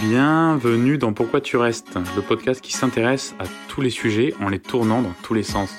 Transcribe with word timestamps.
Bienvenue 0.00 0.98
dans 0.98 1.12
Pourquoi 1.12 1.40
tu 1.40 1.56
restes, 1.56 1.96
le 2.16 2.22
podcast 2.22 2.60
qui 2.60 2.72
s'intéresse 2.72 3.34
à 3.38 3.44
tous 3.68 3.80
les 3.80 3.90
sujets 3.90 4.34
en 4.40 4.48
les 4.48 4.58
tournant 4.58 5.02
dans 5.02 5.14
tous 5.22 5.34
les 5.34 5.44
sens. 5.44 5.72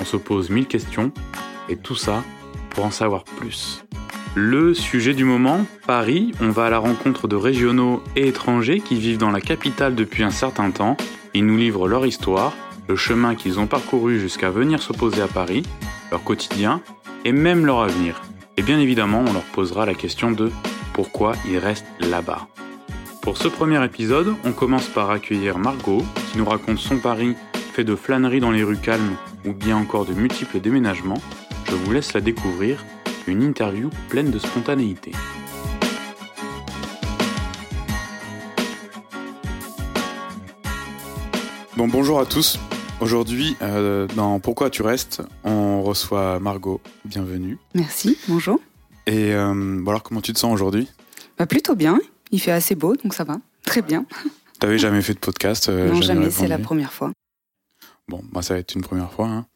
On 0.00 0.04
se 0.04 0.16
pose 0.18 0.50
mille 0.50 0.66
questions 0.66 1.10
et 1.68 1.76
tout 1.76 1.94
ça 1.94 2.22
pour 2.70 2.84
en 2.84 2.90
savoir 2.90 3.24
plus. 3.24 3.84
Le 4.34 4.74
sujet 4.74 5.14
du 5.14 5.24
moment, 5.24 5.64
Paris, 5.86 6.32
on 6.40 6.50
va 6.50 6.66
à 6.66 6.70
la 6.70 6.78
rencontre 6.78 7.28
de 7.28 7.36
régionaux 7.36 8.02
et 8.14 8.28
étrangers 8.28 8.80
qui 8.80 8.96
vivent 8.96 9.18
dans 9.18 9.30
la 9.30 9.40
capitale 9.40 9.94
depuis 9.94 10.22
un 10.22 10.30
certain 10.30 10.70
temps. 10.70 10.96
Ils 11.32 11.46
nous 11.46 11.56
livrent 11.56 11.88
leur 11.88 12.04
histoire, 12.04 12.54
le 12.88 12.96
chemin 12.96 13.34
qu'ils 13.34 13.58
ont 13.58 13.66
parcouru 13.66 14.20
jusqu'à 14.20 14.50
venir 14.50 14.82
se 14.82 14.92
poser 14.92 15.22
à 15.22 15.28
Paris, 15.28 15.62
leur 16.10 16.22
quotidien 16.24 16.82
et 17.24 17.32
même 17.32 17.64
leur 17.64 17.80
avenir. 17.80 18.20
Et 18.58 18.62
bien 18.62 18.78
évidemment, 18.78 19.24
on 19.26 19.32
leur 19.32 19.44
posera 19.44 19.86
la 19.86 19.94
question 19.94 20.30
de 20.30 20.50
pourquoi 20.92 21.32
ils 21.48 21.58
restent 21.58 21.86
là-bas. 22.00 22.48
Pour 23.22 23.38
ce 23.38 23.46
premier 23.46 23.82
épisode, 23.84 24.34
on 24.44 24.50
commence 24.50 24.88
par 24.88 25.10
accueillir 25.10 25.56
Margot, 25.56 26.02
qui 26.32 26.38
nous 26.38 26.44
raconte 26.44 26.78
son 26.78 26.98
Paris 26.98 27.36
fait 27.72 27.84
de 27.84 27.94
flâneries 27.94 28.40
dans 28.40 28.50
les 28.50 28.64
rues 28.64 28.76
calmes 28.76 29.16
ou 29.46 29.52
bien 29.52 29.76
encore 29.76 30.04
de 30.04 30.12
multiples 30.12 30.58
déménagements. 30.58 31.22
Je 31.70 31.76
vous 31.76 31.92
laisse 31.92 32.14
la 32.14 32.20
découvrir, 32.20 32.84
une 33.28 33.44
interview 33.44 33.90
pleine 34.08 34.32
de 34.32 34.40
spontanéité. 34.40 35.12
Bon, 41.76 41.86
bonjour 41.86 42.18
à 42.18 42.26
tous. 42.26 42.58
Aujourd'hui, 43.00 43.56
euh, 43.62 44.08
dans 44.16 44.40
Pourquoi 44.40 44.68
tu 44.68 44.82
restes, 44.82 45.22
on 45.44 45.82
reçoit 45.82 46.40
Margot. 46.40 46.80
Bienvenue. 47.04 47.58
Merci, 47.74 48.18
bonjour. 48.26 48.58
Et 49.06 49.32
euh, 49.32 49.54
bon 49.54 49.92
alors, 49.92 50.02
comment 50.02 50.20
tu 50.20 50.32
te 50.32 50.40
sens 50.40 50.52
aujourd'hui? 50.52 50.88
Bah 51.38 51.46
plutôt 51.46 51.76
bien. 51.76 52.00
Il 52.32 52.40
fait 52.40 52.50
assez 52.52 52.74
beau, 52.74 52.96
donc 52.96 53.14
ça 53.14 53.24
va. 53.24 53.38
Très 53.64 53.82
bien. 53.82 54.06
T'avais 54.58 54.78
jamais 54.78 55.02
fait 55.02 55.14
de 55.14 55.18
podcast 55.18 55.68
euh, 55.68 55.90
non, 55.92 56.00
jamais, 56.02 56.30
c'est 56.30 56.48
la 56.48 56.58
première 56.58 56.92
fois. 56.92 57.12
Bon, 58.08 58.22
bah 58.32 58.42
ça 58.42 58.54
va 58.54 58.60
être 58.60 58.74
une 58.74 58.82
première 58.82 59.12
fois. 59.12 59.28
hein. 59.28 59.46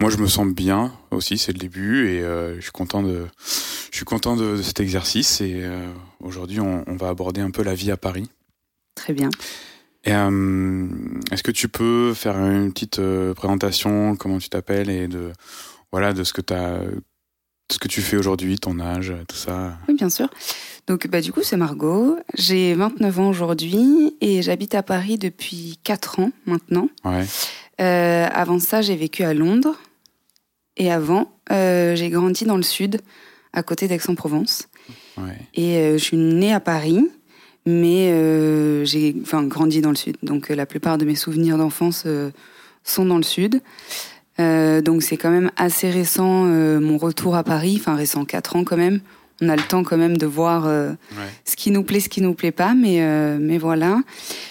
Moi, 0.00 0.10
je 0.10 0.16
me 0.18 0.26
sens 0.26 0.46
bien 0.48 0.92
aussi, 1.10 1.38
c'est 1.38 1.52
le 1.52 1.58
début, 1.58 2.08
et 2.08 2.22
euh, 2.22 2.56
je 2.56 2.60
suis 2.62 2.72
content 2.72 3.02
de, 3.02 3.26
je 3.90 3.96
suis 3.96 4.04
content 4.04 4.36
de, 4.36 4.56
de 4.56 4.62
cet 4.62 4.80
exercice. 4.80 5.40
Et 5.40 5.60
euh, 5.62 5.90
aujourd'hui, 6.20 6.60
on, 6.60 6.84
on 6.86 6.96
va 6.96 7.08
aborder 7.08 7.40
un 7.40 7.50
peu 7.50 7.62
la 7.62 7.74
vie 7.74 7.90
à 7.90 7.96
Paris. 7.96 8.28
Très 8.94 9.12
bien. 9.12 9.30
Euh, 10.08 10.88
est-ce 11.30 11.44
que 11.44 11.52
tu 11.52 11.68
peux 11.68 12.12
faire 12.14 12.36
une 12.36 12.72
petite 12.72 13.00
présentation, 13.36 14.16
comment 14.16 14.38
tu 14.38 14.48
t'appelles 14.48 14.90
et 14.90 15.06
de 15.06 15.32
voilà 15.92 16.12
de 16.12 16.24
ce 16.24 16.32
que 16.32 16.40
de 16.40 17.00
ce 17.70 17.78
que 17.78 17.86
tu 17.86 18.02
fais 18.02 18.16
aujourd'hui, 18.16 18.58
ton 18.58 18.80
âge, 18.80 19.14
tout 19.28 19.36
ça? 19.36 19.78
Oui, 19.88 19.94
bien 19.94 20.10
sûr. 20.10 20.28
Donc, 20.86 21.06
bah, 21.06 21.20
du 21.20 21.32
coup, 21.32 21.42
c'est 21.42 21.56
Margot. 21.56 22.16
J'ai 22.34 22.74
29 22.74 23.20
ans 23.20 23.28
aujourd'hui 23.28 24.16
et 24.20 24.42
j'habite 24.42 24.74
à 24.74 24.82
Paris 24.82 25.16
depuis 25.16 25.78
4 25.84 26.20
ans 26.20 26.30
maintenant. 26.46 26.88
Ouais. 27.04 27.24
Euh, 27.80 28.28
avant 28.32 28.58
ça, 28.58 28.82
j'ai 28.82 28.96
vécu 28.96 29.22
à 29.22 29.34
Londres. 29.34 29.76
Et 30.76 30.90
avant, 30.90 31.32
euh, 31.50 31.94
j'ai 31.96 32.08
grandi 32.08 32.44
dans 32.44 32.56
le 32.56 32.62
sud, 32.62 33.00
à 33.52 33.62
côté 33.62 33.88
d'Aix-en-Provence. 33.88 34.68
Ouais. 35.18 35.38
Et 35.54 35.76
euh, 35.76 35.92
je 35.98 36.02
suis 36.02 36.16
née 36.16 36.52
à 36.52 36.60
Paris, 36.60 37.06
mais 37.66 38.10
j'ai 38.84 39.14
grandi 39.32 39.80
dans 39.80 39.90
le 39.90 39.96
sud. 39.96 40.16
Donc 40.22 40.48
la 40.48 40.66
plupart 40.66 40.98
de 40.98 41.04
mes 41.04 41.14
souvenirs 41.14 41.58
d'enfance 41.58 42.06
sont 42.82 43.04
dans 43.04 43.18
le 43.18 43.22
sud. 43.22 43.60
Donc 44.38 45.02
c'est 45.02 45.16
quand 45.16 45.30
même 45.30 45.52
assez 45.56 45.90
récent 45.90 46.44
mon 46.44 46.98
retour 46.98 47.36
à 47.36 47.44
Paris, 47.44 47.76
enfin 47.78 47.94
récent 47.94 48.24
4 48.24 48.56
ans 48.56 48.64
quand 48.64 48.76
même. 48.76 49.00
On 49.40 49.48
a 49.48 49.56
le 49.56 49.62
temps 49.62 49.82
quand 49.82 49.96
même 49.96 50.16
de 50.16 50.26
voir 50.26 50.66
euh, 50.66 50.90
Ouais. 51.12 51.28
ce 51.44 51.56
qui 51.56 51.70
nous 51.70 51.82
plaît, 51.82 52.00
ce 52.00 52.08
qui 52.08 52.20
nous 52.20 52.34
plaît 52.34 52.52
pas, 52.52 52.74
mais, 52.74 53.02
euh, 53.02 53.38
mais 53.40 53.58
voilà. 53.58 54.00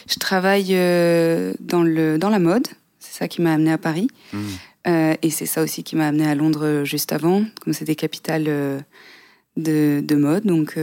Je 0.09 0.19
travaille 0.19 0.69
euh, 0.71 1.53
dans, 1.59 1.83
le, 1.83 2.17
dans 2.17 2.29
la 2.29 2.39
mode, 2.39 2.67
c'est 2.99 3.17
ça 3.19 3.27
qui 3.27 3.41
m'a 3.41 3.53
amené 3.53 3.71
à 3.71 3.77
Paris. 3.77 4.07
Mmh. 4.33 4.39
Euh, 4.87 5.15
et 5.21 5.29
c'est 5.29 5.45
ça 5.45 5.61
aussi 5.61 5.83
qui 5.83 5.95
m'a 5.95 6.07
amené 6.07 6.27
à 6.27 6.35
Londres 6.35 6.81
juste 6.83 7.13
avant, 7.13 7.45
comme 7.61 7.73
c'est 7.73 7.85
des 7.85 7.95
capitales 7.95 8.45
de, 8.45 10.01
de 10.03 10.15
mode. 10.15 10.43
Donc 10.45 10.77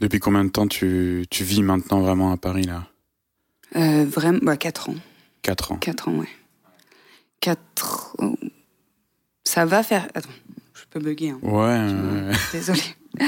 Depuis 0.00 0.20
combien 0.20 0.44
de 0.44 0.50
temps 0.50 0.68
tu, 0.68 1.26
tu 1.30 1.42
vis 1.44 1.62
maintenant 1.62 2.00
vraiment 2.00 2.32
à 2.32 2.36
Paris 2.36 2.64
là? 2.64 2.86
Vraiment, 3.74 4.38
bah, 4.42 4.56
4 4.56 4.90
ans. 4.90 4.94
Quatre 5.42 5.72
ans. 5.72 5.76
4 5.78 6.08
ans, 6.08 6.14
ouais. 6.18 6.28
4 7.40 8.16
Ça 9.42 9.66
va 9.66 9.82
faire. 9.82 10.08
Attends, 10.14 10.28
bugger. 11.00 11.30
Hein. 11.30 11.38
Ouais. 11.42 12.32
Désolée. 12.52 12.80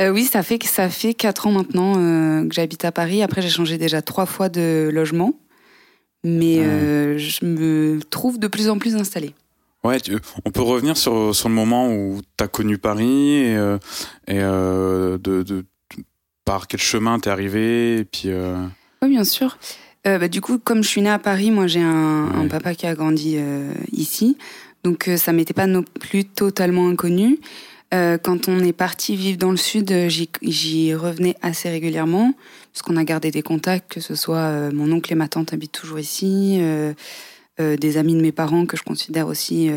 Euh, 0.00 0.08
oui, 0.08 0.24
ça 0.24 0.42
fait, 0.42 0.60
ça 0.64 0.88
fait 0.88 1.14
4 1.14 1.46
ans 1.46 1.52
maintenant 1.52 1.94
euh, 1.96 2.48
que 2.48 2.54
j'habite 2.54 2.84
à 2.84 2.90
Paris. 2.90 3.22
Après, 3.22 3.40
j'ai 3.42 3.50
changé 3.50 3.76
déjà 3.78 4.02
trois 4.02 4.26
fois 4.26 4.48
de 4.48 4.90
logement. 4.92 5.34
Mais 6.24 6.58
Ah. 6.60 6.64
euh, 6.64 7.18
je 7.18 7.44
me 7.44 8.00
trouve 8.10 8.38
de 8.40 8.48
plus 8.48 8.68
en 8.68 8.78
plus 8.78 8.96
installée. 8.96 9.32
Ouais, 9.84 10.00
tu- 10.00 10.16
on 10.44 10.50
peut 10.50 10.62
revenir 10.62 10.96
sur, 10.96 11.32
sur 11.34 11.48
le 11.48 11.54
moment 11.54 11.92
où 11.94 12.20
tu 12.36 12.42
as 12.42 12.48
connu 12.48 12.78
Paris 12.78 13.36
et, 13.44 13.54
et 14.26 14.38
de, 14.38 15.18
de, 15.18 15.64
par 16.44 16.66
quel 16.66 16.80
chemin 16.80 17.20
t'es 17.20 17.30
arrivé 17.30 17.98
et 17.98 18.04
puis 18.04 18.30
Oui, 19.02 19.08
bien 19.10 19.24
sûr. 19.24 19.58
Bah, 20.04 20.26
du 20.26 20.40
coup, 20.40 20.58
comme 20.58 20.82
je 20.82 20.88
suis 20.88 21.02
née 21.02 21.10
à 21.10 21.18
Paris, 21.20 21.50
moi 21.52 21.66
j'ai 21.68 21.82
un, 21.82 22.24
Ouais. 22.28 22.44
un 22.44 22.48
papa 22.48 22.74
qui 22.74 22.86
a 22.86 22.94
grandi 22.94 23.38
ici. 23.92 24.36
Donc 24.84 25.08
euh, 25.08 25.16
ça 25.16 25.32
m'était 25.32 25.54
pas 25.54 25.66
non 25.66 25.82
plus 25.82 26.24
totalement 26.24 26.88
inconnu. 26.88 27.38
Euh, 27.94 28.18
quand 28.18 28.48
on 28.48 28.58
est 28.60 28.72
parti 28.72 29.16
vivre 29.16 29.38
dans 29.38 29.50
le 29.50 29.56
sud, 29.56 29.92
euh, 29.92 30.08
j'y- 30.08 30.94
revenais 30.94 31.36
assez 31.42 31.68
régulièrement, 31.68 32.32
parce 32.72 32.82
qu'on 32.82 32.96
a 32.96 33.04
gardé 33.04 33.30
des 33.30 33.42
contacts, 33.42 33.92
que 33.92 34.00
ce 34.00 34.14
soit 34.14 34.70
mon 34.72 34.90
oncle 34.92 35.12
et 35.12 35.16
ma 35.16 35.28
tante 35.28 35.52
habitent 35.52 35.72
toujours 35.72 35.98
ici, 35.98 36.58
des 37.58 37.96
amis 37.98 38.14
de 38.14 38.20
mes 38.22 38.32
parents 38.32 38.64
que 38.64 38.78
je 38.78 38.82
considère 38.82 39.26
aussi 39.26 39.70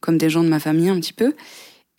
comme 0.00 0.18
des 0.18 0.28
gens 0.28 0.44
de 0.44 0.48
ma 0.48 0.60
famille 0.60 0.90
un 0.90 1.00
petit 1.00 1.14
peu. 1.14 1.34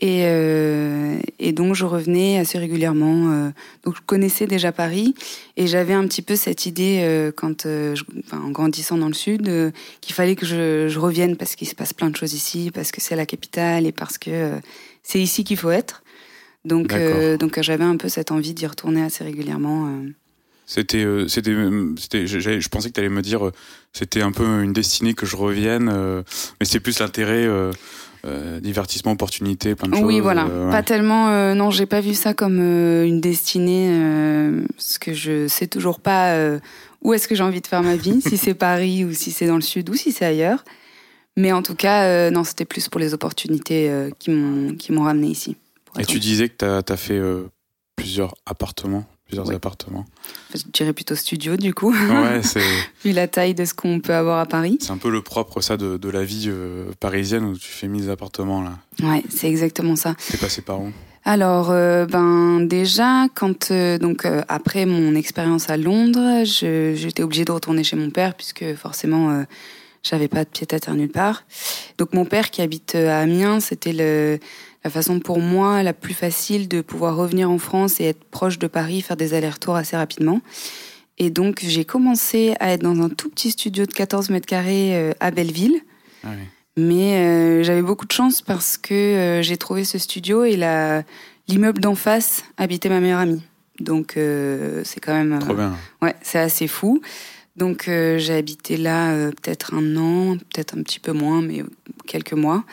Et, 0.01 0.21
euh, 0.23 1.19
et 1.39 1.51
donc 1.51 1.75
je 1.75 1.83
revenais 1.83 2.37
assez 2.37 2.57
régulièrement. 2.57 3.31
euh, 3.31 3.49
donc 3.83 3.97
je 3.97 4.01
connaissais 4.05 4.47
déjà 4.47 4.71
Paris 4.71 5.13
et 5.57 5.67
j'avais 5.67 5.91
un 5.93 6.07
petit 6.07 6.21
peu 6.21 6.37
cette 6.37 6.65
idée 6.65 6.99
euh, 7.01 7.33
quand, 7.35 7.63
je- 7.65 8.03
enfin, 8.25 8.41
en 8.41 8.49
grandissant 8.49 8.97
dans 8.97 9.09
le 9.09 9.13
sud, 9.13 9.51
qu'il 9.99 10.15
fallait 10.15 10.37
que 10.37 10.45
je, 10.45 10.87
je 10.87 10.99
revienne 10.99 11.35
parce 11.35 11.55
qu'il 11.57 11.67
se 11.67 11.75
passe 11.75 11.91
plein 11.91 12.09
de 12.09 12.15
choses 12.15 12.33
ici, 12.33 12.71
parce 12.73 12.93
que 12.93 13.01
c'est 13.01 13.17
la 13.17 13.25
capitale 13.25 13.85
et 13.85 13.91
parce 13.91 14.17
que 14.17 14.53
c'est 15.03 15.19
ici 15.19 15.43
qu'il 15.43 15.57
faut 15.57 15.71
être. 15.71 16.01
Donc, 16.63 16.93
donc 17.39 17.61
j'avais 17.61 17.83
un 17.83 17.97
peu 17.97 18.07
cette 18.09 18.31
envie 18.31 18.53
d'y 18.53 18.67
retourner 18.67 19.03
assez 19.03 19.23
régulièrement. 19.23 19.89
c'était, 20.65 21.05
c'était, 21.27 21.55
c'était, 21.97 22.27
je, 22.27 22.69
pensais 22.69 22.89
que 22.89 22.93
tu 22.93 22.99
allais 23.01 23.09
me 23.09 23.21
dire 23.21 23.51
c'était 23.91 24.21
un 24.21 24.31
peu 24.31 24.45
une 24.63 24.71
destinée 24.71 25.13
que 25.13 25.25
je 25.25 25.35
revienne, 25.35 25.85
mais 26.59 26.65
c'est 26.65 26.79
plus 26.79 26.99
l'intérêt 26.99 27.47
euh, 28.25 28.59
divertissement, 28.59 29.11
opportunité, 29.13 29.75
plein 29.75 29.87
de 29.89 29.95
choses. 29.95 30.03
Oui, 30.03 30.19
voilà. 30.19 30.45
euh, 30.45 30.65
ouais. 30.65 30.71
Pas 30.71 30.83
tellement. 30.83 31.29
euh, 31.29 31.53
non, 31.53 31.71
j'ai 31.71 31.85
pas 31.85 32.01
vu 32.01 32.13
ça 32.13 32.33
comme 32.33 32.59
une 32.59 33.21
destinée, 33.21 33.93
parce 34.75 34.97
que 34.97 35.13
je 35.13 35.47
sais 35.47 35.67
toujours 35.67 35.99
pas 35.99 36.37
où 37.01 37.13
est-ce 37.13 37.27
que 37.27 37.35
j'ai 37.35 37.43
envie 37.43 37.61
de 37.61 37.67
faire 37.67 37.83
ma 37.83 37.95
vie, 37.95 38.21
si 38.21 38.37
c'est 38.37 38.53
Paris 38.53 39.05
ou 39.05 39.13
si 39.13 39.31
c'est 39.31 39.47
dans 39.47 39.55
le 39.55 39.61
sud 39.61 39.89
ou 39.89 39.95
si 39.95 40.11
c'est 40.11 40.25
ailleurs. 40.25 40.63
Mais 41.37 41.53
en 41.53 41.61
tout 41.61 41.75
cas, 41.75 42.29
non, 42.31 42.43
c'était 42.43 42.65
plus 42.65 42.89
pour 42.89 42.99
les 42.99 43.13
opportunités 43.13 43.89
qui 44.19 44.31
m'ont 44.31 44.75
qui 44.75 44.91
m'ont 44.91 45.03
ramené 45.03 45.27
ici. 45.27 45.55
Et 45.97 46.05
tu 46.05 46.19
disais 46.19 46.49
que 46.49 46.81
tu 46.81 46.91
as, 46.93 46.97
fait 46.97 47.21
plusieurs 47.95 48.35
appartements, 48.45 49.05
plusieurs 49.29 49.47
Ouais. 49.47 49.55
appartements. 49.55 50.05
Je 50.53 50.61
dirais 50.73 50.91
plutôt 50.91 51.15
studio 51.15 51.55
du 51.55 51.73
coup, 51.73 51.93
Ouais, 51.93 52.41
c'est, 52.43 52.59
vu 53.05 53.11
la 53.13 53.27
taille 53.29 53.53
de 53.53 53.63
ce 53.63 53.73
qu'on 53.73 53.99
peut 54.01 54.13
avoir 54.13 54.39
à 54.39 54.45
Paris. 54.45 54.77
c'est 54.81 54.91
un 54.91 54.97
peu 54.97 55.09
le 55.09 55.21
propre 55.21 55.61
ça 55.61 55.77
de, 55.77 55.95
de 55.97 56.09
la 56.09 56.23
vie 56.25 56.45
euh, 56.47 56.91
parisienne 56.99 57.45
où 57.45 57.57
tu 57.57 57.67
fais 57.69 57.87
1000 57.87 58.09
appartements 58.09 58.61
là. 58.61 58.79
Ouais, 59.01 59.23
c'est 59.29 59.47
exactement 59.47 59.95
ça. 59.95 60.15
T'es 60.29 60.37
passé 60.37 60.61
par 60.61 60.81
où? 60.81 60.91
Alors, 61.25 61.69
euh, 61.69 62.05
ben 62.05 62.61
déjà, 62.61 63.27
quand 63.35 63.71
euh, 63.71 63.97
donc 63.99 64.25
euh, 64.25 64.41
après 64.47 64.85
mon 64.85 65.13
expérience 65.15 65.69
à 65.69 65.77
Londres, 65.77 66.43
j'étais 66.43 67.21
obligée 67.23 67.45
de 67.45 67.51
retourner 67.51 67.83
chez 67.83 67.95
mon 67.95 68.09
père 68.09 68.33
puisque 68.35 68.73
forcément 68.75 69.45
j'avais 70.01 70.29
pas 70.29 70.45
de 70.45 70.49
pied 70.49 70.65
à 70.71 70.79
terre 70.79 70.95
nulle 70.95 71.09
part. 71.11 71.43
Donc 71.97 72.13
mon 72.13 72.23
père 72.25 72.49
qui 72.51 72.61
habite 72.61 72.95
à 72.95 73.19
Amiens, 73.19 73.59
c'était 73.59 73.93
le 73.93 74.39
la 74.83 74.89
façon 74.89 75.19
pour 75.19 75.39
moi 75.39 75.83
la 75.83 75.93
plus 75.93 76.13
facile 76.13 76.67
de 76.67 76.81
pouvoir 76.81 77.15
revenir 77.15 77.49
en 77.51 77.57
France 77.57 77.99
et 77.99 78.05
être 78.05 78.23
proche 78.23 78.59
de 78.59 78.67
Paris, 78.67 79.01
faire 79.01 79.17
des 79.17 79.33
allers-retours 79.33 79.75
assez 79.75 79.97
rapidement. 79.97 80.41
Et 81.17 81.29
donc 81.29 81.59
j'ai 81.63 81.85
commencé 81.85 82.55
à 82.59 82.71
être 82.71 82.81
dans 82.81 83.01
un 83.01 83.09
tout 83.09 83.29
petit 83.29 83.51
studio 83.51 83.85
de 83.85 83.91
14 83.91 84.29
mètres 84.29 84.45
carrés 84.45 84.95
euh, 84.95 85.11
à 85.19 85.31
Belleville. 85.31 85.81
Ah 86.23 86.29
oui. 86.31 86.43
Mais 86.79 87.17
euh, 87.17 87.63
j'avais 87.63 87.81
beaucoup 87.81 88.05
de 88.05 88.11
chance 88.11 88.41
parce 88.41 88.77
que 88.77 88.93
euh, 88.93 89.41
j'ai 89.41 89.57
trouvé 89.57 89.83
ce 89.83 89.97
studio 89.97 90.45
et 90.45 90.55
l'immeuble 91.47 91.81
d'en 91.81 91.95
face 91.95 92.43
habitait 92.57 92.89
ma 92.89 92.99
meilleure 93.01 93.19
amie. 93.19 93.43
Donc 93.79 94.15
euh, 94.15 94.81
c'est 94.85 94.99
quand 94.99 95.13
même 95.13 95.39
Trop 95.39 95.53
bien. 95.53 95.75
ouais, 96.01 96.15
c'est 96.21 96.39
assez 96.39 96.67
fou. 96.67 97.01
Donc 97.57 97.85
j'ai 97.87 98.33
habité 98.33 98.77
là 98.77 99.29
peut-être 99.31 99.73
un 99.73 99.97
an, 99.97 100.37
peut-être 100.37 100.77
un 100.77 100.81
petit 100.81 101.01
peu 101.01 101.11
moins, 101.11 101.41
mais 101.41 101.61
quelques 102.07 102.33
mois. 102.33 102.63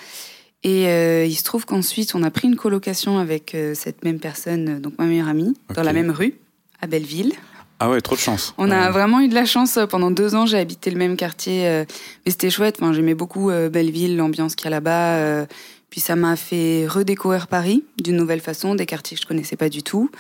Et 0.67 0.89
euh, 0.89 1.25
il 1.25 1.37
se 1.37 1.45
trouve 1.45 1.65
qu'ensuite 1.65 2.17
on 2.17 2.25
a 2.25 2.31
pris 2.33 2.49
une 2.49 2.57
colocation 2.57 3.19
avec 3.19 3.55
euh, 3.55 3.73
cette 3.77 4.05
même 4.05 4.19
personne, 4.19 4.69
euh, 4.69 4.81
donc 4.81 4.99
ma 4.99 5.05
meilleure 5.05 5.29
amie, 5.29 5.55
dans 5.73 5.85
la 5.85 5.93
même 5.93 6.11
rue, 6.11 6.35
à 6.83 6.89
Belleville. 6.89 7.35
Ah 7.79 7.89
ouais, 7.89 8.01
trop 8.01 8.17
de 8.17 8.21
chance. 8.21 8.53
On 8.59 8.73
a 8.73 8.91
vraiment 8.91 9.21
eu 9.21 9.29
de 9.29 9.35
la 9.35 9.45
chance. 9.45 9.79
Pendant 9.89 10.11
deux 10.11 10.35
ans, 10.35 10.45
j'ai 10.45 10.59
habité 10.59 10.91
le 10.91 10.99
même 10.99 11.17
quartier. 11.17 11.69
euh, 11.69 11.85
mais 12.25 12.33
c'était 12.33 12.51
chouette. 12.51 12.79
Enfin, 12.81 12.93
J'aimais 12.93 13.15
beaucoup 13.15 13.49
Belleville, 13.71 14.17
l'ambiance 14.17 14.57
qu'il 14.57 14.65
y 14.65 14.69
a 14.69 14.71
là-bas. 14.71 15.47
puis 15.89 16.01
ça 16.01 16.17
m'a 16.17 16.35
fait 16.35 16.87
redécouvrir 16.89 17.47
Paris 17.47 17.85
d'une 18.03 18.17
nouvelle 18.17 18.41
façon, 18.41 18.75
des 18.75 18.87
quartiers 18.87 19.17
que 19.17 19.23
je 19.23 19.29
connaissais 19.29 19.57
pas 19.57 19.69
du 19.69 19.85
tout. 19.85 20.11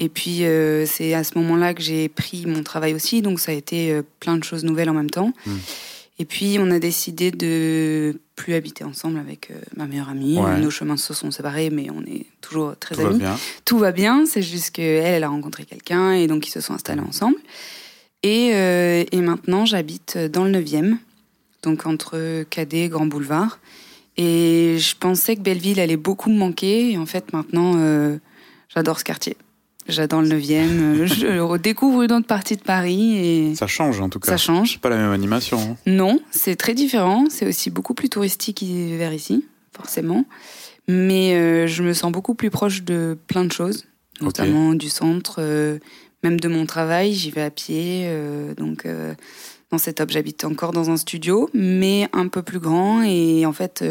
Et 0.00 0.08
puis 0.08 0.42
c'est 0.86 1.12
à 1.14 1.22
ce 1.22 1.38
moment-là 1.38 1.74
que 1.74 1.82
j'ai 1.82 2.08
pris 2.08 2.44
mon 2.46 2.62
travail 2.62 2.94
aussi. 2.94 3.20
Donc 3.20 3.38
ça 3.40 3.52
a 3.52 3.54
été 3.54 4.00
plein 4.18 4.38
de 4.38 4.42
choses 4.42 4.64
nouvelles 4.64 4.88
en 4.88 4.94
même 4.94 5.10
temps. 5.10 5.32
Mm. 5.44 5.52
Et 6.18 6.24
puis 6.24 6.56
on 6.58 6.70
a 6.70 6.78
décidé 6.78 7.30
de 7.30 8.18
plus 8.36 8.54
habiter 8.54 8.84
ensemble 8.84 9.18
avec 9.18 9.50
euh, 9.50 9.54
ma 9.76 9.86
meilleure 9.86 10.10
amie. 10.10 10.38
Ouais. 10.38 10.60
Nos 10.60 10.70
chemins 10.70 10.96
se 10.96 11.14
sont 11.14 11.30
séparés, 11.30 11.70
mais 11.70 11.88
on 11.90 12.02
est 12.02 12.26
toujours 12.40 12.76
très 12.78 12.94
Tout 12.94 13.00
va 13.02 13.08
amis 13.08 13.18
bien. 13.18 13.36
tout 13.64 13.78
va 13.78 13.92
bien, 13.92 14.26
c'est 14.26 14.42
juste 14.42 14.70
qu'elle, 14.70 15.04
elle 15.04 15.24
a 15.24 15.28
rencontré 15.28 15.64
quelqu'un 15.64 16.12
et 16.12 16.26
donc 16.26 16.46
ils 16.46 16.50
se 16.50 16.60
sont 16.60 16.74
installés 16.74 17.00
ensemble. 17.00 17.38
Et, 18.22 18.50
euh, 18.54 19.04
et 19.10 19.20
maintenant, 19.20 19.64
j'habite 19.66 20.18
dans 20.18 20.44
le 20.44 20.50
9e, 20.60 20.96
donc 21.62 21.86
entre 21.86 22.44
Cadet 22.50 22.84
et 22.84 22.88
Grand 22.88 23.06
Boulevard. 23.06 23.58
Et 24.16 24.76
je 24.78 24.96
pensais 24.96 25.36
que 25.36 25.42
Belleville 25.42 25.80
allait 25.80 25.96
beaucoup 25.96 26.30
me 26.30 26.38
manquer. 26.38 26.92
Et 26.92 26.98
en 26.98 27.06
fait, 27.06 27.32
maintenant, 27.32 27.74
euh, 27.76 28.16
j'adore 28.74 28.98
ce 28.98 29.04
quartier. 29.04 29.36
J'adore 29.88 30.22
le 30.22 30.28
9e. 30.28 30.52
euh, 30.52 31.06
Je 31.06 31.38
redécouvre 31.38 32.02
une 32.02 32.12
autre 32.12 32.26
partie 32.26 32.56
de 32.56 32.62
Paris 32.62 33.16
et 33.18 33.54
Ça 33.54 33.66
change 33.66 34.00
en 34.00 34.08
tout 34.08 34.18
cas. 34.20 34.32
ça 34.32 34.36
change. 34.36 34.72
C'est 34.72 34.80
pas 34.80 34.88
la 34.88 34.96
même 34.96 35.12
animation. 35.12 35.58
hein. 35.60 35.76
Non, 35.86 36.20
c'est 36.30 36.56
très 36.56 36.74
différent. 36.74 37.26
C'est 37.30 37.46
aussi 37.46 37.70
beaucoup 37.70 37.94
plus 37.94 38.08
touristique 38.08 38.64
vers 38.64 39.12
ici, 39.12 39.44
forcément. 39.76 40.24
Mais 40.88 41.34
euh, 41.34 41.66
je 41.66 41.82
me 41.82 41.92
sens 41.92 42.12
beaucoup 42.12 42.34
plus 42.34 42.50
proche 42.50 42.82
de 42.82 43.16
plein 43.26 43.44
de 43.44 43.52
choses, 43.52 43.86
notamment 44.20 44.72
du 44.74 44.88
centre, 44.88 45.36
euh, 45.40 45.78
même 46.22 46.38
de 46.40 46.48
mon 46.48 46.64
travail. 46.66 47.12
J'y 47.12 47.30
vais 47.30 47.42
à 47.42 47.50
pied. 47.50 48.02
euh, 48.06 48.54
donc, 48.54 48.86
dans 49.72 49.78
cet 49.78 50.00
op, 50.00 50.10
j'habite 50.10 50.44
encore 50.44 50.72
dans 50.72 50.90
un 50.90 50.96
studio, 50.96 51.50
mais 51.54 52.08
un 52.12 52.28
peu 52.28 52.42
plus 52.42 52.60
grand. 52.60 53.02
Et 53.02 53.44
en 53.46 53.52
fait, 53.52 53.84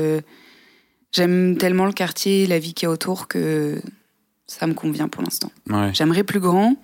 j'aime 1.12 1.57
tellement 1.57 1.86
le 1.86 1.92
quartier, 1.94 2.47
la 2.47 2.59
vie 2.59 2.74
qu'il 2.74 2.86
y 2.88 2.89
a 2.89 2.92
autour, 2.92 3.27
que 3.27 3.81
ça 4.47 4.68
me 4.68 4.74
convient 4.74 5.07
pour 5.07 5.24
l'instant. 5.24 5.51
Ouais. 5.69 5.92
J'aimerais 5.94 6.24
plus 6.24 6.39
grand, 6.39 6.75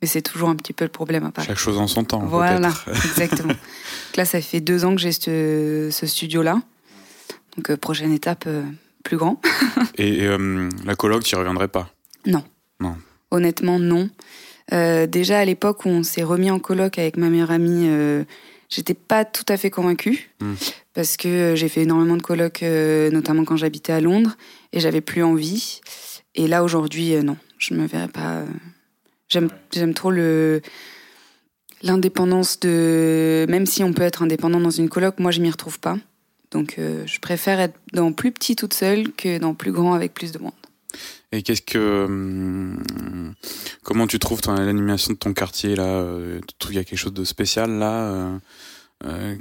mais 0.00 0.08
c'est 0.08 0.22
toujours 0.22 0.48
un 0.48 0.56
petit 0.56 0.72
peu 0.72 0.84
le 0.84 0.90
problème 0.90 1.24
à 1.24 1.30
Paris. 1.30 1.46
Chaque 1.46 1.58
chose 1.58 1.78
en 1.78 1.86
son 1.86 2.04
temps. 2.04 2.20
Voilà, 2.20 2.72
exactement. 2.88 3.48
Donc 3.48 4.16
là, 4.16 4.24
ça 4.24 4.40
fait 4.40 4.60
deux 4.60 4.84
ans 4.84 4.94
que 4.94 5.00
j'ai 5.00 5.12
ce, 5.12 5.88
ce 5.90 6.06
studio-là. 6.06 6.60
Donc, 7.56 7.70
euh, 7.70 7.76
prochaine 7.76 8.12
étape, 8.12 8.44
euh, 8.46 8.62
plus 9.02 9.16
grand. 9.16 9.40
Et 9.96 10.26
euh, 10.26 10.68
la 10.84 10.94
coloc, 10.94 11.24
tu 11.24 11.34
y 11.34 11.38
reviendrais 11.38 11.68
pas? 11.68 11.92
Honnêtement, 13.30 13.78
non. 13.78 14.08
Euh, 14.72 15.06
déjà, 15.06 15.40
à 15.40 15.44
l'époque 15.44 15.84
où 15.84 15.88
on 15.88 16.02
s'est 16.02 16.22
remis 16.22 16.50
en 16.50 16.58
coloc 16.58 16.98
avec 16.98 17.16
ma 17.18 17.28
meilleure 17.28 17.50
amie, 17.50 17.86
j'étais 18.68 18.94
pas 18.94 19.24
tout 19.24 19.44
à 19.48 19.56
fait 19.56 19.70
convaincue. 19.70 20.30
Mm. 20.40 20.54
Parce 20.94 21.16
que 21.16 21.54
j'ai 21.56 21.68
fait 21.68 21.82
énormément 21.82 22.16
de 22.16 22.22
euh, 22.62 23.10
notamment 23.10 23.44
quand 23.44 23.56
j'habitais 23.56 23.92
à 23.92 24.00
Londres, 24.00 24.36
et 24.72 24.80
j'avais 24.80 25.00
plus 25.00 25.22
envie. 25.22 25.80
Et 26.38 26.46
là, 26.46 26.62
aujourd'hui, 26.64 27.14
euh, 27.14 27.22
non, 27.22 27.36
je 27.58 27.74
me 27.74 27.84
verrais 27.86 28.08
pas. 28.08 28.36
euh, 28.38 28.46
J'aime 29.28 29.50
j'aime 29.72 29.92
trop 29.92 30.10
le 30.10 30.62
l'indépendance 31.82 32.58
de. 32.60 33.44
Même 33.48 33.66
si 33.66 33.82
on 33.82 33.92
peut 33.92 34.02
être 34.02 34.22
indépendant 34.22 34.60
dans 34.60 34.70
une 34.70 34.88
coloc, 34.88 35.18
moi, 35.18 35.30
je 35.30 35.40
m'y 35.40 35.50
retrouve 35.50 35.78
pas. 35.80 35.98
Donc, 36.50 36.76
euh, 36.78 37.02
je 37.06 37.18
préfère 37.20 37.60
être 37.60 37.78
dans 37.92 38.12
plus 38.12 38.32
petit 38.32 38.56
toute 38.56 38.72
seule 38.72 39.12
que 39.12 39.38
dans 39.38 39.52
plus 39.54 39.72
grand 39.72 39.92
avec 39.92 40.14
plus 40.14 40.32
de 40.32 40.38
monde. 40.38 40.52
Et 41.32 41.42
qu'est-ce 41.42 41.60
que. 41.62 42.04
hum, 42.06 42.82
comment 43.82 44.06
tu 44.06 44.18
trouves 44.18 44.40
ton- 44.40 44.54
l'animation 44.54 45.12
de 45.12 45.18
ton 45.18 45.34
quartier 45.34 45.76
là 45.76 46.02
Tu 46.46 46.54
trouves 46.58 46.70
qu'il 46.70 46.76
y 46.76 46.80
a 46.80 46.84
quelque 46.84 46.98
chose 46.98 47.12
de 47.12 47.24
spécial 47.24 47.70
là 47.78 48.38
euh, 49.04 49.36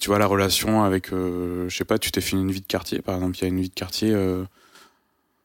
Tu 0.00 0.08
vois 0.08 0.18
la 0.18 0.26
relation 0.26 0.82
avec. 0.84 1.12
euh, 1.12 1.66
je 1.70 1.76
sais 1.76 1.86
pas, 1.86 1.98
tu 1.98 2.10
t'es 2.12 2.20
fait 2.20 2.36
une 2.36 2.50
vie 2.50 2.60
de 2.60 2.66
quartier 2.66 3.00
par 3.00 3.14
exemple, 3.14 3.38
il 3.38 3.42
y 3.42 3.44
a 3.44 3.48
une 3.48 3.60
vie 3.60 3.70
de 3.70 3.74
quartier. 3.74 4.12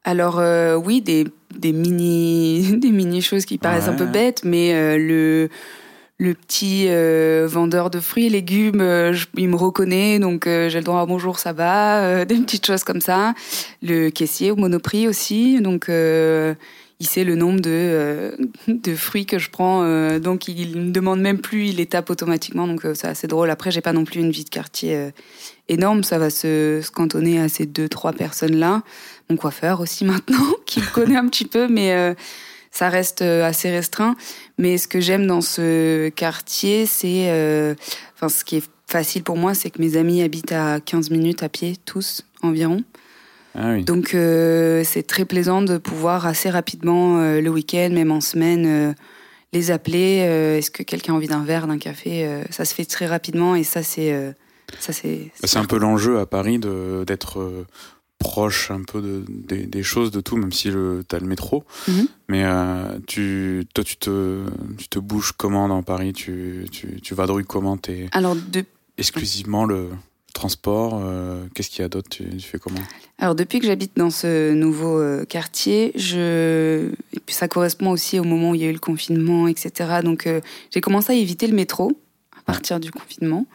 Alors 0.04 0.40
euh, 0.40 0.75
oui, 0.75 1.01
des, 1.01 1.25
des 1.57 1.72
mini 1.74 2.78
des 2.80 2.92
mini 2.92 3.22
choses 3.22 3.46
qui 3.46 3.57
paraissent 3.57 3.88
un 3.88 3.94
peu 3.96 4.06
bêtes, 4.06 4.42
mais 4.44 4.74
euh, 4.74 4.98
le 4.98 5.50
le 6.22 6.34
petit 6.34 6.88
euh, 6.90 7.48
vendeur 7.50 7.90
de 7.90 8.01
fruits 8.01 8.25
et 8.25 8.30
légumes, 8.30 8.81
euh, 8.81 9.13
je- 9.13 9.28
il 9.38 9.48
me 9.48 9.56
reconnaît, 9.56 10.19
donc 10.19 10.48
euh, 10.48 10.68
j'ai 10.68 10.80
le 10.80 10.84
droit 10.84 11.00
à 11.00 11.06
bonjour, 11.06 11.40
ça 11.40 11.54
va, 11.54 12.01
euh, 12.04 12.25
des 12.25 12.36
petites 12.36 12.66
choses 12.66 12.84
comme 12.84 13.00
ça. 13.00 13.34
Le 13.81 14.10
caissier 14.10 14.51
au 14.51 14.57
Monoprix 14.57 15.07
aussi, 15.07 15.62
donc 15.62 15.88
euh, 15.88 16.56
il 17.00 17.07
sait 17.07 17.24
le 17.24 17.36
nombre 17.36 17.62
de 17.62 17.69
euh, 17.69 18.31
de 18.68 18.96
fruits 18.96 19.25
que 19.25 19.40
je 19.40 19.50
prends, 19.50 19.84
euh, 19.84 20.19
donc 20.19 20.50
il 20.50 20.75
me 20.78 20.92
demande 20.92 21.22
même 21.22 21.40
plus, 21.40 21.68
il 21.68 21.78
les 21.78 21.86
tape 21.86 22.10
automatiquement, 22.10 22.68
donc 22.68 22.84
euh, 22.86 22.94
c'est 22.94 23.07
assez 23.07 23.28
drôle. 23.28 23.50
Après, 23.50 23.72
j'ai 23.72 23.80
pas 23.81 23.94
non 23.94 24.04
plus 24.04 24.19
une 24.19 24.31
vie 24.31 24.44
de 24.44 24.50
quartier 24.50 24.96
euh, 24.98 25.12
énorme, 25.69 26.04
ça 26.04 26.18
va 26.19 26.30
se, 26.30 26.81
se 26.84 26.92
cantonner 26.92 27.40
à 27.40 27.48
ces 27.48 27.66
deux 27.66 27.88
trois 27.88 28.12
personnes 28.12 28.57
là 28.57 28.81
mon 29.30 29.38
coiffeur 29.38 29.80
aussi 29.81 30.06
maintenant, 30.06 30.46
qui 30.66 30.80
me 30.81 30.94
connaît 30.94 31.18
un 31.18 31.28
petit 31.28 31.46
peu, 31.46 31.68
mais 31.68 31.94
euh, 31.94 32.14
ça 32.72 32.90
reste 32.90 33.22
euh, 33.22 33.46
assez 33.46 33.70
restreint. 33.70 34.16
Mais 34.58 34.78
ce 34.78 34.88
que 34.88 35.00
j'aime 35.00 35.28
dans 35.28 35.42
ce 35.42 36.10
quartier, 36.10 36.86
c'est... 36.86 37.30
euh, 37.30 37.76
Enfin, 38.16 38.28
ce 38.28 38.44
qui 38.44 38.58
est 38.58 38.70
facile 38.88 39.24
pour 39.24 39.38
moi, 39.38 39.54
c'est 39.54 39.70
que 39.70 39.81
mes 39.81 39.96
amis 39.96 40.22
habitent 40.22 40.52
à 40.52 40.80
15 40.81 41.10
minutes 41.10 41.42
à 41.44 41.48
pied, 41.48 41.78
tous 41.86 42.24
environ. 42.42 42.84
Ah 43.56 43.72
oui. 43.72 43.84
Donc 43.86 44.14
euh, 44.14 44.84
c'est 44.84 45.04
très 45.04 45.24
plaisant 45.26 45.62
de 45.62 45.78
pouvoir 45.78 46.25
assez 46.28 46.50
rapidement, 46.50 47.18
le 47.18 47.48
week-end, 47.50 47.90
même 47.94 48.12
en 48.12 48.20
semaine, 48.20 48.94
les 49.54 49.72
appeler. 49.72 50.18
Est-ce 50.58 50.70
que 50.70 50.84
quelqu'un 50.84 51.14
a 51.14 51.16
envie 51.16 51.28
d'un 51.30 51.44
verre, 51.46 51.66
d'un 51.68 51.78
café 51.78 52.28
Ça 52.50 52.66
se 52.66 52.75
fait 52.75 52.84
très 52.84 53.06
rapidement 53.08 53.56
et 53.56 53.64
ça, 53.64 53.84
c'est... 53.84 54.34
ça, 54.80 54.92
c'est 54.92 55.32
Bah, 55.42 55.48
C'est 55.48 55.60
un 55.60 55.66
peu 55.66 55.78
l'enjeu 55.78 56.20
à 56.20 56.25
Paris 56.25 56.60
de 56.60 57.06
d'être 57.08 57.66
proche 58.19 58.69
un 58.69 58.83
peu 58.83 59.01
de, 59.01 59.24
des, 59.27 59.66
des 59.66 59.81
choses, 59.81 60.12
de 60.12 60.21
tout, 60.21 60.36
même 60.36 60.51
si 60.51 60.69
le, 60.69 61.04
t'as 61.07 61.19
le 61.19 61.25
métro. 61.25 61.63
Mhm. 61.88 62.07
Mais 62.27 62.44
euh, 62.44 63.00
tu, 63.07 63.66
toi, 63.74 63.83
tu 63.83 63.98
te, 63.98 64.45
tu 64.77 64.88
te 64.89 65.00
bouges 65.00 65.31
comment 65.31 65.68
dans 65.68 65.81
Paris? 65.81 66.13
Tu, 66.13 66.66
tu, 66.71 67.01
tu 67.01 67.16
vadrouilles 67.16 67.45
comment? 67.45 67.77
T'es 67.77 68.10
Alors, 68.12 68.36
de, 68.36 68.63
exclusivement 68.98 69.66
le 69.66 69.89
transport 70.33 71.00
euh, 71.01 71.46
Qu'est-ce 71.55 71.70
qu'il 71.70 71.82
y 71.82 71.86
a 71.86 71.89
d'autre? 71.89 72.10
Tu, 72.10 72.29
tu 72.29 72.48
fais 72.48 72.60
comment? 72.60 72.79
Alors 73.17 73.36
depuis 73.36 73.60
que 73.60 73.65
j'habite 73.65 73.98
dans 73.98 74.12
ce 74.12 74.53
nouveau 74.53 75.00
euh, 75.00 75.25
quartier, 75.25 75.91
je 75.96 76.91
et 77.13 77.20
puis 77.25 77.36
ça 77.36 77.48
correspond 77.48 77.89
aussi 77.89 78.20
au 78.20 78.24
moment 78.24 78.51
où 78.51 78.55
il 78.55 78.62
y 78.62 78.65
a 78.65 78.70
eu 78.70 78.74
le 78.74 78.79
confinement, 78.79 79.48
etc. 79.48 80.01
Donc 80.03 80.29
j'ai 80.72 80.82
commencé 80.82 81.13
à 81.13 81.15
éviter 81.15 81.48
le 81.48 81.55
métro 81.55 82.00
à 82.38 82.44
partir 82.44 82.79
du 82.79 82.91
confinement. 82.91 83.48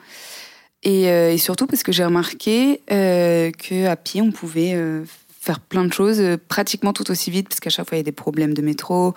Et, 0.84 1.08
euh, 1.08 1.32
et 1.32 1.38
surtout 1.38 1.66
parce 1.66 1.82
que 1.82 1.92
j'ai 1.92 2.04
remarqué 2.04 2.80
euh, 2.92 3.50
que 3.50 3.86
à 3.86 3.96
pied 3.96 4.20
on 4.20 4.30
pouvait 4.32 4.74
euh, 4.74 5.02
faire 5.40 5.58
plein 5.60 5.84
de 5.84 5.92
choses 5.92 6.20
euh, 6.20 6.36
pratiquement 6.48 6.92
tout 6.92 7.10
aussi 7.10 7.30
vite 7.30 7.48
parce 7.48 7.58
qu'à 7.60 7.70
chaque 7.70 7.88
fois 7.88 7.96
il 7.96 8.00
y 8.00 8.02
a 8.02 8.04
des 8.04 8.12
problèmes 8.12 8.52
de 8.54 8.60
métro. 8.62 9.14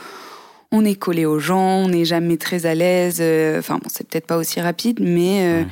On 0.71 0.83
est 0.85 0.95
collé 0.95 1.25
aux 1.25 1.39
gens, 1.39 1.77
on 1.83 1.89
n'est 1.89 2.05
jamais 2.05 2.37
très 2.37 2.65
à 2.65 2.75
l'aise. 2.75 3.21
Enfin 3.57 3.75
bon, 3.75 3.87
c'est 3.89 4.07
peut-être 4.07 4.27
pas 4.27 4.37
aussi 4.37 4.59
rapide, 4.59 4.99
mais 5.01 5.63
Ouais. 5.63 5.67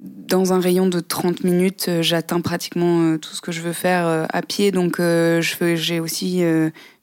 dans 0.00 0.54
un 0.54 0.60
rayon 0.60 0.86
de 0.88 0.98
30 1.00 1.44
minutes, 1.44 1.90
j'atteins 2.00 2.40
pratiquement 2.40 3.18
tout 3.18 3.34
ce 3.34 3.42
que 3.42 3.52
je 3.52 3.60
veux 3.60 3.74
faire 3.74 4.26
à 4.32 4.40
pied. 4.40 4.70
Donc, 4.70 4.98
j'ai 4.98 6.00
aussi 6.00 6.42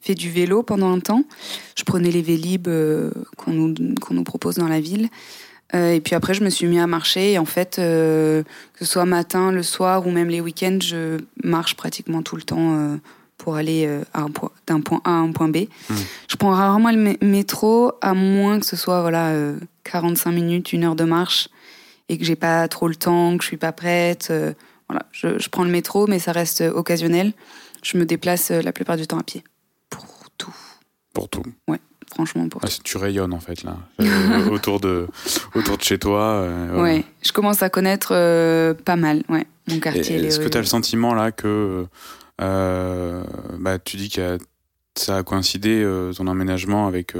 fait 0.00 0.16
du 0.16 0.30
vélo 0.30 0.64
pendant 0.64 0.92
un 0.92 0.98
temps. 0.98 1.22
Je 1.76 1.84
prenais 1.84 2.10
les 2.10 2.22
Vélib 2.22 2.68
qu'on 3.36 3.52
nous, 3.52 3.74
qu'on 4.00 4.14
nous 4.14 4.24
propose 4.24 4.56
dans 4.56 4.68
la 4.68 4.80
ville. 4.80 5.08
Euh, 5.74 5.92
et 5.92 6.00
puis 6.00 6.14
après, 6.14 6.34
je 6.34 6.44
me 6.44 6.50
suis 6.50 6.66
mis 6.66 6.78
à 6.78 6.86
marcher. 6.86 7.32
Et 7.32 7.38
en 7.38 7.44
fait, 7.44 7.78
euh, 7.78 8.42
que 8.74 8.84
ce 8.84 8.92
soit 8.92 9.04
matin, 9.06 9.50
le 9.52 9.62
soir 9.62 10.06
ou 10.06 10.10
même 10.10 10.28
les 10.28 10.40
week-ends, 10.40 10.78
je 10.82 11.18
marche 11.42 11.76
pratiquement 11.76 12.22
tout 12.22 12.36
le 12.36 12.42
temps 12.42 12.74
euh, 12.78 12.96
pour 13.38 13.56
aller 13.56 13.88
d'un 14.66 14.80
point 14.80 15.00
A 15.04 15.10
à 15.10 15.14
un 15.14 15.32
point 15.32 15.48
B. 15.48 15.56
Mhm. 15.90 15.96
Je 16.28 16.36
prends 16.36 16.50
rarement 16.50 16.90
le 16.90 16.98
mé- 16.98 17.24
métro, 17.24 17.92
à 18.00 18.14
moins 18.14 18.60
que 18.60 18.66
ce 18.66 18.76
soit 18.76 19.00
voilà, 19.00 19.28
euh, 19.30 19.56
45 19.84 20.30
minutes, 20.32 20.72
une 20.72 20.84
heure 20.84 20.94
de 20.96 21.04
marche 21.04 21.48
et 22.08 22.18
que 22.18 22.24
j'ai 22.24 22.36
pas 22.36 22.68
trop 22.68 22.86
le 22.88 22.94
temps, 22.94 23.36
que 23.38 23.42
je 23.42 23.48
suis 23.48 23.56
pas 23.56 23.72
prête. 23.72 24.32
voilà, 24.88 25.06
je, 25.12 25.38
je 25.38 25.48
prends 25.48 25.64
le 25.64 25.70
métro, 25.70 26.06
mais 26.06 26.18
ça 26.18 26.32
reste 26.32 26.60
occasionnel. 26.60 27.32
Je 27.82 27.96
me 27.96 28.04
déplace 28.04 28.50
la 28.50 28.72
plupart 28.72 28.96
du 28.98 29.06
temps 29.06 29.18
à 29.18 29.22
pied. 29.22 29.42
Pour 29.90 30.04
tout, 30.36 30.54
Pour 31.14 31.28
tout. 31.28 31.42
Franchement, 32.14 32.48
pour 32.48 32.60
Ah, 32.64 32.68
tu 32.84 32.96
rayonnes 32.98 33.32
en 33.32 33.40
fait 33.40 33.62
là. 33.62 33.76
Euh, 34.00 34.48
autour, 34.50 34.80
de, 34.80 35.06
autour 35.54 35.78
de 35.78 35.82
chez 35.82 35.98
toi. 35.98 36.20
euh, 36.42 36.80
Ouais, 36.82 37.04
je 37.24 37.32
commence 37.32 37.62
à 37.62 37.70
connaître 37.70 38.12
euh, 38.14 38.74
pas 38.74 38.96
mal, 38.96 39.22
ouais, 39.28 39.46
mon 39.68 39.78
quartier. 39.80 40.16
Est-ce 40.16 40.38
que 40.40 40.48
tu 40.48 40.58
as 40.58 40.60
le 40.60 40.66
sentiment 40.66 41.14
là 41.14 41.32
que 41.32 41.86
euh, 42.40 43.24
bah, 43.58 43.78
tu 43.78 43.96
dis 43.96 44.10
que 44.10 44.38
ça 44.94 45.18
a 45.18 45.22
coïncidé 45.22 45.86
ton 46.16 46.26
emménagement 46.26 46.86
avec 46.86 47.14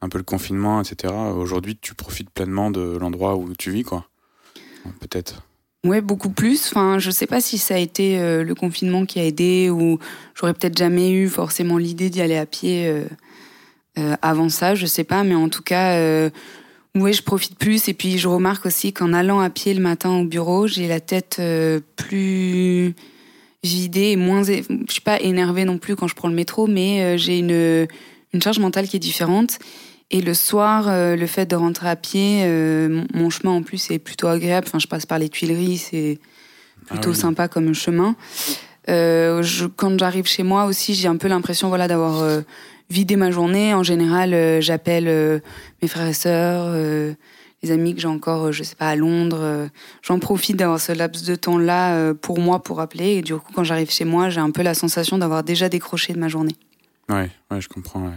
un 0.00 0.08
peu 0.08 0.18
le 0.18 0.24
confinement, 0.24 0.80
etc. 0.80 1.12
Aujourd'hui, 1.36 1.76
tu 1.80 1.94
profites 1.94 2.30
pleinement 2.30 2.70
de 2.70 2.96
l'endroit 2.96 3.36
où 3.36 3.52
tu 3.58 3.70
vis, 3.72 3.82
quoi. 3.82 4.06
Peut-être. 5.00 5.42
Ouais, 5.84 6.00
beaucoup 6.00 6.30
plus. 6.30 6.68
Enfin, 6.68 6.98
je 6.98 7.10
sais 7.10 7.26
pas 7.26 7.40
si 7.40 7.58
ça 7.58 7.74
a 7.74 7.78
été 7.78 8.18
le 8.44 8.54
confinement 8.54 9.04
qui 9.06 9.18
a 9.18 9.24
aidé 9.24 9.70
ou 9.70 9.98
j'aurais 10.34 10.54
peut-être 10.54 10.76
jamais 10.78 11.10
eu 11.10 11.28
forcément 11.28 11.76
l'idée 11.78 12.10
d'y 12.10 12.20
aller 12.20 12.36
à 12.36 12.46
pied 12.46 13.04
euh, 13.98 14.16
avant 14.22 14.48
ça, 14.48 14.74
je 14.74 14.86
sais 14.86 15.04
pas, 15.04 15.24
mais 15.24 15.34
en 15.34 15.48
tout 15.48 15.62
cas, 15.62 16.30
oui, 16.94 17.12
je 17.12 17.22
profite 17.22 17.58
plus. 17.58 17.88
Et 17.88 17.94
puis, 17.94 18.18
je 18.18 18.28
remarque 18.28 18.66
aussi 18.66 18.92
qu'en 18.92 19.12
allant 19.12 19.40
à 19.40 19.50
pied 19.50 19.74
le 19.74 19.82
matin 19.82 20.10
au 20.10 20.24
bureau, 20.24 20.66
j'ai 20.66 20.88
la 20.88 21.00
tête 21.00 21.40
plus 21.96 22.94
vidée 23.62 24.12
et 24.12 24.16
moins. 24.16 24.42
Je 24.42 24.62
suis 24.88 25.00
pas 25.00 25.20
énervée 25.20 25.64
non 25.64 25.78
plus 25.78 25.96
quand 25.96 26.08
je 26.08 26.14
prends 26.14 26.28
le 26.28 26.34
métro, 26.34 26.66
mais 26.66 27.18
j'ai 27.18 27.38
une, 27.38 27.86
une 28.32 28.42
charge 28.42 28.58
mentale 28.58 28.88
qui 28.88 28.96
est 28.96 29.00
différente. 29.00 29.58
Et 30.10 30.22
le 30.22 30.32
soir, 30.32 30.86
euh, 30.88 31.16
le 31.16 31.26
fait 31.26 31.44
de 31.44 31.54
rentrer 31.54 31.88
à 31.88 31.96
pied, 31.96 32.42
euh, 32.44 33.04
mon 33.12 33.28
chemin 33.28 33.52
en 33.52 33.62
plus 33.62 33.90
est 33.90 33.98
plutôt 33.98 34.26
agréable. 34.26 34.66
Enfin, 34.66 34.78
je 34.78 34.86
passe 34.86 35.04
par 35.04 35.18
les 35.18 35.28
Tuileries, 35.28 35.76
c'est 35.78 36.18
plutôt 36.86 37.10
ah 37.10 37.14
sympa 37.14 37.48
comme 37.48 37.74
chemin. 37.74 38.16
Euh, 38.88 39.42
je, 39.42 39.66
quand 39.66 39.98
j'arrive 39.98 40.26
chez 40.26 40.42
moi 40.42 40.64
aussi, 40.64 40.94
j'ai 40.94 41.08
un 41.08 41.16
peu 41.16 41.28
l'impression 41.28 41.68
voilà 41.68 41.88
d'avoir 41.88 42.24
vidé 42.90 43.16
ma 43.16 43.30
journée. 43.30 43.74
En 43.74 43.82
général, 43.82 44.60
j'appelle 44.60 45.42
mes 45.82 45.88
frères 45.88 46.08
et 46.08 46.12
sœurs, 46.12 46.74
les 47.62 47.70
amis 47.70 47.94
que 47.94 48.00
j'ai 48.00 48.08
encore, 48.08 48.52
je 48.52 48.62
sais 48.62 48.76
pas, 48.76 48.88
à 48.88 48.96
Londres. 48.96 49.68
J'en 50.02 50.18
profite 50.18 50.56
d'avoir 50.56 50.80
ce 50.80 50.92
laps 50.92 51.24
de 51.24 51.34
temps-là 51.34 52.14
pour 52.14 52.38
moi 52.38 52.62
pour 52.62 52.80
appeler. 52.80 53.16
Et 53.16 53.22
du 53.22 53.34
coup, 53.34 53.52
quand 53.54 53.64
j'arrive 53.64 53.90
chez 53.90 54.04
moi, 54.04 54.30
j'ai 54.30 54.40
un 54.40 54.50
peu 54.50 54.62
la 54.62 54.74
sensation 54.74 55.18
d'avoir 55.18 55.42
déjà 55.42 55.68
décroché 55.68 56.12
de 56.12 56.18
ma 56.18 56.28
journée. 56.28 56.56
Ouais, 57.08 57.30
ouais, 57.50 57.60
je 57.60 57.68
comprends. 57.68 58.10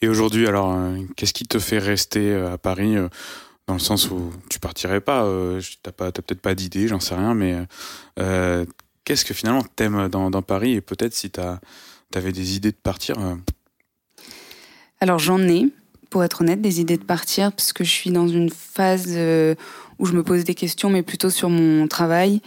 Et 0.00 0.08
aujourd'hui, 0.08 0.46
alors, 0.46 0.74
euh, 0.74 0.98
qu'est-ce 1.16 1.32
qui 1.32 1.46
te 1.46 1.58
fait 1.58 1.78
rester 1.78 2.32
euh, 2.32 2.52
à 2.52 2.58
Paris 2.58 2.96
euh, 2.96 3.08
dans 3.66 3.74
le 3.74 3.80
sens 3.80 4.10
où 4.10 4.32
tu 4.50 4.58
partirais 4.58 5.00
pas 5.00 5.26
Tu 5.60 5.76
T'as 5.82 5.92
peut-être 5.92 6.40
pas 6.40 6.54
d'idée, 6.54 6.88
j'en 6.88 7.00
sais 7.00 7.14
rien, 7.14 7.34
mais 7.34 7.56
qu'est-ce 9.04 9.24
que 9.24 9.34
finalement 9.34 9.62
t'aimes 9.76 10.08
dans, 10.08 10.30
dans 10.30 10.42
Paris? 10.42 10.72
Et 10.72 10.80
peut-être 10.80 11.14
si 11.14 11.30
tu 11.30 11.40
avais 12.18 12.32
des 12.32 12.56
idées 12.56 12.72
de 12.72 12.76
partir 12.76 13.16
Alors 15.00 15.18
j'en 15.18 15.40
ai, 15.40 15.66
pour 16.10 16.24
être 16.24 16.42
honnête, 16.42 16.60
des 16.60 16.80
idées 16.80 16.98
de 16.98 17.04
partir 17.04 17.52
parce 17.52 17.72
que 17.72 17.84
je 17.84 17.90
suis 17.90 18.10
dans 18.10 18.28
une 18.28 18.50
phase 18.50 19.16
où 20.02 20.06
je 20.06 20.14
me 20.14 20.24
pose 20.24 20.42
des 20.42 20.54
questions, 20.56 20.90
mais 20.90 21.02
plutôt 21.02 21.30
sur 21.30 21.48
mon 21.48 21.86
travail. 21.86 22.40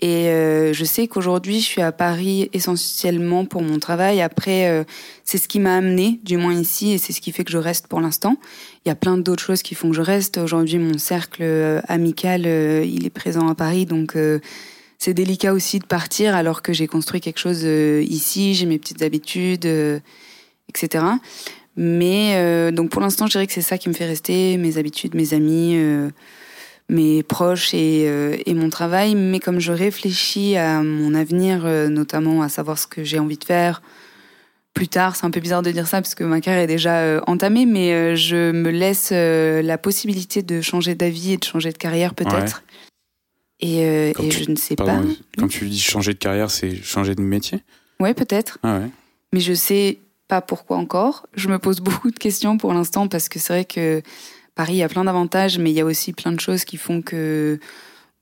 Et 0.00 0.28
euh, 0.28 0.74
je 0.74 0.84
sais 0.84 1.08
qu'aujourd'hui, 1.08 1.60
je 1.60 1.64
suis 1.64 1.80
à 1.80 1.92
Paris 1.92 2.50
essentiellement 2.52 3.46
pour 3.46 3.62
mon 3.62 3.78
travail. 3.78 4.20
Après, 4.20 4.68
euh, 4.68 4.84
c'est 5.24 5.38
ce 5.38 5.48
qui 5.48 5.60
m'a 5.60 5.76
amené, 5.76 6.20
du 6.24 6.36
moins 6.36 6.52
ici, 6.52 6.92
et 6.92 6.98
c'est 6.98 7.14
ce 7.14 7.22
qui 7.22 7.32
fait 7.32 7.42
que 7.42 7.50
je 7.50 7.58
reste 7.58 7.86
pour 7.86 8.02
l'instant. 8.02 8.36
Il 8.84 8.90
y 8.90 8.92
a 8.92 8.94
plein 8.94 9.16
d'autres 9.16 9.42
choses 9.42 9.62
qui 9.62 9.74
font 9.74 9.88
que 9.88 9.96
je 9.96 10.02
reste. 10.02 10.36
Aujourd'hui, 10.36 10.78
mon 10.78 10.98
cercle 10.98 11.42
euh, 11.42 11.80
amical, 11.88 12.42
il 12.42 13.06
est 13.06 13.10
présent 13.10 13.48
à 13.48 13.54
Paris, 13.54 13.86
donc 13.86 14.14
c'est 15.00 15.14
délicat 15.14 15.52
aussi 15.52 15.80
de 15.80 15.86
partir 15.86 16.36
alors 16.36 16.62
que 16.62 16.72
j'ai 16.72 16.86
construit 16.86 17.20
quelque 17.20 17.38
chose 17.40 17.64
ici, 17.64 18.54
j'ai 18.54 18.66
mes 18.66 18.78
petites 18.78 19.02
habitudes, 19.02 19.66
etc. 20.68 21.04
Mais 21.76 22.70
donc 22.70 22.90
pour 22.90 23.00
l'instant, 23.00 23.26
je 23.26 23.32
dirais 23.32 23.46
que 23.46 23.52
c'est 23.52 23.62
ça 23.62 23.78
qui 23.78 23.88
me 23.88 23.94
fait 23.94 24.04
rester, 24.04 24.58
mes 24.58 24.76
habitudes, 24.76 25.14
mes 25.14 25.32
amis 25.32 25.74
mes 26.90 27.22
proches 27.22 27.72
et, 27.72 28.04
euh, 28.06 28.36
et, 28.44 28.52
mon 28.52 28.68
travail. 28.68 29.14
Mais 29.14 29.38
comme 29.38 29.60
je 29.60 29.72
réfléchis 29.72 30.56
à 30.56 30.82
mon 30.82 31.14
avenir, 31.14 31.62
euh, 31.64 31.88
notamment 31.88 32.42
à 32.42 32.48
savoir 32.48 32.78
ce 32.78 32.86
que 32.86 33.04
j'ai 33.04 33.18
envie 33.18 33.38
de 33.38 33.44
faire 33.44 33.80
plus 34.74 34.88
tard, 34.88 35.16
c'est 35.16 35.26
un 35.26 35.30
peu 35.30 35.40
bizarre 35.40 35.62
de 35.62 35.70
dire 35.72 35.88
ça 35.88 36.00
parce 36.00 36.14
que 36.14 36.22
ma 36.22 36.40
carrière 36.40 36.62
est 36.62 36.68
déjà 36.68 36.98
euh, 36.98 37.20
entamée, 37.26 37.66
mais 37.66 38.16
je 38.16 38.52
me 38.52 38.70
laisse 38.70 39.10
la 39.10 39.78
possibilité 39.78 40.42
de 40.42 40.60
changer 40.60 40.94
d'avis 40.94 41.32
et 41.32 41.36
de 41.38 41.44
changer 41.44 41.72
de 41.72 41.78
carrière 41.78 42.14
peut-être. 42.14 42.62
Et, 43.60 44.12
et 44.18 44.30
je 44.30 44.50
ne 44.50 44.56
sais 44.56 44.76
pas. 44.76 45.02
Quand 45.38 45.48
tu 45.48 45.68
dis 45.68 45.80
changer 45.80 46.14
de 46.14 46.18
carrière, 46.18 46.50
c'est 46.50 46.74
changer 46.82 47.14
de 47.14 47.20
métier 47.20 47.62
Ouais, 48.00 48.14
peut-être. 48.14 48.58
Ah 48.62 48.78
ouais. 48.78 48.90
Mais 49.32 49.40
je 49.40 49.52
sais 49.52 49.98
pas 50.28 50.40
pourquoi 50.40 50.78
encore. 50.78 51.26
Je 51.34 51.48
me 51.48 51.58
pose 51.58 51.80
beaucoup 51.80 52.10
de 52.10 52.18
questions 52.18 52.56
pour 52.56 52.72
l'instant 52.72 53.08
parce 53.08 53.28
que 53.28 53.38
c'est 53.38 53.52
vrai 53.52 53.64
que 53.64 54.02
Paris, 54.54 54.76
y 54.76 54.82
a 54.82 54.88
plein 54.88 55.04
d'avantages, 55.04 55.58
mais 55.58 55.70
il 55.70 55.74
y 55.74 55.80
a 55.80 55.84
aussi 55.84 56.12
plein 56.12 56.32
de 56.32 56.40
choses 56.40 56.64
qui 56.64 56.76
font 56.76 57.02
que, 57.02 57.58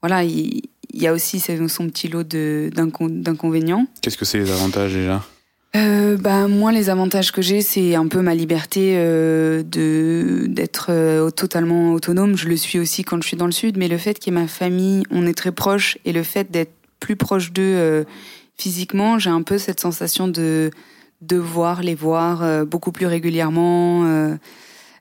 voilà, 0.03 0.25
il, 0.25 0.63
y 0.93 1.07
a 1.07 1.13
aussi 1.13 1.41
son 1.41 1.89
petit 1.89 2.09
lot 2.09 2.23
d'inconvénients. 2.23 3.87
Qu'est-ce 4.03 4.17
que 4.17 4.25
c'est 4.25 4.39
les 4.39 4.51
avantages 4.51 4.93
déjà? 4.93 5.25
Euh, 5.77 6.17
bah 6.17 6.49
moi 6.49 6.73
les 6.73 6.89
avantages 6.89 7.31
que 7.31 7.43
j'ai 7.43 7.61
c'est 7.61 7.95
un 7.95 8.07
peu 8.07 8.23
ma 8.23 8.35
liberté 8.35 8.95
euh, 8.97 9.63
de 9.63 10.47
d'être 10.49 10.87
euh, 10.89 11.31
totalement 11.31 11.93
autonome 11.93 12.39
je 12.39 12.49
le 12.49 12.57
suis 12.57 12.79
aussi 12.79 13.05
quand 13.05 13.21
je 13.21 13.27
suis 13.29 13.37
dans 13.37 13.47
le 13.47 13.53
sud 13.53 13.77
mais 13.77 13.87
le 13.89 13.99
fait 13.99 14.19
qu'il 14.19 14.33
y 14.33 14.37
ait 14.37 14.41
ma 14.41 14.49
famille 14.49 15.03
on 15.11 15.27
est 15.27 15.35
très 15.35 15.53
proche 15.53 15.99
et 16.07 16.13
le 16.13 16.23
fait 16.23 16.51
d'être 16.51 16.73
plus 17.01 17.17
proche 17.17 17.53
d'eux 17.53 18.05
physiquement 18.57 19.19
j'ai 19.19 19.31
un 19.31 19.43
peu 19.43 19.59
cette 19.59 19.79
sensation 19.79 20.27
de 20.27 20.71
devoir 21.21 21.83
les 21.83 21.95
voir 21.95 22.67
beaucoup 22.67 22.91
plus 22.91 23.07
régulièrement 23.07 24.39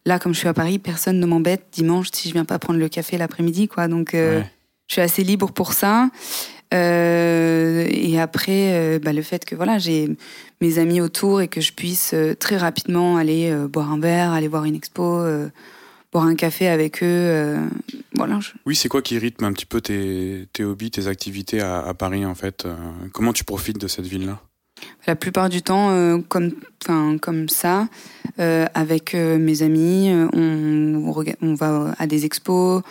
Là, 0.07 0.19
comme 0.19 0.33
je 0.33 0.39
suis 0.39 0.47
à 0.47 0.53
Paris, 0.53 0.79
personne 0.79 1.19
ne 1.19 1.25
m'embête 1.25 1.65
dimanche 1.73 2.07
si 2.13 2.29
je 2.29 2.33
viens 2.33 2.45
pas 2.45 2.57
prendre 2.59 2.79
le 2.79 2.87
café 2.87 3.17
l'après-midi, 3.17 3.67
quoi. 3.67 3.89
Donc, 3.89 4.13
euh, 4.13 4.41
je 4.87 4.93
suis 4.93 5.01
assez 5.01 5.21
libre 5.21 5.51
pour 5.51 5.73
ça. 5.73 6.09
Euh, 6.73 7.87
et 7.89 8.19
après, 8.19 8.73
euh, 8.73 8.99
bah, 8.99 9.13
le 9.13 9.21
fait 9.21 9.45
que 9.45 9.55
voilà, 9.55 9.77
j'ai 9.77 10.09
mes 10.61 10.79
amis 10.79 11.01
autour 11.01 11.41
et 11.41 11.47
que 11.47 11.61
je 11.61 11.71
puisse 11.73 12.15
très 12.39 12.57
rapidement 12.57 13.17
aller 13.17 13.53
boire 13.69 13.91
un 13.91 13.99
verre, 13.99 14.31
aller 14.31 14.47
voir 14.47 14.65
une 14.65 14.75
expo, 14.75 15.23
boire 16.11 16.25
un 16.25 16.35
café 16.35 16.67
avec 16.67 17.03
eux. 17.03 17.57
voilà. 18.15 18.39
Oui, 18.65 18.75
c'est 18.75 18.89
quoi 18.89 19.01
qui 19.01 19.19
rythme 19.19 19.45
un 19.45 19.53
petit 19.53 19.67
peu 19.67 19.81
tes, 19.81 20.47
tes 20.53 20.63
hobbies, 20.63 20.89
tes 20.89 21.07
activités 21.07 21.61
à, 21.61 21.79
à 21.85 21.93
Paris 21.93 22.25
en 22.25 22.35
fait 22.35 22.67
Comment 23.13 23.33
tu 23.33 23.43
profites 23.43 23.79
de 23.79 23.87
cette 23.87 24.07
ville-là? 24.07 24.41
La 25.05 25.15
plupart 25.15 25.49
du 25.49 25.61
temps, 25.61 25.89
euh, 25.91 26.17
comme, 26.27 26.51
comme 27.21 27.49
ça, 27.49 27.87
euh, 28.39 28.65
avec 28.73 29.15
euh, 29.15 29.37
mes 29.37 29.61
amis, 29.61 30.11
on, 30.33 31.13
on, 31.41 31.53
va 31.53 31.95
à 31.97 32.07
des 32.07 32.25
expos, 32.25 32.81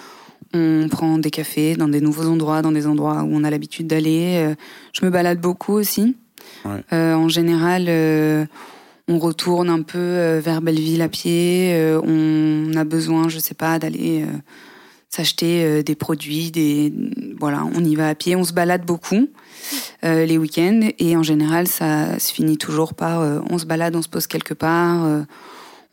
on 0.55 0.88
prend 0.91 1.19
des 1.19 1.31
cafés 1.31 1.76
dans 1.76 1.88
des 1.88 2.00
nouveaux 2.00 2.26
endroits, 2.26 2.62
dans 2.62 2.73
des 2.73 2.87
endroits 2.87 3.23
où 3.23 3.31
on 3.33 3.45
a 3.45 3.50
l'habitude 3.50 3.87
d'aller. 3.87 4.55
je 4.93 5.05
me 5.05 5.11
balade 5.11 5.41
beaucoup 5.41 5.75
aussi. 5.75 6.17
en 6.65 7.29
général, 7.29 7.88
on 9.09 9.19
retourne 9.19 9.69
un 9.71 9.83
peu 9.83 10.38
vers 10.38 10.62
Belleville 10.62 11.03
à 11.03 11.09
pied. 11.09 11.99
on 12.03 12.73
a 12.76 12.85
besoin, 12.85 13.29
je 13.29 13.38
sais 13.38 13.55
pas, 13.55 13.79
d'aller 13.79 14.25
s'acheter 15.09 15.83
des 15.83 15.95
produits. 15.95 16.50
Des 16.50 16.93
voilà, 17.38 17.65
on 17.75 17.85
y 17.85 17.95
va 17.95 18.09
à 18.09 18.15
pied. 18.15 18.37
On 18.37 18.45
se 18.45 18.53
balade 18.53 18.85
beaucoup. 18.87 19.29
Euh, 20.05 20.26
les 20.26 20.38
week-ends. 20.38 20.88
Et 20.99 21.17
en 21.17 21.23
général, 21.23 21.67
ça 21.67 22.19
se 22.19 22.33
finit 22.33 22.59
toujours 22.59 22.95
par 22.95 23.21
euh, 23.21 23.41
on 23.50 23.59
se 23.59 23.67
balade, 23.67 23.97
on 23.97 24.03
se 24.03 24.09
pose 24.09 24.26
quelque 24.26 24.55
part, 24.55 25.05
euh, 25.05 25.23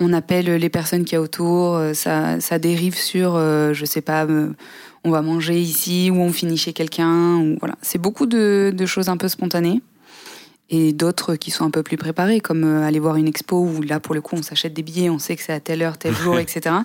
on 0.04 0.14
appelle 0.14 0.46
les 0.46 0.70
personnes 0.70 1.06
qui 1.06 1.14
y 1.14 1.18
a 1.18 1.22
autour, 1.22 1.80
ça, 1.94 2.40
ça 2.40 2.60
dérive 2.60 2.96
sur, 2.96 3.34
je 3.38 3.86
sais 3.86 4.02
pas, 4.02 4.28
on 5.04 5.12
va 5.12 5.22
manger 5.22 5.60
ici 5.60 6.10
ou 6.12 6.16
on 6.18 6.32
finit 6.32 6.58
chez 6.58 6.74
quelqu'un. 6.74 7.38
Ou, 7.38 7.58
voilà. 7.60 7.76
C'est 7.82 8.00
beaucoup 8.00 8.26
de, 8.26 8.74
de, 8.76 8.86
choses 8.86 9.10
un 9.10 9.18
peu 9.18 9.28
spontanées. 9.28 9.82
Et 10.70 10.94
d'autres 10.94 11.36
qui 11.36 11.52
sont 11.52 11.66
un 11.66 11.70
peu 11.70 11.84
plus 11.84 11.98
préparées, 11.98 12.40
comme 12.40 12.64
aller 12.64 13.00
voir 13.00 13.18
une 13.18 13.28
expo 13.28 13.58
où 13.58 13.82
là, 13.82 14.00
pour 14.00 14.16
le 14.16 14.22
coup, 14.22 14.36
on 14.38 14.42
s'achète 14.42 14.74
des 14.74 14.82
billets, 14.82 15.10
on 15.10 15.20
sait 15.20 15.36
que 15.36 15.44
c'est 15.44 15.54
à 15.54 15.60
telle 15.60 15.82
heure, 15.82 15.98
tel 15.98 16.16
jour, 16.16 16.40
etc. 16.40 16.76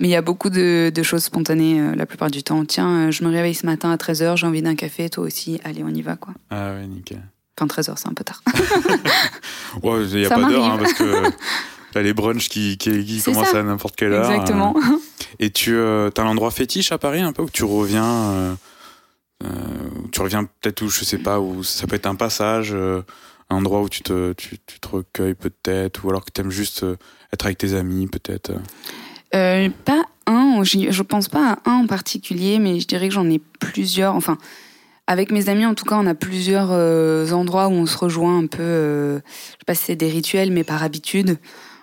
Mais 0.00 0.08
il 0.08 0.10
y 0.10 0.16
a 0.16 0.22
beaucoup 0.22 0.50
de, 0.50 0.92
de 0.94 1.02
choses 1.02 1.24
spontanées 1.24 1.80
euh, 1.80 1.94
la 1.94 2.06
plupart 2.06 2.30
du 2.30 2.42
temps. 2.42 2.64
Tiens, 2.64 3.08
euh, 3.08 3.10
je 3.10 3.24
me 3.24 3.30
réveille 3.30 3.54
ce 3.54 3.66
matin 3.66 3.90
à 3.90 3.96
13h, 3.96 4.36
j'ai 4.36 4.46
envie 4.46 4.62
d'un 4.62 4.76
café, 4.76 5.10
toi 5.10 5.24
aussi, 5.24 5.60
allez, 5.64 5.82
on 5.84 5.88
y 5.88 6.02
va, 6.02 6.16
quoi. 6.16 6.34
Ah 6.50 6.74
ouais, 6.74 6.86
nickel. 6.86 7.20
Enfin, 7.60 7.66
13h, 7.66 7.94
c'est 7.96 8.08
un 8.08 8.14
peu 8.14 8.22
tard. 8.22 8.40
ouais, 9.82 10.04
il 10.06 10.18
n'y 10.18 10.26
a 10.26 10.28
pas 10.28 10.48
d'heure, 10.48 10.64
hein, 10.64 10.78
parce 10.78 10.92
que 10.92 11.24
là, 11.94 12.02
les 12.02 12.12
brunchs 12.12 12.48
qui, 12.48 12.78
qui, 12.78 13.04
qui 13.04 13.22
commencent 13.22 13.54
à 13.54 13.62
n'importe 13.62 13.96
quelle 13.96 14.12
heure. 14.12 14.30
Exactement. 14.30 14.74
Euh. 14.76 14.96
et 15.38 15.50
tu 15.50 15.74
euh, 15.74 16.10
as 16.16 16.20
un 16.22 16.26
endroit 16.26 16.50
fétiche 16.50 16.92
à 16.92 16.98
Paris, 16.98 17.20
un 17.20 17.32
peu, 17.32 17.42
où 17.42 17.50
tu 17.50 17.64
reviens, 17.64 18.56
euh, 19.44 19.48
tu 20.12 20.20
reviens 20.20 20.44
peut-être 20.44 20.82
où, 20.82 20.88
je 20.88 21.04
sais 21.04 21.18
pas, 21.18 21.40
où 21.40 21.62
ça 21.62 21.86
peut 21.86 21.96
être 21.96 22.06
un 22.06 22.14
passage, 22.14 22.74
un 22.74 23.04
endroit 23.56 23.82
où 23.82 23.88
tu 23.88 24.02
te, 24.02 24.32
tu, 24.32 24.58
tu 24.66 24.80
te 24.80 24.88
recueilles 24.88 25.34
peut-être, 25.34 26.04
ou 26.04 26.10
alors 26.10 26.24
que 26.24 26.30
tu 26.32 26.40
aimes 26.40 26.50
juste 26.50 26.84
être 27.32 27.46
avec 27.46 27.58
tes 27.58 27.74
amis, 27.74 28.06
peut-être. 28.06 28.52
Euh, 29.34 29.68
pas 29.84 30.04
un, 30.26 30.62
je 30.62 31.02
pense 31.02 31.28
pas 31.28 31.58
à 31.64 31.70
un 31.70 31.84
en 31.84 31.86
particulier, 31.86 32.58
mais 32.58 32.80
je 32.80 32.86
dirais 32.86 33.08
que 33.08 33.14
j'en 33.14 33.28
ai 33.28 33.40
plusieurs. 33.60 34.14
Enfin, 34.14 34.38
avec 35.06 35.30
mes 35.30 35.48
amis, 35.48 35.66
en 35.66 35.74
tout 35.74 35.84
cas, 35.84 35.96
on 35.96 36.06
a 36.06 36.14
plusieurs 36.14 36.68
euh, 36.70 37.30
endroits 37.32 37.68
où 37.68 37.72
on 37.72 37.86
se 37.86 37.96
rejoint 37.96 38.38
un 38.38 38.46
peu. 38.46 38.62
Euh, 38.62 39.18
je 39.18 39.52
sais 39.52 39.64
pas 39.66 39.74
si 39.74 39.84
c'est 39.84 39.96
des 39.96 40.08
rituels, 40.08 40.50
mais 40.52 40.64
par 40.64 40.82
habitude. 40.82 41.38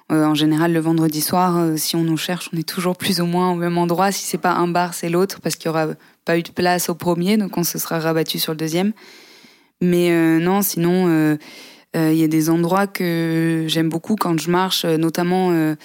En 0.10 0.36
général, 0.36 0.74
le 0.74 0.80
vendredi 0.80 1.22
soir, 1.22 1.78
si 1.78 1.96
on 1.96 2.04
nous 2.04 2.18
cherche, 2.18 2.50
on 2.54 2.58
est 2.58 2.68
toujours 2.68 2.96
plus 2.96 3.22
ou 3.22 3.26
moins 3.26 3.52
au 3.52 3.56
même 3.56 3.78
endroit. 3.78 4.12
Si 4.12 4.26
c'est 4.26 4.38
pas 4.38 4.54
un 4.54 4.68
bar, 4.68 4.94
c'est 4.94 5.10
l'autre, 5.10 5.42
parce 5.42 5.56
qu'il 5.56 5.68
y 5.68 5.70
aura 5.70 5.88
pas 6.26 6.38
eu 6.38 6.44
de 6.44 6.52
place 6.52 6.90
au 6.90 6.96
premier, 6.96 7.38
donc 7.38 7.58
on 7.58 7.64
se 7.64 7.80
sera 7.80 8.00
rabattu 8.00 8.38
sur 8.38 8.54
le 8.54 8.58
deuxième. 8.58 8.94
Mais 9.82 10.40
non, 10.40 10.62
sinon, 10.62 11.38
il 11.96 12.14
y 12.14 12.24
a 12.24 12.28
des 12.28 12.50
endroits 12.50 12.86
que 12.86 13.66
j'aime 13.68 13.90
beaucoup 13.90 14.16
quand 14.16 14.40
je 14.40 14.52
marche, 14.52 14.86
notamment 14.86 15.76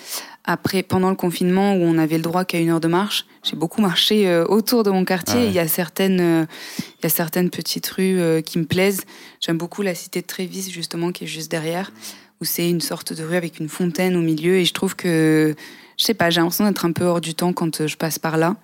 après, 0.45 0.83
pendant 0.83 1.11
le 1.11 1.17
confinement, 1.17 1.75
où 1.75 1.83
on 1.83 1.99
avait 1.99 2.17
le 2.17 2.23
droit 2.23 2.45
qu'à 2.45 2.59
une 2.59 2.71
heure 2.71 2.81
de 2.81 2.89
marche, 2.89 3.27
j'ai 3.43 3.57
beaucoup 3.57 3.81
marché 3.81 4.29
euh, 4.29 4.45
autour 4.47 4.83
de 4.83 4.91
mon 4.91 5.05
quartier. 5.05 5.47
Il 5.47 5.53
y 5.53 5.59
a 5.59 5.69
certaines, 5.69 6.21
euh, 6.21 6.47
il 6.99 7.05
y 7.05 7.07
a 7.07 7.09
certaines 7.09 7.51
petites 7.51 7.87
rues 7.87 8.19
euh, 8.19 8.41
qui 8.41 8.59
me 8.59 8.65
plaisent. 8.65 9.05
J'aime 9.41 9.59
beaucoup 9.59 9.83
la 9.83 9.95
cité 9.95 10.23
de 10.23 10.27
Trévis, 10.27 10.71
justement, 10.71 11.13
qui 11.13 11.25
est 11.25 11.27
juste 11.27 11.51
derrière, 11.51 11.93
où 12.41 12.45
c'est 12.45 12.69
une 12.69 12.81
sorte 12.81 13.13
de 13.13 13.23
rue 13.23 13.37
avec 13.37 13.59
une 13.59 13.69
fontaine 13.69 14.17
au 14.17 14.21
milieu. 14.21 14.57
Et 14.57 14.65
je 14.65 14.73
trouve 14.73 14.97
que, 14.97 15.55
je 15.99 16.05
sais 16.05 16.15
pas, 16.15 16.31
j'ai 16.31 16.41
l'impression 16.41 16.67
d'être 16.67 16.85
un 16.85 16.93
peu 16.93 17.05
hors 17.05 17.21
du 17.21 17.35
temps 17.35 17.53
quand 17.53 17.87
je 17.87 17.97
passe 17.97 18.19
par 18.19 18.37
là. 18.37 18.57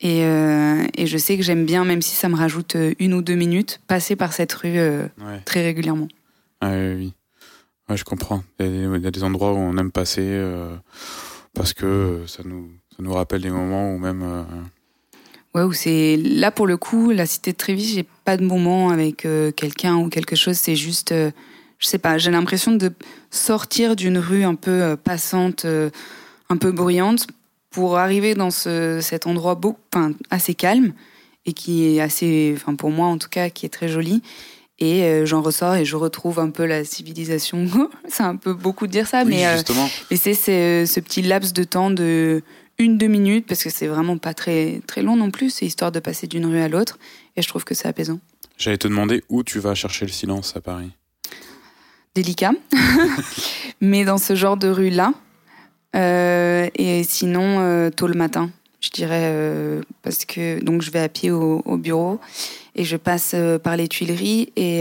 Et, 0.00 0.20
et 0.20 1.06
je 1.06 1.16
sais 1.16 1.38
que 1.38 1.42
j'aime 1.42 1.64
bien, 1.64 1.86
même 1.86 2.02
si 2.02 2.14
ça 2.14 2.28
me 2.28 2.36
rajoute 2.36 2.76
une 2.98 3.14
ou 3.14 3.22
deux 3.22 3.34
minutes, 3.34 3.80
passer 3.86 4.14
par 4.14 4.34
cette 4.34 4.52
rue 4.52 4.78
très 5.46 5.62
régulièrement. 5.62 6.08
Ah, 6.60 6.72
oui, 6.72 7.14
oui. 7.88 7.96
je 7.96 8.04
comprends. 8.04 8.44
Il 8.60 9.00
y, 9.02 9.06
a 9.06 9.10
des, 9.10 9.24
endroits 9.24 9.54
où 9.54 9.56
on 9.56 9.78
aime 9.78 9.90
passer 9.90 10.38
parce 11.54 11.72
que 11.72 12.24
ça 12.26 12.42
nous, 12.44 12.70
ça 12.90 13.02
nous 13.02 13.14
rappelle 13.14 13.40
des 13.40 13.50
moments 13.50 13.94
où 13.94 13.98
même 13.98 14.44
Ouais, 15.56 15.62
où 15.62 15.72
c'est 15.72 16.18
là 16.18 16.50
pour 16.50 16.66
le 16.66 16.76
coup, 16.76 17.12
la 17.12 17.24
cité 17.24 17.52
de 17.52 17.56
Trévis, 17.56 17.94
j'ai 17.94 18.06
pas 18.26 18.36
de 18.36 18.44
moment 18.44 18.90
avec 18.90 19.24
euh, 19.24 19.52
quelqu'un 19.52 19.96
ou 19.96 20.10
quelque 20.10 20.36
chose. 20.36 20.56
C'est 20.56 20.76
juste, 20.76 21.12
euh, 21.12 21.30
je 21.78 21.86
sais 21.86 21.98
pas, 21.98 22.18
j'ai 22.18 22.30
l'impression 22.30 22.72
de 22.72 22.92
sortir 23.30 23.96
d'une 23.96 24.18
rue 24.18 24.44
un 24.44 24.54
peu 24.54 24.82
euh, 24.82 24.96
passante, 24.96 25.66
un 26.48 26.56
peu 26.56 26.72
bruyante, 26.72 27.26
pour 27.70 27.98
arriver 27.98 28.34
dans 28.34 28.50
ce, 28.50 29.00
cet 29.02 29.26
endroit 29.26 29.54
beau, 29.54 29.76
enfin 29.92 30.12
assez 30.30 30.54
calme 30.54 30.92
et 31.44 31.52
qui 31.52 31.86
est 31.86 32.00
assez, 32.00 32.54
enfin 32.56 32.74
pour 32.74 32.90
moi 32.90 33.06
en 33.06 33.18
tout 33.18 33.28
cas, 33.28 33.50
qui 33.50 33.66
est 33.66 33.70
très 33.70 33.88
joli. 33.88 34.22
Et 34.78 35.24
j'en 35.24 35.40
ressors 35.40 35.74
et 35.74 35.86
je 35.86 35.96
retrouve 35.96 36.38
un 36.38 36.50
peu 36.50 36.66
la 36.66 36.84
civilisation. 36.84 37.66
c'est 38.08 38.22
un 38.22 38.36
peu 38.36 38.52
beaucoup 38.52 38.86
de 38.86 38.92
dire 38.92 39.06
ça, 39.06 39.24
mais, 39.24 39.46
mais 40.10 40.16
c'est 40.16 40.34
ce 40.34 41.00
petit 41.00 41.22
laps 41.22 41.54
de 41.54 41.64
temps 41.64 41.90
de 41.90 42.42
une, 42.78 42.98
deux 42.98 43.06
minutes, 43.06 43.46
parce 43.46 43.62
que 43.62 43.70
c'est 43.70 43.86
vraiment 43.86 44.18
pas 44.18 44.34
très, 44.34 44.80
très 44.86 45.02
long 45.02 45.16
non 45.16 45.30
plus, 45.30 45.50
c'est 45.50 45.66
histoire 45.66 45.92
de 45.92 46.00
passer 46.00 46.26
d'une 46.26 46.46
rue 46.46 46.60
à 46.60 46.68
l'autre, 46.68 46.98
et 47.36 47.42
je 47.42 47.48
trouve 47.48 47.64
que 47.64 47.74
c'est 47.74 47.88
apaisant. 47.88 48.20
J'allais 48.58 48.78
te 48.78 48.88
demander 48.88 49.22
où 49.28 49.42
tu 49.42 49.58
vas 49.58 49.74
chercher 49.74 50.06
le 50.06 50.12
silence 50.12 50.54
à 50.56 50.60
Paris. 50.60 50.90
Délicat, 52.16 52.52
mais 53.82 54.06
dans 54.06 54.16
ce 54.16 54.34
genre 54.34 54.56
de 54.56 54.68
rue-là, 54.68 55.12
euh, 55.94 56.66
et 56.74 57.04
sinon 57.04 57.60
euh, 57.60 57.90
tôt 57.90 58.06
le 58.06 58.14
matin, 58.14 58.48
je 58.80 58.88
dirais, 58.88 59.24
euh, 59.24 59.82
parce 60.00 60.24
que 60.24 60.58
donc 60.64 60.80
je 60.80 60.90
vais 60.90 61.00
à 61.00 61.10
pied 61.10 61.30
au, 61.30 61.76
bureau, 61.76 62.18
et 62.74 62.84
je 62.84 62.96
passe 62.96 63.36
par 63.62 63.76
les 63.76 63.86
Tuileries, 63.86 64.50
et, 64.56 64.80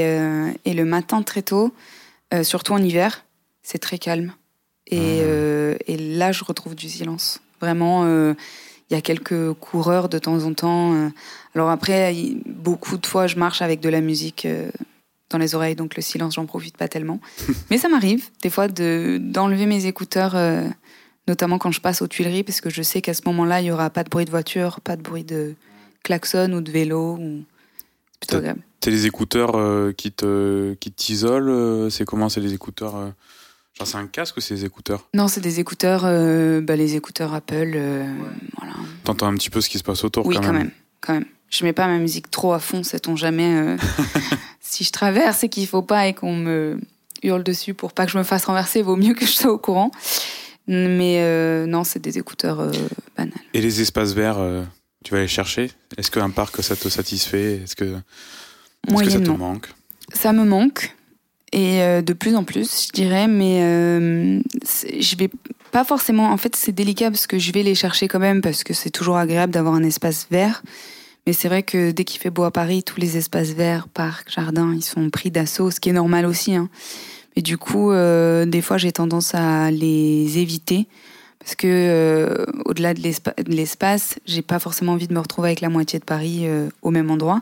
et 0.63 0.73
le 0.73 0.85
matin 0.85 1.23
très 1.23 1.41
tôt, 1.41 1.73
surtout 2.43 2.71
en 2.71 2.81
hiver, 2.81 3.25
c'est 3.63 3.79
très 3.79 3.97
calme. 3.97 4.31
Et, 4.87 5.21
ah. 5.21 5.75
et 5.87 5.97
là, 5.97 6.31
je 6.31 6.45
retrouve 6.45 6.75
du 6.75 6.87
silence. 6.87 7.41
Vraiment, 7.59 8.05
il 8.05 8.93
y 8.93 8.95
a 8.95 9.01
quelques 9.01 9.53
coureurs 9.53 10.07
de 10.07 10.19
temps 10.19 10.43
en 10.45 10.53
temps. 10.53 11.11
Alors 11.53 11.69
après, 11.69 12.15
beaucoup 12.45 12.97
de 12.97 13.05
fois, 13.05 13.27
je 13.27 13.35
marche 13.35 13.61
avec 13.61 13.81
de 13.81 13.89
la 13.89 13.99
musique 13.99 14.47
dans 15.37 15.43
les 15.43 15.55
oreilles, 15.55 15.75
donc 15.75 15.95
le 15.95 16.01
silence, 16.01 16.35
j'en 16.35 16.45
profite 16.45 16.77
pas 16.77 16.87
tellement. 16.87 17.19
Mais 17.69 17.77
ça 17.77 17.89
m'arrive, 17.89 18.29
des 18.41 18.49
fois, 18.49 18.67
d'enlever 18.67 19.65
mes 19.65 19.85
écouteurs, 19.85 20.35
notamment 21.27 21.57
quand 21.57 21.71
je 21.71 21.81
passe 21.81 22.01
aux 22.01 22.07
Tuileries, 22.07 22.43
parce 22.43 22.61
que 22.61 22.69
je 22.69 22.81
sais 22.81 23.01
qu'à 23.01 23.13
ce 23.13 23.21
moment-là, 23.25 23.61
il 23.61 23.67
y 23.67 23.71
aura 23.71 23.89
pas 23.89 24.03
de 24.03 24.09
bruit 24.09 24.25
de 24.25 24.31
voiture, 24.31 24.79
pas 24.81 24.95
de 24.95 25.01
bruit 25.01 25.23
de 25.23 25.55
klaxon 26.03 26.51
ou 26.53 26.61
de 26.61 26.71
vélo. 26.71 27.17
Ou... 27.19 27.43
C'est 28.11 28.19
plutôt 28.19 28.37
agréable. 28.37 28.61
T'as 28.79 28.91
les 28.91 29.05
écouteurs 29.05 29.53
qui 29.95 30.11
te 30.11 30.73
qui 30.75 30.91
t'isolent 30.91 31.89
C'est 31.89 32.05
comment 32.05 32.29
C'est 32.29 32.41
les 32.41 32.53
écouteurs 32.53 33.13
Genre 33.77 33.87
c'est 33.87 33.97
un 33.97 34.07
casque 34.07 34.37
ou 34.37 34.41
c'est 34.41 34.55
des 34.55 34.65
écouteurs? 34.65 35.09
Non, 35.13 35.27
c'est 35.27 35.41
des 35.41 35.59
écouteurs, 35.59 36.03
euh, 36.05 36.61
bah, 36.61 36.77
les 36.77 36.95
écouteurs 36.95 37.33
Apple. 37.33 37.73
Euh, 37.75 38.05
voilà. 38.57 38.73
T'entends 39.03 39.27
un 39.27 39.35
petit 39.35 39.49
peu 39.49 39.59
ce 39.59 39.69
qui 39.69 39.77
se 39.77 39.83
passe 39.83 40.03
autour 40.05 40.25
oui, 40.25 40.37
quand, 40.41 40.53
même. 40.53 40.71
quand 41.01 41.13
même. 41.13 41.25
Je 41.55 41.63
mets 41.63 41.73
pas 41.73 41.87
ma 41.87 41.97
musique 41.97 42.29
trop 42.29 42.53
à 42.53 42.59
fond, 42.59 42.83
sait-on 42.83 43.15
jamais. 43.15 43.55
Euh, 43.55 43.77
si 44.61 44.83
je 44.83 44.91
traverse 44.91 45.43
et 45.43 45.49
qu'il 45.49 45.67
faut 45.67 45.81
pas 45.81 46.07
et 46.07 46.13
qu'on 46.13 46.35
me 46.35 46.79
hurle 47.23 47.43
dessus 47.43 47.73
pour 47.73 47.93
pas 47.93 48.05
que 48.05 48.11
je 48.11 48.17
me 48.17 48.23
fasse 48.23 48.45
renverser, 48.45 48.81
vaut 48.81 48.95
mieux 48.95 49.13
que 49.13 49.25
je 49.25 49.31
sois 49.31 49.51
au 49.51 49.57
courant. 49.57 49.91
Mais 50.67 51.65
non, 51.67 51.83
c'est 51.83 51.99
des 51.99 52.17
écouteurs 52.17 52.71
banals. 53.15 53.33
Et 53.53 53.61
les 53.61 53.81
espaces 53.81 54.13
verts, 54.13 54.39
tu 55.03 55.13
vas 55.13 55.21
les 55.21 55.27
chercher? 55.27 55.71
Est-ce 55.95 56.09
qu'un 56.09 56.31
parc 56.31 56.63
ça 56.63 56.75
te 56.75 56.89
satisfait? 56.89 57.61
Est-ce 57.63 57.75
que, 57.75 57.95
est 58.87 58.95
que 58.95 59.09
ça 59.09 59.19
te 59.19 59.29
manque? 59.29 59.69
Ça 60.11 60.33
me 60.33 60.43
manque 60.43 60.95
et 61.55 61.81
euh, 61.81 62.01
de 62.01 62.11
plus 62.11 62.35
en 62.35 62.43
plus, 62.43 62.87
je 62.87 62.91
dirais, 62.91 63.27
mais 63.27 63.61
euh, 63.61 64.41
je 64.99 65.15
vais 65.15 65.29
pas 65.71 65.85
forcément. 65.85 66.29
En 66.31 66.37
fait, 66.37 66.53
c'est 66.53 66.73
délicat 66.73 67.09
parce 67.09 67.27
que 67.27 67.39
je 67.39 67.53
vais 67.53 67.63
les 67.63 67.75
chercher 67.75 68.09
quand 68.09 68.19
même 68.19 68.41
parce 68.41 68.65
que 68.65 68.73
c'est 68.73 68.89
toujours 68.89 69.15
agréable 69.15 69.53
d'avoir 69.53 69.75
un 69.75 69.83
espace 69.83 70.27
vert. 70.29 70.63
Mais 71.25 71.33
c'est 71.33 71.47
vrai 71.47 71.63
que 71.63 71.91
dès 71.91 72.03
qu'il 72.03 72.21
fait 72.21 72.29
beau 72.29 72.43
à 72.43 72.51
Paris, 72.51 72.83
tous 72.83 72.99
les 72.99 73.17
espaces 73.17 73.49
verts, 73.49 73.87
parcs, 73.87 74.31
jardins, 74.31 74.73
ils 74.75 74.83
sont 74.83 75.09
pris 75.09 75.31
d'assaut, 75.31 75.71
ce 75.71 75.79
qui 75.79 75.89
est 75.89 75.93
normal 75.93 76.25
aussi. 76.25 76.55
Hein. 76.55 76.69
Mais 77.35 77.41
du 77.41 77.57
coup, 77.57 77.91
euh, 77.91 78.45
des 78.45 78.61
fois, 78.61 78.77
j'ai 78.77 78.91
tendance 78.91 79.33
à 79.33 79.71
les 79.71 80.37
éviter 80.37 80.87
parce 81.39 81.55
que 81.55 81.67
euh, 81.67 82.45
au-delà 82.65 82.93
de 82.93 83.01
l'espace, 83.47 84.15
j'ai 84.25 84.41
pas 84.41 84.59
forcément 84.59 84.93
envie 84.93 85.07
de 85.07 85.13
me 85.13 85.19
retrouver 85.19 85.49
avec 85.49 85.61
la 85.61 85.69
moitié 85.69 85.99
de 85.99 86.05
Paris 86.05 86.41
euh, 86.43 86.69
au 86.81 86.91
même 86.91 87.11
endroit. 87.11 87.41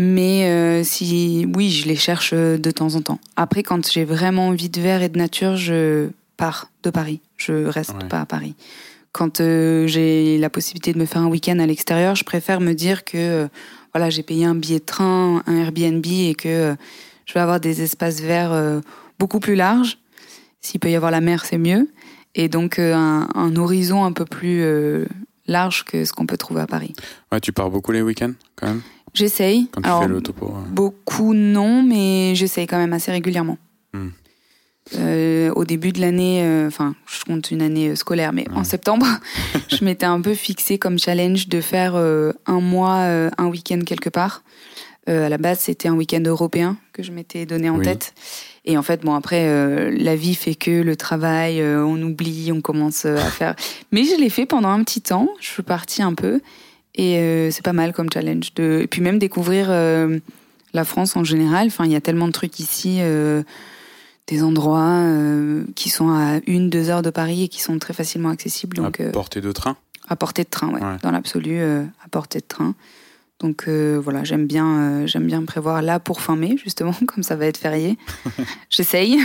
Mais 0.00 0.84
si, 0.84 1.44
oui, 1.56 1.70
je 1.70 1.88
les 1.88 1.96
cherche 1.96 2.32
de 2.32 2.70
temps 2.70 2.94
en 2.94 3.00
temps. 3.00 3.18
Après, 3.34 3.64
quand 3.64 3.90
j'ai 3.90 4.04
vraiment 4.04 4.48
envie 4.48 4.68
de 4.68 4.80
verre 4.80 5.02
et 5.02 5.08
de 5.08 5.18
nature, 5.18 5.56
je 5.56 6.10
pars 6.36 6.70
de 6.84 6.90
Paris. 6.90 7.20
Je 7.36 7.66
reste 7.66 8.04
pas 8.08 8.20
à 8.20 8.26
Paris. 8.26 8.54
Quand 9.12 9.40
euh, 9.40 9.86
j'ai 9.86 10.38
la 10.38 10.50
possibilité 10.50 10.92
de 10.92 10.98
me 10.98 11.06
faire 11.06 11.22
un 11.22 11.28
week-end 11.28 11.58
à 11.58 11.66
l'extérieur, 11.66 12.14
je 12.14 12.24
préfère 12.24 12.60
me 12.60 12.72
dire 12.74 13.04
que 13.04 13.48
voilà, 13.92 14.10
j'ai 14.10 14.22
payé 14.22 14.44
un 14.44 14.54
billet 14.54 14.78
de 14.78 14.84
train, 14.84 15.42
un 15.46 15.56
Airbnb 15.56 16.04
et 16.06 16.34
que 16.34 16.76
je 17.26 17.34
vais 17.34 17.40
avoir 17.40 17.60
des 17.60 17.82
espaces 17.82 18.20
verts 18.20 18.80
beaucoup 19.18 19.40
plus 19.40 19.54
larges. 19.54 19.98
S'il 20.60 20.78
peut 20.78 20.90
y 20.90 20.94
avoir 20.94 21.10
la 21.10 21.20
mer, 21.20 21.44
c'est 21.44 21.58
mieux. 21.58 21.88
Et 22.34 22.48
donc 22.48 22.78
un, 22.78 23.28
un, 23.34 23.56
horizon 23.56 24.04
un 24.04 24.12
peu 24.12 24.26
plus 24.26 24.62
large 25.46 25.84
que 25.84 26.04
ce 26.04 26.12
qu'on 26.12 26.26
peut 26.26 26.36
trouver 26.36 26.60
à 26.60 26.66
Paris. 26.66 26.92
Ouais, 27.32 27.40
tu 27.40 27.52
pars 27.52 27.70
beaucoup 27.70 27.92
les 27.92 28.02
week-ends 28.02 28.34
quand 28.56 28.68
même? 28.68 28.82
J'essaye. 29.14 29.68
Quand 29.72 29.82
tu 29.82 29.88
fais 29.88 30.08
le 30.08 30.20
topo 30.20 30.54
Beaucoup 30.70 31.34
non, 31.34 31.82
mais 31.82 32.34
j'essaye 32.34 32.66
quand 32.66 32.78
même 32.78 32.92
assez 32.92 33.10
régulièrement. 33.10 33.58
Hmm. 33.92 34.10
Euh, 34.96 35.50
au 35.54 35.64
début 35.64 35.92
de 35.92 36.00
l'année, 36.00 36.42
euh, 36.42 36.66
enfin, 36.66 36.94
je 37.06 37.24
compte 37.24 37.50
une 37.50 37.62
année 37.62 37.90
euh, 37.90 37.96
scolaire, 37.96 38.32
mais 38.32 38.46
en 38.54 38.64
septembre, 38.64 39.06
je 39.68 39.84
m'étais 39.84 40.06
un 40.06 40.20
peu 40.20 40.34
fixé 40.34 40.78
comme 40.78 40.98
challenge 40.98 41.48
de 41.48 41.60
faire 41.60 41.94
un 41.94 42.60
mois, 42.60 42.96
un 43.38 43.46
week-end 43.46 43.80
quelque 43.84 44.08
part. 44.08 44.42
à 45.06 45.28
la 45.28 45.38
base, 45.38 45.60
c'était 45.60 45.88
un 45.88 45.94
week-end 45.94 46.22
européen 46.24 46.76
que 46.92 47.02
je 47.02 47.12
m'étais 47.12 47.46
donné 47.46 47.70
en 47.70 47.80
tête. 47.80 48.14
Et 48.64 48.76
en 48.76 48.82
fait, 48.82 49.02
bon, 49.02 49.14
après, 49.14 49.90
la 49.90 50.16
vie 50.16 50.34
fait 50.34 50.54
que 50.54 50.82
le 50.82 50.96
travail, 50.96 51.62
on 51.62 52.00
oublie, 52.02 52.50
on 52.52 52.60
commence 52.60 53.04
à 53.04 53.16
faire. 53.16 53.54
Mais 53.92 54.04
je 54.04 54.16
l'ai 54.20 54.30
fait 54.30 54.46
pendant 54.46 54.68
un 54.68 54.82
petit 54.84 55.00
temps. 55.00 55.28
Je 55.40 55.48
suis 55.48 55.62
partie 55.62 56.02
un 56.02 56.14
peu. 56.14 56.40
Et 56.94 57.48
c'est 57.50 57.64
pas 57.64 57.72
mal 57.72 57.92
comme 57.92 58.10
challenge. 58.12 58.54
De... 58.54 58.80
Et 58.82 58.86
puis 58.86 59.00
même 59.00 59.18
découvrir 59.18 59.70
la 59.70 60.84
France 60.84 61.16
en 61.16 61.24
général. 61.24 61.68
Enfin, 61.68 61.84
il 61.86 61.92
y 61.92 61.96
a 61.96 62.00
tellement 62.00 62.26
de 62.26 62.32
trucs 62.32 62.58
ici, 62.58 63.00
des 64.28 64.42
endroits 64.42 65.02
qui 65.74 65.90
sont 65.90 66.10
à 66.10 66.38
une, 66.46 66.70
deux 66.70 66.90
heures 66.90 67.02
de 67.02 67.10
Paris 67.10 67.44
et 67.44 67.48
qui 67.48 67.60
sont 67.60 67.78
très 67.78 67.94
facilement 67.94 68.28
accessibles. 68.28 68.76
Donc, 68.76 69.00
à 69.00 69.10
portée 69.10 69.40
de 69.40 69.50
train? 69.52 69.76
À 70.08 70.16
portée 70.16 70.44
de 70.44 70.48
train, 70.48 70.68
ouais. 70.68 70.80
Dans 71.02 71.10
l'absolu, 71.10 71.60
à 71.60 72.08
portée 72.10 72.38
de 72.38 72.46
train. 72.46 72.74
Donc 73.40 73.68
voilà, 73.68 74.24
j'aime 74.24 74.46
bien, 74.46 75.06
j'aime 75.06 75.26
bien 75.26 75.44
prévoir 75.44 75.82
là 75.82 75.98
pour 75.98 76.20
fin 76.20 76.36
mai 76.36 76.56
justement, 76.62 76.92
comme 77.06 77.22
ça 77.22 77.36
va 77.36 77.46
être 77.46 77.58
férié. 77.58 77.98
J'essaye, 78.70 79.18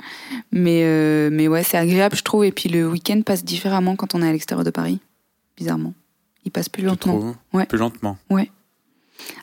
mais 0.52 1.30
mais 1.30 1.48
ouais, 1.48 1.62
c'est 1.62 1.78
agréable 1.78 2.16
je 2.16 2.22
trouve. 2.22 2.44
Et 2.44 2.52
puis 2.52 2.68
le 2.68 2.88
week-end 2.88 3.22
passe 3.24 3.44
différemment 3.44 3.96
quand 3.96 4.14
on 4.14 4.22
est 4.22 4.28
à 4.28 4.32
l'extérieur 4.32 4.64
de 4.64 4.70
Paris, 4.70 5.00
bizarrement 5.56 5.94
il 6.48 6.50
passe 6.50 6.68
plus 6.68 6.82
lentement. 6.82 7.34
Ouais. 7.52 7.66
Plus 7.66 7.78
lentement. 7.78 8.16
Ouais. 8.30 8.50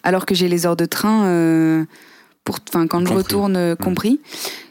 Alors 0.03 0.25
que 0.25 0.33
j'ai 0.33 0.47
les 0.47 0.65
heures 0.65 0.75
de 0.75 0.85
train, 0.85 1.25
euh, 1.25 1.85
pour, 2.43 2.59
quand 2.71 3.05
je 3.05 3.13
retourne, 3.13 3.55
euh, 3.55 3.75
compris, 3.75 4.19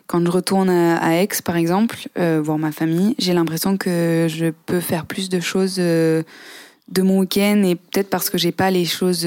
quand 0.06 0.24
je 0.24 0.30
retourne 0.30 0.70
à, 0.70 1.22
Aix, 1.22 1.28
par 1.44 1.56
exemple, 1.56 1.96
euh, 2.18 2.40
voir 2.42 2.58
ma 2.58 2.72
famille, 2.72 3.14
j'ai 3.18 3.32
l'impression 3.32 3.76
que 3.76 4.26
je 4.28 4.52
peux 4.66 4.80
faire 4.80 5.06
plus 5.06 5.28
de 5.28 5.40
choses 5.40 5.76
de 5.76 6.24
mon 6.98 7.20
week-end 7.20 7.62
et 7.64 7.74
peut-être 7.74 8.10
parce 8.10 8.30
que 8.30 8.38
j'ai 8.38 8.52
pas 8.52 8.70
les 8.70 8.84
choses 8.84 9.26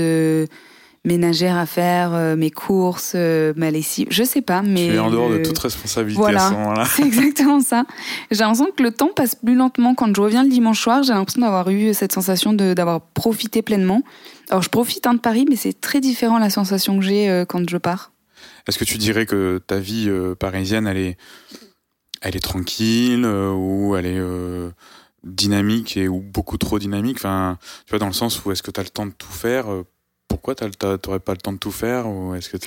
ménagères 1.07 1.57
à 1.57 1.65
faire, 1.65 2.13
euh, 2.13 2.35
mes 2.35 2.51
courses, 2.51 3.13
euh, 3.15 3.53
ma 3.55 3.71
lessive, 3.71 4.07
je 4.11 4.23
sais 4.23 4.41
pas, 4.41 4.61
mais... 4.61 4.89
Tu 4.89 4.95
es 4.95 4.99
en 4.99 5.09
dehors 5.09 5.29
de 5.29 5.39
toute 5.39 5.57
responsabilité 5.57 6.21
voilà, 6.21 6.45
à 6.45 6.49
ce 6.49 6.53
moment-là. 6.53 6.85
c'est 6.95 7.03
exactement 7.03 7.61
ça. 7.61 7.85
J'ai 8.29 8.39
l'impression 8.39 8.67
que 8.75 8.83
le 8.83 8.91
temps 8.91 9.09
passe 9.15 9.35
plus 9.35 9.55
lentement 9.55 9.95
quand 9.95 10.13
je 10.15 10.21
reviens 10.21 10.43
le 10.43 10.49
dimanche 10.49 10.81
soir, 10.81 11.01
j'ai 11.03 11.13
l'impression 11.13 11.41
d'avoir 11.41 11.69
eu 11.69 11.93
cette 11.93 12.11
sensation 12.11 12.53
d'avoir 12.53 13.01
profité 13.01 13.61
pleinement. 13.61 14.03
Alors 14.49 14.61
je 14.61 14.69
profite 14.69 15.07
hein, 15.07 15.15
de 15.15 15.19
Paris, 15.19 15.45
mais 15.49 15.55
c'est 15.55 15.79
très 15.79 15.99
différent 15.99 16.37
la 16.37 16.49
sensation 16.49 16.99
que 16.99 17.03
j'ai 17.03 17.29
euh, 17.29 17.45
quand 17.45 17.67
je 17.67 17.77
pars. 17.77 18.11
Est-ce 18.67 18.77
que 18.77 18.85
tu 18.85 18.97
dirais 18.97 19.25
que 19.25 19.61
ta 19.65 19.79
vie 19.79 20.09
parisienne, 20.39 20.87
elle 20.87 20.97
est, 20.97 21.17
elle 22.21 22.35
est 22.35 22.41
tranquille 22.41 23.25
ou 23.25 23.95
elle 23.95 24.05
est 24.05 24.21
dynamique 25.23 25.97
et 25.97 26.07
ou 26.07 26.19
beaucoup 26.19 26.57
trop 26.57 26.79
dynamique? 26.79 27.17
Enfin, 27.17 27.57
tu 27.85 27.91
vois, 27.91 27.99
dans 27.99 28.07
le 28.07 28.13
sens 28.13 28.43
où 28.43 28.51
est-ce 28.51 28.63
que 28.63 28.71
tu 28.71 28.79
as 28.79 28.83
le 28.83 28.89
temps 28.89 29.05
de 29.05 29.11
tout 29.11 29.31
faire 29.31 29.67
pourquoi 30.27 30.55
tu 30.55 30.63
n'aurais 30.63 31.19
pas 31.19 31.33
le 31.33 31.37
temps 31.37 31.53
de 31.53 31.57
tout 31.57 31.71
faire 31.71 32.07
ou 32.07 32.35
est-ce 32.35 32.49
que 32.49 32.57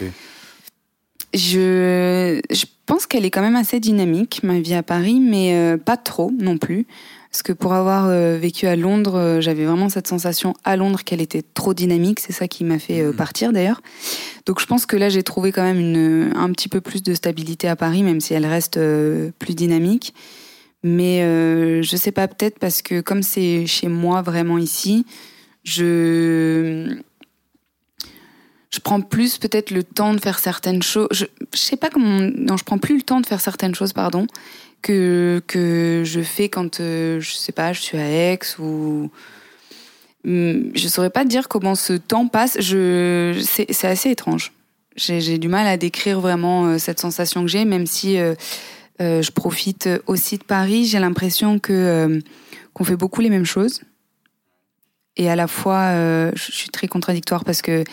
je, 1.32 2.40
je 2.50 2.64
pense 2.86 3.06
qu'elle 3.06 3.24
est 3.24 3.30
quand 3.30 3.42
même 3.42 3.56
assez 3.56 3.78
dynamique, 3.78 4.42
ma 4.42 4.58
vie 4.58 4.74
à 4.74 4.82
Paris, 4.82 5.20
mais 5.20 5.54
euh, 5.54 5.76
pas 5.76 5.96
trop 5.96 6.32
non 6.36 6.58
plus. 6.58 6.86
Parce 7.30 7.42
que 7.42 7.52
pour 7.52 7.74
avoir 7.74 8.06
euh, 8.08 8.38
vécu 8.40 8.66
à 8.66 8.74
Londres, 8.74 9.14
euh, 9.16 9.40
j'avais 9.40 9.64
vraiment 9.64 9.88
cette 9.88 10.08
sensation 10.08 10.52
à 10.64 10.76
Londres 10.76 11.04
qu'elle 11.04 11.20
était 11.20 11.42
trop 11.42 11.74
dynamique. 11.74 12.18
C'est 12.18 12.32
ça 12.32 12.48
qui 12.48 12.64
m'a 12.64 12.80
fait 12.80 13.02
Mhm. 13.04 13.14
partir 13.14 13.52
d'ailleurs. 13.52 13.82
Donc 14.46 14.60
je 14.60 14.66
pense 14.66 14.84
que 14.84 14.96
là, 14.96 15.08
j'ai 15.08 15.22
trouvé 15.22 15.52
quand 15.52 15.62
même 15.62 15.78
une, 15.78 16.32
un 16.36 16.50
petit 16.50 16.68
peu 16.68 16.80
plus 16.80 17.02
de 17.04 17.14
stabilité 17.14 17.68
à 17.68 17.76
Paris, 17.76 18.02
même 18.02 18.20
si 18.20 18.34
elle 18.34 18.46
reste 18.46 18.78
euh, 18.78 19.30
plus 19.38 19.54
dynamique. 19.54 20.12
Mais 20.82 21.22
euh, 21.22 21.82
je 21.82 21.96
sais 21.96 22.10
pas, 22.10 22.26
peut-être 22.26 22.58
parce 22.58 22.82
que 22.82 23.00
comme 23.00 23.22
c'est 23.22 23.64
chez 23.66 23.86
moi 23.88 24.22
vraiment 24.22 24.58
ici, 24.58 25.04
je 25.62 26.96
je 28.70 28.78
prends 28.78 29.00
plus 29.00 29.38
peut-être 29.38 29.72
le 29.72 29.82
temps 29.82 30.14
de 30.14 30.20
faire 30.20 30.38
certaines 30.38 30.82
choses. 30.82 31.08
Je, 31.10 31.26
je 31.52 31.58
sais 31.58 31.76
pas 31.76 31.90
comment. 31.90 32.20
Non, 32.34 32.56
je 32.56 32.64
prends 32.64 32.78
plus 32.78 32.96
le 32.96 33.02
temps 33.02 33.20
de 33.20 33.26
faire 33.26 33.40
certaines 33.40 33.74
choses, 33.74 33.92
pardon, 33.92 34.26
que 34.82 35.42
que 35.46 36.02
je 36.04 36.20
fais 36.20 36.48
quand 36.48 36.80
euh, 36.80 37.20
je 37.20 37.32
sais 37.32 37.52
pas, 37.52 37.72
je 37.72 37.80
suis 37.80 37.98
à 37.98 38.08
Aix 38.08 38.38
ou. 38.58 39.10
Hum, 40.26 40.70
Je 40.74 40.88
saurais 40.88 41.10
pas 41.10 41.24
dire 41.24 41.48
comment 41.48 41.74
ce 41.74 41.94
temps 41.94 42.28
passe. 42.28 42.60
Je, 42.60 43.42
c'est 43.44 43.86
assez 43.86 44.10
étrange. 44.10 44.52
J'ai 44.96 45.38
du 45.38 45.48
mal 45.48 45.66
à 45.66 45.76
décrire 45.76 46.20
vraiment 46.20 46.66
euh, 46.66 46.78
cette 46.78 47.00
sensation 47.00 47.42
que 47.42 47.48
j'ai, 47.48 47.64
même 47.64 47.86
si 47.86 48.18
euh, 48.18 48.34
je 48.98 49.30
profite 49.30 49.88
aussi 50.06 50.36
de 50.36 50.44
Paris. 50.44 50.84
J'ai 50.86 50.98
l'impression 50.98 51.58
que 51.58 52.20
qu'on 52.74 52.84
fait 52.84 52.96
beaucoup 52.96 53.22
les 53.22 53.30
mêmes 53.30 53.46
choses. 53.46 53.80
Et 55.16 55.30
à 55.30 55.36
la 55.36 55.46
fois, 55.46 55.92
je 56.34 56.52
suis 56.52 56.70
très 56.70 56.86
contradictoire 56.86 57.44
parce 57.44 57.62
que 57.62 57.84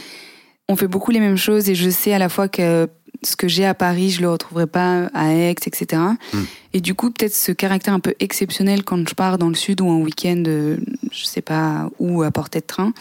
on 0.69 0.75
fait 0.75 0.87
beaucoup 0.87 1.11
les 1.11 1.19
mêmes 1.19 1.37
choses 1.37 1.69
et 1.69 1.75
je 1.75 1.89
sais 1.89 2.13
à 2.13 2.19
la 2.19 2.29
fois 2.29 2.47
que 2.47 2.89
ce 3.23 3.35
que 3.35 3.47
j'ai 3.47 3.65
à 3.65 3.73
Paris, 3.73 4.11
je 4.11 4.21
le 4.21 4.29
retrouverai 4.29 4.67
pas 4.67 5.09
à 5.13 5.33
Aix, 5.33 5.51
etc. 5.51 6.01
Mm. 6.33 6.37
Et 6.73 6.81
du 6.81 6.93
coup, 6.93 7.11
peut-être 7.11 7.33
ce 7.33 7.51
caractère 7.51 7.93
un 7.93 7.99
peu 7.99 8.13
exceptionnel 8.19 8.83
quand 8.83 9.07
je 9.07 9.15
pars 9.15 9.37
dans 9.37 9.49
le 9.49 9.55
sud 9.55 9.81
ou 9.81 9.89
en 9.89 9.97
week-end, 9.97 10.43
euh, 10.47 10.77
je 11.11 11.25
sais 11.25 11.41
pas 11.41 11.89
où, 11.99 12.23
à 12.23 12.31
portée 12.31 12.59
de 12.59 12.65
train. 12.65 12.93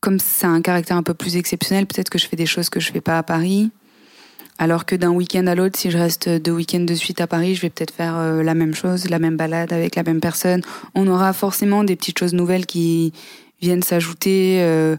Comme 0.00 0.18
c'est 0.18 0.46
un 0.46 0.60
caractère 0.62 0.96
un 0.96 1.02
peu 1.02 1.14
plus 1.14 1.36
exceptionnel, 1.36 1.86
peut-être 1.86 2.10
que 2.10 2.18
je 2.18 2.26
fais 2.26 2.36
des 2.36 2.46
choses 2.46 2.70
que 2.70 2.80
je 2.80 2.92
fais 2.92 3.00
pas 3.00 3.18
à 3.18 3.22
Paris. 3.22 3.70
Alors 4.58 4.84
que 4.84 4.94
d'un 4.94 5.10
week-end 5.10 5.46
à 5.46 5.54
l'autre, 5.54 5.78
si 5.78 5.90
je 5.90 5.98
reste 5.98 6.28
deux 6.28 6.52
week-ends 6.52 6.80
de 6.80 6.94
suite 6.94 7.20
à 7.20 7.26
Paris, 7.26 7.54
je 7.54 7.62
vais 7.62 7.70
peut-être 7.70 7.94
faire 7.94 8.16
euh, 8.16 8.42
la 8.42 8.54
même 8.54 8.74
chose, 8.74 9.08
la 9.08 9.18
même 9.18 9.36
balade 9.36 9.72
avec 9.72 9.96
la 9.96 10.02
même 10.02 10.20
personne. 10.20 10.62
On 10.94 11.08
aura 11.08 11.32
forcément 11.32 11.84
des 11.84 11.96
petites 11.96 12.18
choses 12.18 12.34
nouvelles 12.34 12.66
qui 12.66 13.12
viennent 13.60 13.82
s'ajouter. 13.82 14.58
euh, 14.60 14.96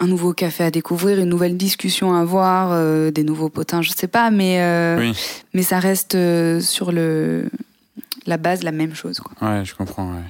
un 0.00 0.06
nouveau 0.06 0.32
café 0.32 0.64
à 0.64 0.70
découvrir, 0.70 1.18
une 1.18 1.28
nouvelle 1.28 1.56
discussion 1.56 2.14
à 2.14 2.20
avoir, 2.20 2.70
euh, 2.72 3.10
des 3.10 3.24
nouveaux 3.24 3.48
potins, 3.48 3.82
je 3.82 3.90
sais 3.90 4.06
pas, 4.08 4.30
mais 4.30 4.60
euh, 4.62 4.98
Oui. 5.00 5.12
mais 5.54 5.62
ça 5.62 5.78
reste 5.80 6.14
euh, 6.14 6.60
sur 6.60 6.92
le 6.92 7.50
la 8.26 8.36
base 8.36 8.62
la 8.62 8.72
même 8.72 8.94
chose. 8.94 9.20
Quoi. 9.20 9.34
Ouais, 9.48 9.64
je 9.64 9.74
comprends, 9.74 10.12
ouais. 10.14 10.22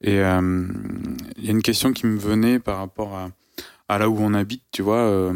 Et 0.00 0.16
il 0.16 1.44
y 1.44 1.48
a 1.48 1.50
une 1.50 1.62
question 1.62 1.92
qui 1.92 2.06
me 2.06 2.18
venait 2.18 2.58
par 2.58 2.78
rapport 2.78 3.14
à, 3.14 3.28
à 3.88 3.98
là 3.98 4.08
où 4.08 4.16
on 4.18 4.34
habite, 4.34 4.62
tu 4.72 4.82
vois. 4.82 5.32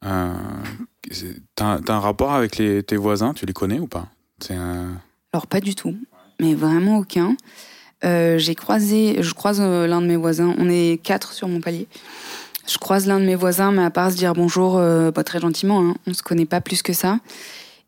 T'as 0.00 1.94
un 1.94 2.00
rapport 2.00 2.32
avec 2.32 2.56
les, 2.56 2.82
tes 2.82 2.96
voisins, 2.96 3.34
tu 3.34 3.44
les 3.46 3.52
connais 3.52 3.78
ou 3.78 3.86
pas? 3.86 4.08
Un... 4.50 4.96
Alors 5.32 5.46
pas 5.46 5.60
du 5.60 5.74
tout, 5.74 5.96
mais 6.40 6.54
vraiment 6.54 6.98
aucun. 6.98 7.36
Euh, 8.04 8.38
J'ai 8.38 8.54
croisé, 8.54 9.16
je 9.22 9.34
croise 9.34 9.60
euh, 9.60 9.86
l'un 9.86 10.00
de 10.00 10.06
mes 10.06 10.16
voisins. 10.16 10.54
On 10.58 10.68
est 10.68 11.02
quatre 11.02 11.32
sur 11.32 11.48
mon 11.48 11.60
palier. 11.60 11.88
Je 12.68 12.76
croise 12.76 13.06
l'un 13.06 13.18
de 13.18 13.24
mes 13.24 13.34
voisins, 13.34 13.72
mais 13.72 13.82
à 13.82 13.90
part 13.90 14.10
se 14.10 14.16
dire 14.16 14.34
bonjour, 14.34 14.76
euh, 14.76 15.10
pas 15.10 15.24
très 15.24 15.40
gentiment, 15.40 15.80
hein, 15.80 15.94
on 16.06 16.12
se 16.12 16.22
connaît 16.22 16.44
pas 16.44 16.60
plus 16.60 16.82
que 16.82 16.92
ça. 16.92 17.18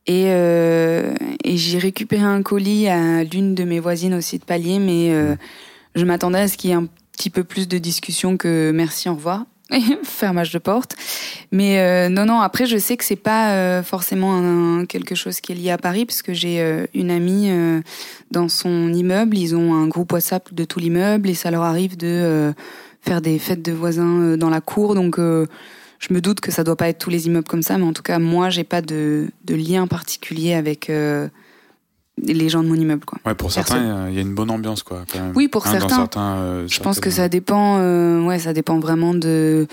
Et, 0.06 0.24
euh, 0.28 1.12
et 1.44 1.58
j'ai 1.58 1.78
récupéré 1.78 2.22
un 2.22 2.42
colis 2.42 2.88
à 2.88 3.22
l'une 3.22 3.54
de 3.54 3.64
mes 3.64 3.78
voisines 3.78 4.14
aussi 4.14 4.38
de 4.38 4.44
palier, 4.44 4.78
mais 4.78 5.12
euh, 5.12 5.36
je 5.94 6.04
m'attendais 6.06 6.38
à 6.40 6.48
ce 6.48 6.56
qu'il 6.56 6.70
y 6.70 6.72
ait 6.72 6.76
un 6.76 6.88
petit 7.12 7.28
peu 7.28 7.44
plus 7.44 7.68
de 7.68 7.76
discussion 7.76 8.38
que 8.38 8.72
merci, 8.74 9.10
au 9.10 9.14
revoir, 9.14 9.44
fermage 10.02 10.52
de 10.52 10.58
porte. 10.58 10.96
Mais 11.52 11.78
euh, 11.78 12.08
non, 12.08 12.24
non, 12.24 12.40
après, 12.40 12.66
je 12.66 12.76
sais 12.76 12.96
que 12.96 13.04
c'est 13.04 13.16
pas 13.16 13.52
euh, 13.52 13.82
forcément 13.82 14.84
quelque 14.86 15.14
chose 15.14 15.40
qui 15.40 15.52
est 15.52 15.54
lié 15.54 15.70
à 15.70 15.78
Paris, 15.78 16.06
parce 16.06 16.22
que 16.22 16.32
j'ai 16.32 16.60
euh, 16.60 16.86
une 16.94 17.10
amie 17.10 17.50
euh, 17.50 17.80
dans 18.30 18.48
son 18.48 18.92
immeuble, 18.92 19.36
ils 19.36 19.54
ont 19.54 19.74
un 19.74 19.86
groupe 19.88 20.12
WhatsApp 20.12 20.52
de 20.52 20.64
tout 20.64 20.78
l'immeuble, 20.78 21.28
et 21.28 21.34
ça 21.34 21.50
leur 21.50 21.62
arrive 21.62 21.96
de 21.96 22.06
euh, 22.06 22.52
faire 23.02 23.20
des 23.20 23.38
fêtes 23.38 23.62
de 23.62 23.72
voisins 23.72 24.20
euh, 24.20 24.36
dans 24.36 24.50
la 24.50 24.60
cour, 24.60 24.94
donc 24.94 25.18
je 25.18 26.14
me 26.14 26.20
doute 26.20 26.40
que 26.40 26.50
ça 26.50 26.64
doit 26.64 26.76
pas 26.76 26.88
être 26.88 26.98
tous 26.98 27.10
les 27.10 27.26
immeubles 27.26 27.48
comme 27.48 27.62
ça, 27.62 27.76
mais 27.76 27.84
en 27.84 27.92
tout 27.92 28.02
cas, 28.02 28.18
moi, 28.18 28.48
j'ai 28.50 28.64
pas 28.64 28.80
de, 28.80 29.28
de 29.44 29.54
lien 29.54 29.86
particulier 29.86 30.54
avec 30.54 30.90
les 32.24 32.48
gens 32.48 32.62
de 32.62 32.68
mon 32.68 32.74
immeuble, 32.74 33.04
quoi. 33.04 33.18
Ouais, 33.26 33.34
pour 33.34 33.52
certains, 33.52 34.08
il 34.08 34.14
y 34.14 34.18
a 34.18 34.20
une 34.22 34.34
bonne 34.34 34.50
ambiance, 34.50 34.82
quoi, 34.82 35.04
quand 35.12 35.18
même. 35.20 35.32
Oui, 35.34 35.48
pour 35.48 35.66
Hein, 35.66 35.72
certains. 35.72 35.96
certains, 35.96 36.36
euh, 36.38 36.64
Je 36.68 36.80
pense 36.80 37.00
que 37.00 37.10
ça 37.10 37.28
dépend, 37.28 37.78
euh, 37.78 38.22
ouais, 38.22 38.38
ça 38.38 38.52
dépend 38.52 38.78
vraiment 38.78 39.14
de. 39.14 39.66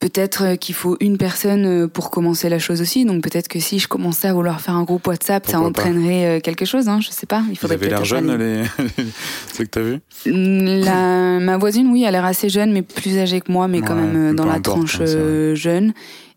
Peut-être 0.00 0.42
euh, 0.42 0.56
qu'il 0.56 0.74
faut 0.74 0.96
une 0.98 1.16
personne 1.16 1.88
pour 1.88 2.10
commencer 2.10 2.48
la 2.48 2.58
chose 2.58 2.80
aussi. 2.80 3.04
Donc 3.04 3.22
peut-être 3.22 3.46
que 3.46 3.60
si 3.60 3.78
je 3.78 3.86
commençais 3.86 4.26
à 4.26 4.32
vouloir 4.34 4.60
faire 4.60 4.74
un 4.74 4.82
groupe 4.82 5.06
WhatsApp, 5.06 5.46
ça 5.46 5.52
Pourquoi 5.52 5.68
entraînerait 5.68 6.40
quelque 6.40 6.64
chose. 6.64 6.88
Hein, 6.88 6.98
je 7.00 7.10
sais 7.10 7.26
pas. 7.26 7.44
Il 7.50 7.56
faudrait 7.56 7.76
avaient 7.76 7.86
l'air 7.86 7.98
peut-être 7.98 8.08
jeunes, 8.08 8.28
aller- 8.30 8.64
les... 8.96 9.04
ceux 9.54 9.62
que 9.62 9.70
t'as 9.70 9.80
vu 9.80 10.00
La, 10.26 11.38
ma 11.38 11.56
voisine, 11.56 11.86
oui, 11.92 12.00
elle 12.02 12.08
a 12.08 12.10
l'air 12.18 12.24
assez 12.24 12.48
jeune, 12.48 12.72
mais 12.72 12.82
plus 12.82 13.16
âgée 13.18 13.40
que 13.40 13.52
moi, 13.52 13.68
mais 13.68 13.80
quand 13.80 13.94
même 13.94 14.34
dans 14.34 14.44
la 14.44 14.54
importe, 14.54 14.88
tranche 14.88 15.00
hein, 15.00 15.54
jeune. 15.54 15.92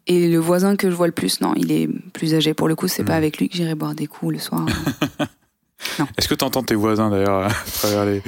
Et 0.08 0.28
le 0.28 0.38
voisin 0.38 0.76
que 0.76 0.90
je 0.92 0.96
vois 0.96 1.08
le 1.08 1.14
plus, 1.14 1.42
non, 1.42 1.54
il 1.56 1.72
est 1.72 1.90
plus 2.14 2.36
âgé. 2.36 2.54
Pour 2.54 2.68
le 2.68 2.76
coup, 2.76 2.88
c'est 2.88 3.04
Mm. 3.04 3.08
pas 3.08 3.16
avec 3.16 3.38
lui 3.38 3.50
que 3.50 3.56
j'irai 3.56 3.74
boire 3.76 3.96
des 3.96 4.06
coups 4.08 4.34
le 4.34 4.40
soir. 4.40 4.66
Est-ce 6.18 6.28
que 6.28 6.36
t'entends 6.36 6.64
tes 6.64 6.76
voisins, 6.76 7.10
d'ailleurs, 7.10 7.46
à 7.46 7.50
travers 7.80 8.06
les... 8.06 8.22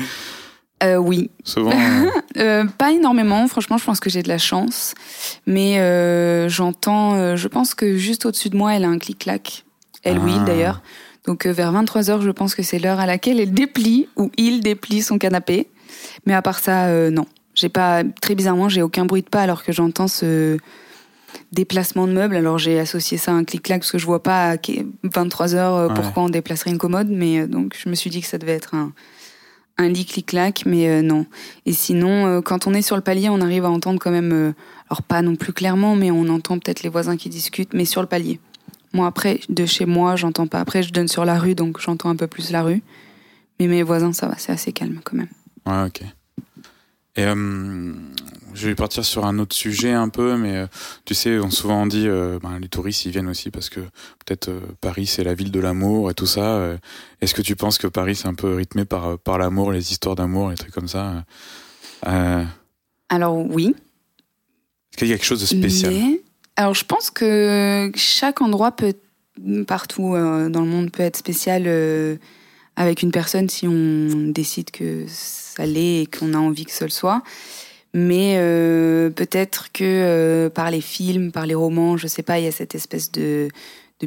euh, 0.83 0.97
oui, 0.97 1.29
Souvent, 1.43 1.71
euh, 1.73 2.09
Euh, 2.37 2.65
pas 2.77 2.91
énormément, 2.91 3.47
franchement, 3.47 3.77
je 3.77 3.85
pense 3.85 3.99
que 3.99 4.09
j'ai 4.09 4.21
de 4.23 4.27
la 4.27 4.37
chance. 4.37 4.93
Mais 5.45 5.79
euh, 5.79 6.49
j'entends, 6.49 7.35
je 7.35 7.47
pense 7.47 7.73
que 7.73 7.97
juste 7.97 8.25
au-dessus 8.25 8.49
de 8.49 8.57
moi, 8.57 8.73
elle 8.75 8.83
a 8.85 8.89
un 8.89 8.99
clic-clac. 8.99 9.63
Elle 10.03 10.19
ou 10.19 10.27
il 10.27 10.37
Ah. 10.41 10.43
d'ailleurs. 10.45 10.81
Donc 11.25 11.45
vers 11.45 11.73
23h, 11.73 12.21
je 12.21 12.29
pense 12.31 12.55
que 12.55 12.63
c'est 12.63 12.79
l'heure 12.79 12.99
à 12.99 13.05
laquelle 13.05 13.39
elle 13.39 13.51
déplie 13.53 14.07
ou 14.15 14.31
il 14.37 14.61
déplie 14.61 15.01
son 15.01 15.17
canapé. 15.17 15.67
Mais 16.25 16.33
à 16.33 16.41
part 16.41 16.59
ça, 16.59 16.89
non. 17.09 17.25
J'ai 17.55 17.69
pas, 17.69 18.03
très 18.21 18.35
bizarrement, 18.35 18.69
j'ai 18.69 18.81
aucun 18.83 19.05
bruit 19.05 19.23
de 19.23 19.29
pas 19.29 19.41
alors 19.41 19.63
que 19.63 19.71
j'entends 19.71 20.07
ce 20.07 20.57
déplacement 21.51 22.07
de 22.07 22.13
meubles. 22.13 22.35
Alors 22.35 22.57
j'ai 22.57 22.79
associé 22.79 23.17
ça 23.17 23.31
à 23.31 23.35
un 23.35 23.43
clic-clac 23.43 23.81
parce 23.81 23.91
que 23.91 23.97
je 23.97 24.05
vois 24.05 24.23
pas 24.23 24.51
à 24.51 24.55
23h 24.55 25.55
euh, 25.55 25.87
Ouais. 25.87 25.93
pourquoi 25.93 26.23
on 26.23 26.29
déplacerait 26.29 26.71
une 26.71 26.77
commode. 26.77 27.09
Mais 27.09 27.39
euh, 27.41 27.47
donc 27.47 27.75
je 27.81 27.89
me 27.89 27.95
suis 27.95 28.09
dit 28.09 28.21
que 28.21 28.27
ça 28.27 28.37
devait 28.37 28.53
être 28.53 28.73
un, 28.75 28.93
un 29.77 29.89
lit 29.89 30.05
clic-clac, 30.05 30.63
mais 30.65 30.87
euh, 30.89 31.01
non. 31.01 31.25
Et 31.65 31.73
sinon, 31.73 32.25
euh, 32.25 32.41
quand 32.41 32.67
on 32.67 32.73
est 32.73 32.81
sur 32.81 32.95
le 32.95 33.01
palier, 33.01 33.29
on 33.29 33.41
arrive 33.41 33.65
à 33.65 33.69
entendre 33.69 33.99
quand 33.99 34.11
même, 34.11 34.31
euh, 34.33 34.53
alors 34.89 35.03
pas 35.03 35.21
non 35.21 35.35
plus 35.35 35.53
clairement, 35.53 35.95
mais 35.95 36.09
on 36.11 36.27
entend 36.29 36.57
peut-être 36.59 36.83
les 36.83 36.89
voisins 36.89 37.17
qui 37.17 37.29
discutent, 37.29 37.73
mais 37.73 37.85
sur 37.85 38.01
le 38.01 38.07
palier. 38.07 38.39
Moi, 38.93 39.05
après, 39.05 39.41
de 39.49 39.65
chez 39.65 39.85
moi, 39.85 40.15
j'entends 40.15 40.47
pas. 40.47 40.59
Après, 40.61 40.81
je 40.81 40.91
donne 40.93 41.07
sur 41.09 41.25
la 41.25 41.37
rue, 41.37 41.53
donc 41.55 41.79
j'entends 41.79 42.09
un 42.09 42.15
peu 42.15 42.25
plus 42.27 42.51
la 42.51 42.63
rue. 42.63 42.81
Mais 43.59 43.67
mes 43.67 43.83
voisins, 43.83 44.13
ça 44.13 44.27
va, 44.27 44.35
c'est 44.37 44.51
assez 44.51 44.71
calme 44.71 44.99
quand 45.03 45.17
même. 45.17 45.27
Ouais, 45.65 45.85
ok. 45.87 46.01
Et 47.17 47.25
euh, 47.25 47.93
je 48.57 48.67
vais 48.67 48.75
partir 48.75 49.05
sur 49.05 49.25
un 49.25 49.39
autre 49.39 49.55
sujet 49.55 49.91
un 49.91 50.09
peu, 50.09 50.35
mais 50.35 50.57
euh, 50.57 50.67
tu 51.05 51.13
sais, 51.13 51.37
on 51.39 51.51
souvent 51.51 51.85
dit, 51.85 52.07
euh, 52.07 52.39
ben, 52.41 52.59
les 52.59 52.67
touristes 52.67 53.05
ils 53.05 53.11
viennent 53.11 53.27
aussi 53.27 53.51
parce 53.51 53.69
que 53.69 53.79
peut-être 53.79 54.49
euh, 54.49 54.59
Paris 54.81 55.05
c'est 55.05 55.23
la 55.23 55.35
ville 55.35 55.51
de 55.51 55.59
l'amour 55.59 56.09
et 56.09 56.13
tout 56.13 56.25
ça. 56.25 56.77
Est-ce 57.21 57.35
que 57.35 57.41
tu 57.41 57.55
penses 57.55 57.77
que 57.77 57.87
Paris 57.87 58.15
c'est 58.15 58.27
un 58.27 58.33
peu 58.33 58.55
rythmé 58.55 58.85
par 58.85 59.19
par 59.19 59.37
l'amour, 59.37 59.71
les 59.71 59.91
histoires 59.91 60.15
d'amour, 60.15 60.49
les 60.49 60.55
trucs 60.55 60.73
comme 60.73 60.87
ça 60.87 61.23
Alors 63.09 63.37
oui, 63.37 63.75
Est-ce 64.91 64.97
qu'il 64.97 65.07
y 65.07 65.13
a 65.13 65.17
quelque 65.17 65.25
chose 65.25 65.41
de 65.41 65.45
spécial? 65.45 65.93
Mais 65.93 66.21
alors 66.55 66.73
je 66.73 66.83
pense 66.83 67.11
que 67.11 67.91
chaque 67.95 68.41
endroit 68.41 68.71
peut, 68.71 68.93
partout 69.67 70.13
dans 70.13 70.61
le 70.61 70.67
monde, 70.67 70.91
peut 70.91 71.03
être 71.03 71.17
spécial 71.17 71.63
avec 72.77 73.01
une 73.01 73.11
personne 73.11 73.49
si 73.49 73.67
on 73.67 74.29
décide 74.29 74.71
que 74.71 75.03
ça 75.07 75.65
l'est 75.65 76.03
et 76.03 76.05
qu'on 76.05 76.33
a 76.33 76.37
envie 76.37 76.63
que 76.63 76.71
ce 76.71 76.85
le 76.85 76.91
soit. 76.91 77.23
Mais 77.93 78.35
euh, 78.37 79.09
peut-être 79.09 79.71
que 79.73 79.83
euh, 79.83 80.49
par 80.51 80.69
les 80.69 80.81
films, 80.81 81.31
par 81.31 81.47
les 81.47 81.55
romans, 81.55 81.97
je 81.97 82.05
sais 82.05 82.21
pas, 82.21 82.37
il 82.37 82.45
y 82.45 82.47
a 82.47 82.51
cette 82.51 82.75
espèce 82.75 83.11
de, 83.11 83.49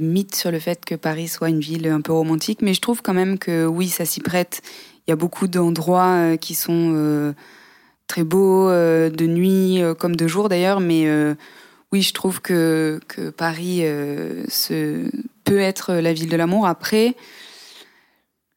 mythe 0.00 0.36
sur 0.36 0.52
le 0.52 0.60
fait 0.60 0.84
que 0.84 0.94
Paris 0.94 1.26
soit 1.26 1.48
une 1.48 1.58
ville 1.58 1.88
un 1.88 2.00
peu 2.00 2.12
romantique. 2.12 2.62
Mais 2.62 2.72
je 2.72 2.80
trouve 2.80 3.02
quand 3.02 3.12
même 3.12 3.38
que 3.38 3.66
oui, 3.66 3.88
ça 3.88 4.04
s'y 4.04 4.20
prête. 4.20 4.62
Il 5.06 5.10
y 5.10 5.12
a 5.12 5.16
beaucoup 5.16 5.48
d'endroits 5.48 6.14
euh, 6.14 6.36
qui 6.36 6.54
sont 6.54 7.34
très 8.06 8.22
beaux, 8.22 8.68
de 8.70 9.26
nuit 9.26 9.80
comme 9.98 10.14
de 10.14 10.28
jour 10.28 10.48
d'ailleurs. 10.48 10.78
Mais 10.78 11.08
oui, 11.90 12.02
je 12.02 12.12
trouve 12.12 12.40
que, 12.40 13.00
Paris 13.36 13.82
peut 15.44 15.58
être 15.58 15.94
la 15.94 16.12
ville 16.12 16.28
de 16.28 16.36
l'amour. 16.36 16.66
Après, 16.66 17.16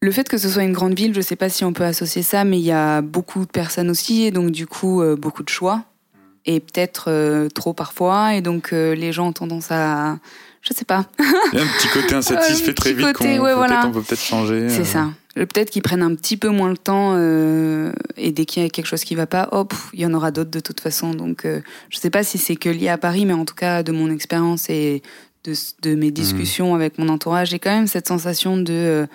le 0.03 0.11
fait 0.11 0.27
que 0.27 0.37
ce 0.37 0.49
soit 0.49 0.63
une 0.63 0.73
grande 0.73 0.95
ville, 0.95 1.13
je 1.13 1.21
sais 1.21 1.35
pas 1.35 1.49
si 1.49 1.63
on 1.63 1.73
peut 1.73 1.83
associer 1.83 2.23
ça, 2.23 2.43
mais 2.43 2.59
il 2.59 2.65
y 2.65 2.71
a 2.71 3.01
beaucoup 3.01 3.45
de 3.45 3.51
personnes 3.51 3.89
aussi, 3.89 4.23
et 4.23 4.31
donc 4.31 4.51
du 4.51 4.67
coup, 4.67 5.01
euh, 5.01 5.15
beaucoup 5.15 5.43
de 5.43 5.49
choix. 5.49 5.83
et 6.45 6.59
peut-être 6.59 7.47
trop 7.55 7.73
parfois. 7.73 8.35
Et 8.35 8.41
donc, 8.41 8.71
les 8.71 9.13
gens 9.13 9.27
ont 9.27 9.33
tendance 9.33 9.71
à 9.71 10.17
je 10.63 10.73
sais 10.73 10.85
pas. 10.85 11.05
Il 11.19 11.59
y 11.59 11.61
a 11.61 11.63
un 11.63 11.67
petit 11.67 11.87
côté 11.89 12.15
insatisfait 12.15 12.73
très 12.73 12.93
vite 12.93 13.13
qu'on 13.13 13.25
on 13.25 13.91
peut 13.91 14.01
peut-être 14.01 14.21
changer. 14.21 14.69
C'est 14.69 14.85
ça. 14.85 15.09
Peut-être 15.35 15.71
qu'ils 15.71 15.81
prennent 15.81 16.03
un 16.03 16.15
petit 16.15 16.37
peu 16.37 16.49
moins 16.49 16.69
le 16.69 16.77
temps 16.77 17.13
euh, 17.15 17.91
et 18.17 18.31
dès 18.31 18.45
qu'il 18.45 18.63
y 18.63 18.65
a 18.65 18.69
quelque 18.69 18.85
chose 18.85 19.03
qui 19.03 19.15
va 19.15 19.25
pas, 19.25 19.49
hop, 19.51 19.73
il 19.93 19.99
y 19.99 20.05
en 20.05 20.13
aura 20.13 20.31
d'autres 20.31 20.51
de 20.51 20.59
toute 20.59 20.79
façon. 20.79 21.13
Donc, 21.13 21.45
euh, 21.45 21.59
je 21.89 21.97
sais 21.97 22.11
pas 22.11 22.23
si 22.23 22.37
c'est 22.37 22.55
que 22.55 22.69
lié 22.69 22.89
à 22.89 22.97
Paris, 22.97 23.25
mais 23.25 23.33
en 23.33 23.43
tout 23.43 23.55
cas 23.55 23.83
de 23.83 23.91
mon 23.91 24.11
expérience 24.11 24.69
et 24.69 25.01
de, 25.43 25.53
de, 25.81 25.95
mes 25.95 26.09
hmm. 26.09 26.11
discussions 26.11 26.75
avec 26.75 26.97
mon 26.97 27.09
entourage, 27.09 27.49
j'ai 27.49 27.59
quand 27.59 27.71
même 27.71 27.87
cette 27.87 28.07
sensation 28.07 28.55
de, 28.55 28.71
euh, 28.71 29.05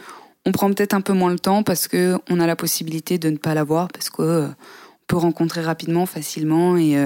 on 0.49 0.53
prend 0.53 0.73
peut-être 0.73 0.95
un 0.95 1.01
peu 1.01 1.13
moins 1.13 1.31
le 1.31 1.39
temps 1.39 1.63
parce 1.63 1.89
que 1.89 2.19
on 2.31 2.41
a 2.41 2.47
la 2.47 2.57
possibilité 2.57 3.19
de 3.19 3.31
ne 3.31 3.37
pas 3.37 3.55
l'avoir 3.55 3.89
parce 3.89 4.11
que 4.11 4.23
euh, 4.23 4.47
on 4.47 5.07
peut 5.07 5.17
rencontrer 5.17 5.61
rapidement, 5.61 6.07
facilement 6.07 6.77
et 6.77 6.97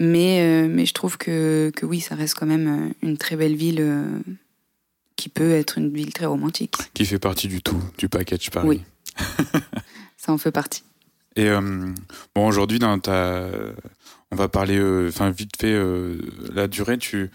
mais, 0.00 0.40
euh, 0.40 0.66
mais 0.68 0.86
je 0.86 0.94
trouve 0.94 1.18
que, 1.18 1.70
que 1.76 1.84
oui, 1.84 2.00
ça 2.00 2.14
reste 2.14 2.34
quand 2.34 2.46
même 2.46 2.88
euh, 2.88 2.92
une 3.06 3.18
très 3.18 3.36
belle 3.36 3.54
ville 3.54 3.80
euh, 3.80 4.18
qui 5.14 5.28
peut 5.28 5.50
être 5.50 5.76
une 5.76 5.92
ville 5.92 6.12
très 6.14 6.24
romantique. 6.24 6.74
Qui 6.94 7.04
fait 7.04 7.18
partie 7.18 7.48
du 7.48 7.62
tout, 7.62 7.78
du 7.98 8.08
package 8.08 8.50
Paris. 8.50 8.66
Oui. 8.66 8.82
ça 10.16 10.32
en 10.32 10.38
fait 10.38 10.50
partie. 10.50 10.82
Et 11.36 11.48
bon, 12.34 12.48
aujourd'hui, 12.48 12.80
dans 12.80 12.98
ta... 12.98 13.46
on 14.32 14.36
va 14.36 14.48
parler, 14.48 14.80
enfin, 15.08 15.30
vite 15.30 15.52
fait, 15.56 15.78
la 16.52 16.66
durée, 16.66 16.98
tu, 16.98 17.30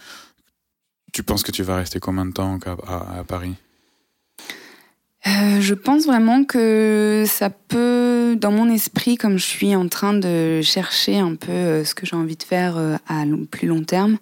tu 1.13 1.23
penses 1.23 1.43
que 1.43 1.51
tu 1.51 1.63
vas 1.63 1.77
rester 1.77 1.99
combien 1.99 2.25
de 2.25 2.34
temps 2.34 2.60
à, 2.86 3.19
à 3.19 3.23
Paris? 3.23 3.55
Je 5.59 5.73
pense 5.73 6.05
vraiment 6.05 6.43
que 6.43 7.23
ça 7.27 7.49
peut, 7.49 8.37
dans 8.39 8.51
mon 8.51 8.69
esprit, 8.69 9.17
comme 9.17 9.37
je 9.37 9.45
suis 9.45 9.75
en 9.75 9.87
train 9.87 10.13
de 10.13 10.61
chercher 10.61 11.17
un 11.17 11.35
peu 11.35 11.51
euh, 11.51 11.83
ce 11.83 11.95
que 11.95 12.05
j'ai 12.05 12.15
envie 12.15 12.35
de 12.35 12.43
faire 12.43 12.77
euh, 12.77 12.95
à 13.07 13.23
plus 13.49 13.67
long 13.67 13.83
terme, 13.83 14.17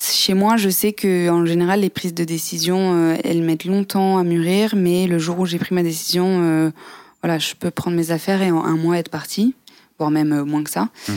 chez 0.00 0.34
moi, 0.34 0.56
je 0.56 0.68
sais 0.68 0.92
que 0.92 1.28
en 1.30 1.46
général, 1.46 1.80
les 1.80 1.90
prises 1.90 2.14
de 2.14 2.24
décision, 2.24 2.94
euh, 2.94 3.16
elles 3.24 3.42
mettent 3.42 3.64
longtemps 3.64 4.18
à 4.18 4.24
mûrir, 4.24 4.74
mais 4.76 5.06
le 5.06 5.18
jour 5.18 5.40
où 5.40 5.46
j'ai 5.46 5.58
pris 5.58 5.74
ma 5.74 5.82
décision, 5.82 6.72
voilà, 7.22 7.38
je 7.38 7.54
peux 7.54 7.70
prendre 7.70 7.96
mes 7.96 8.10
affaires 8.10 8.42
et 8.42 8.50
en 8.50 8.64
un 8.64 8.76
mois 8.76 8.98
être 8.98 9.10
partie, 9.10 9.54
voire 9.98 10.10
même 10.10 10.42
moins 10.42 10.62
que 10.62 10.70
ça. 10.70 10.88
Mmh. 11.08 11.12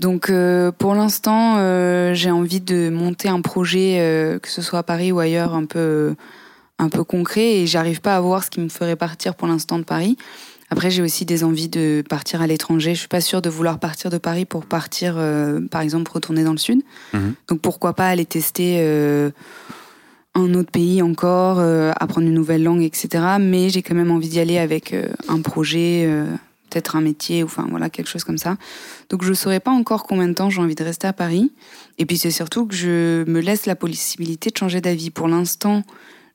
Donc, 0.00 0.32
pour 0.78 0.94
l'instant, 0.94 1.54
j'ai 2.14 2.30
envie 2.32 2.60
de 2.60 2.90
monter 2.90 3.28
un 3.28 3.40
projet, 3.40 4.38
que 4.42 4.50
ce 4.50 4.60
soit 4.60 4.80
à 4.80 4.82
Paris 4.82 5.12
ou 5.12 5.20
ailleurs, 5.20 5.54
un 5.54 5.64
peu 5.64 6.16
un 6.78 6.88
peu 6.88 7.04
concret 7.04 7.60
et 7.60 7.66
j'arrive 7.66 8.00
pas 8.00 8.16
à 8.16 8.20
voir 8.20 8.44
ce 8.44 8.50
qui 8.50 8.60
me 8.60 8.68
ferait 8.68 8.96
partir 8.96 9.34
pour 9.34 9.48
l'instant 9.48 9.78
de 9.78 9.84
Paris. 9.84 10.16
Après, 10.68 10.90
j'ai 10.90 11.02
aussi 11.02 11.24
des 11.24 11.44
envies 11.44 11.68
de 11.68 12.02
partir 12.08 12.42
à 12.42 12.46
l'étranger. 12.46 12.94
Je 12.94 12.98
suis 13.00 13.08
pas 13.08 13.20
sûre 13.20 13.40
de 13.40 13.48
vouloir 13.48 13.78
partir 13.78 14.10
de 14.10 14.18
Paris 14.18 14.44
pour 14.44 14.66
partir, 14.66 15.14
euh, 15.16 15.60
par 15.60 15.80
exemple, 15.80 16.10
retourner 16.10 16.42
dans 16.42 16.52
le 16.52 16.58
sud. 16.58 16.82
Mhm. 17.12 17.34
Donc 17.48 17.60
pourquoi 17.60 17.94
pas 17.94 18.08
aller 18.08 18.24
tester 18.24 18.78
euh, 18.80 19.30
un 20.34 20.54
autre 20.54 20.72
pays 20.72 21.02
encore, 21.02 21.60
euh, 21.60 21.92
apprendre 22.00 22.26
une 22.26 22.34
nouvelle 22.34 22.64
langue, 22.64 22.82
etc. 22.82 23.24
Mais 23.38 23.68
j'ai 23.68 23.82
quand 23.82 23.94
même 23.94 24.10
envie 24.10 24.28
d'y 24.28 24.40
aller 24.40 24.58
avec 24.58 24.94
un 25.28 25.40
projet, 25.40 26.08
peut-être 26.68 26.96
un 26.96 27.00
métier, 27.00 27.44
ou 27.44 27.46
enfin 27.46 27.66
voilà 27.70 27.88
quelque 27.88 28.08
chose 28.08 28.24
comme 28.24 28.38
ça. 28.38 28.56
Donc 29.08 29.22
je 29.22 29.32
saurais 29.34 29.60
pas 29.60 29.70
encore 29.70 30.02
combien 30.02 30.26
de 30.26 30.34
temps 30.34 30.50
j'ai 30.50 30.60
envie 30.60 30.74
de 30.74 30.84
rester 30.84 31.06
à 31.06 31.12
Paris. 31.12 31.52
Et 31.98 32.06
puis 32.06 32.18
c'est 32.18 32.32
surtout 32.32 32.66
que 32.66 32.74
je 32.74 33.24
me 33.30 33.38
laisse 33.38 33.66
la 33.66 33.76
possibilité 33.76 34.50
de 34.50 34.56
changer 34.56 34.80
d'avis. 34.80 35.10
Pour 35.10 35.28
l'instant, 35.28 35.84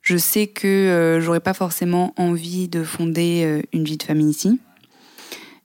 je 0.02 0.16
sais 0.16 0.48
que 0.48 0.66
euh, 0.66 1.20
j'aurais 1.20 1.40
pas 1.40 1.54
forcément 1.54 2.12
envie 2.16 2.68
de 2.68 2.82
fonder 2.82 3.44
euh, 3.44 3.62
une 3.72 3.84
vie 3.84 3.96
de 3.96 4.02
famille 4.02 4.30
ici, 4.30 4.60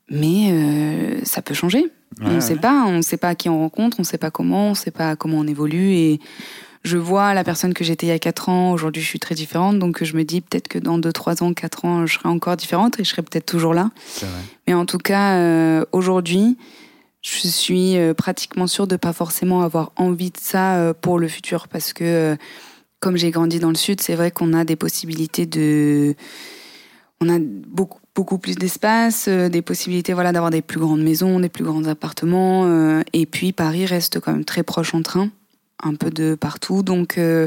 mais 0.08 0.50
euh, 0.52 1.20
ça 1.24 1.42
peut 1.42 1.54
changer. 1.54 1.84
on 2.20 2.30
ne 2.30 2.40
sait 2.40 2.56
pas, 2.56 2.84
on 2.86 2.92
ne 2.92 3.02
sait 3.02 3.16
pas 3.16 3.34
qui 3.34 3.48
on 3.48 3.58
rencontre, 3.58 3.98
on 3.98 4.02
ne 4.02 4.06
sait 4.06 4.16
pas 4.18 4.30
comment, 4.30 4.68
on 4.68 4.70
ne 4.70 4.76
sait 4.76 4.92
pas 4.92 5.16
comment 5.16 5.38
on 5.38 5.46
évolue. 5.46 5.92
Et 5.92 6.20
je 6.84 6.96
vois 6.96 7.34
la 7.34 7.42
personne 7.42 7.74
que 7.74 7.82
j'étais 7.82 8.06
il 8.06 8.10
y 8.10 8.12
a 8.12 8.18
4 8.20 8.48
ans, 8.48 8.72
aujourd'hui 8.72 9.02
je 9.02 9.08
suis 9.08 9.18
très 9.18 9.34
différente, 9.34 9.80
donc 9.80 10.04
je 10.04 10.16
me 10.16 10.22
dis 10.22 10.40
peut-être 10.40 10.68
que 10.68 10.78
dans 10.78 10.98
2, 10.98 11.12
3 11.12 11.42
ans, 11.42 11.52
4 11.52 11.84
ans, 11.84 12.06
je 12.06 12.14
serai 12.14 12.28
encore 12.28 12.56
différente 12.56 13.00
et 13.00 13.04
je 13.04 13.10
serai 13.10 13.22
peut-être 13.22 13.46
toujours 13.46 13.74
là. 13.74 13.90
Mais 14.68 14.74
en 14.74 14.86
tout 14.86 14.98
cas, 14.98 15.84
aujourd'hui, 15.90 16.56
je 17.22 17.48
suis 17.48 17.96
pratiquement 18.16 18.68
sûre 18.68 18.86
de 18.86 18.94
pas 18.94 19.12
forcément 19.12 19.62
avoir 19.62 19.90
envie 19.96 20.30
de 20.30 20.38
ça 20.38 20.94
pour 21.00 21.18
le 21.18 21.26
futur. 21.26 21.66
Parce 21.66 21.92
que 21.92 22.38
comme 23.00 23.16
j'ai 23.16 23.30
grandi 23.30 23.58
dans 23.58 23.70
le 23.70 23.76
sud, 23.76 24.00
c'est 24.00 24.14
vrai 24.14 24.30
qu'on 24.30 24.52
a 24.52 24.64
des 24.64 24.76
possibilités 24.76 25.46
de, 25.46 26.14
on 27.20 27.28
a 27.28 27.38
beaucoup 27.38 27.98
beaucoup 28.18 28.38
plus 28.38 28.56
d'espace, 28.56 29.26
euh, 29.28 29.48
des 29.48 29.62
possibilités 29.62 30.12
voilà 30.12 30.32
d'avoir 30.32 30.50
des 30.50 30.60
plus 30.60 30.80
grandes 30.80 31.02
maisons, 31.02 31.38
des 31.38 31.48
plus 31.48 31.62
grands 31.62 31.84
appartements, 31.84 32.64
euh, 32.66 33.02
et 33.12 33.26
puis 33.26 33.52
Paris 33.52 33.86
reste 33.86 34.18
quand 34.18 34.32
même 34.32 34.44
très 34.44 34.64
proche 34.64 34.92
en 34.92 35.02
train, 35.02 35.30
un 35.84 35.94
peu 35.94 36.10
de 36.10 36.34
partout, 36.34 36.82
donc 36.82 37.16
euh, 37.16 37.46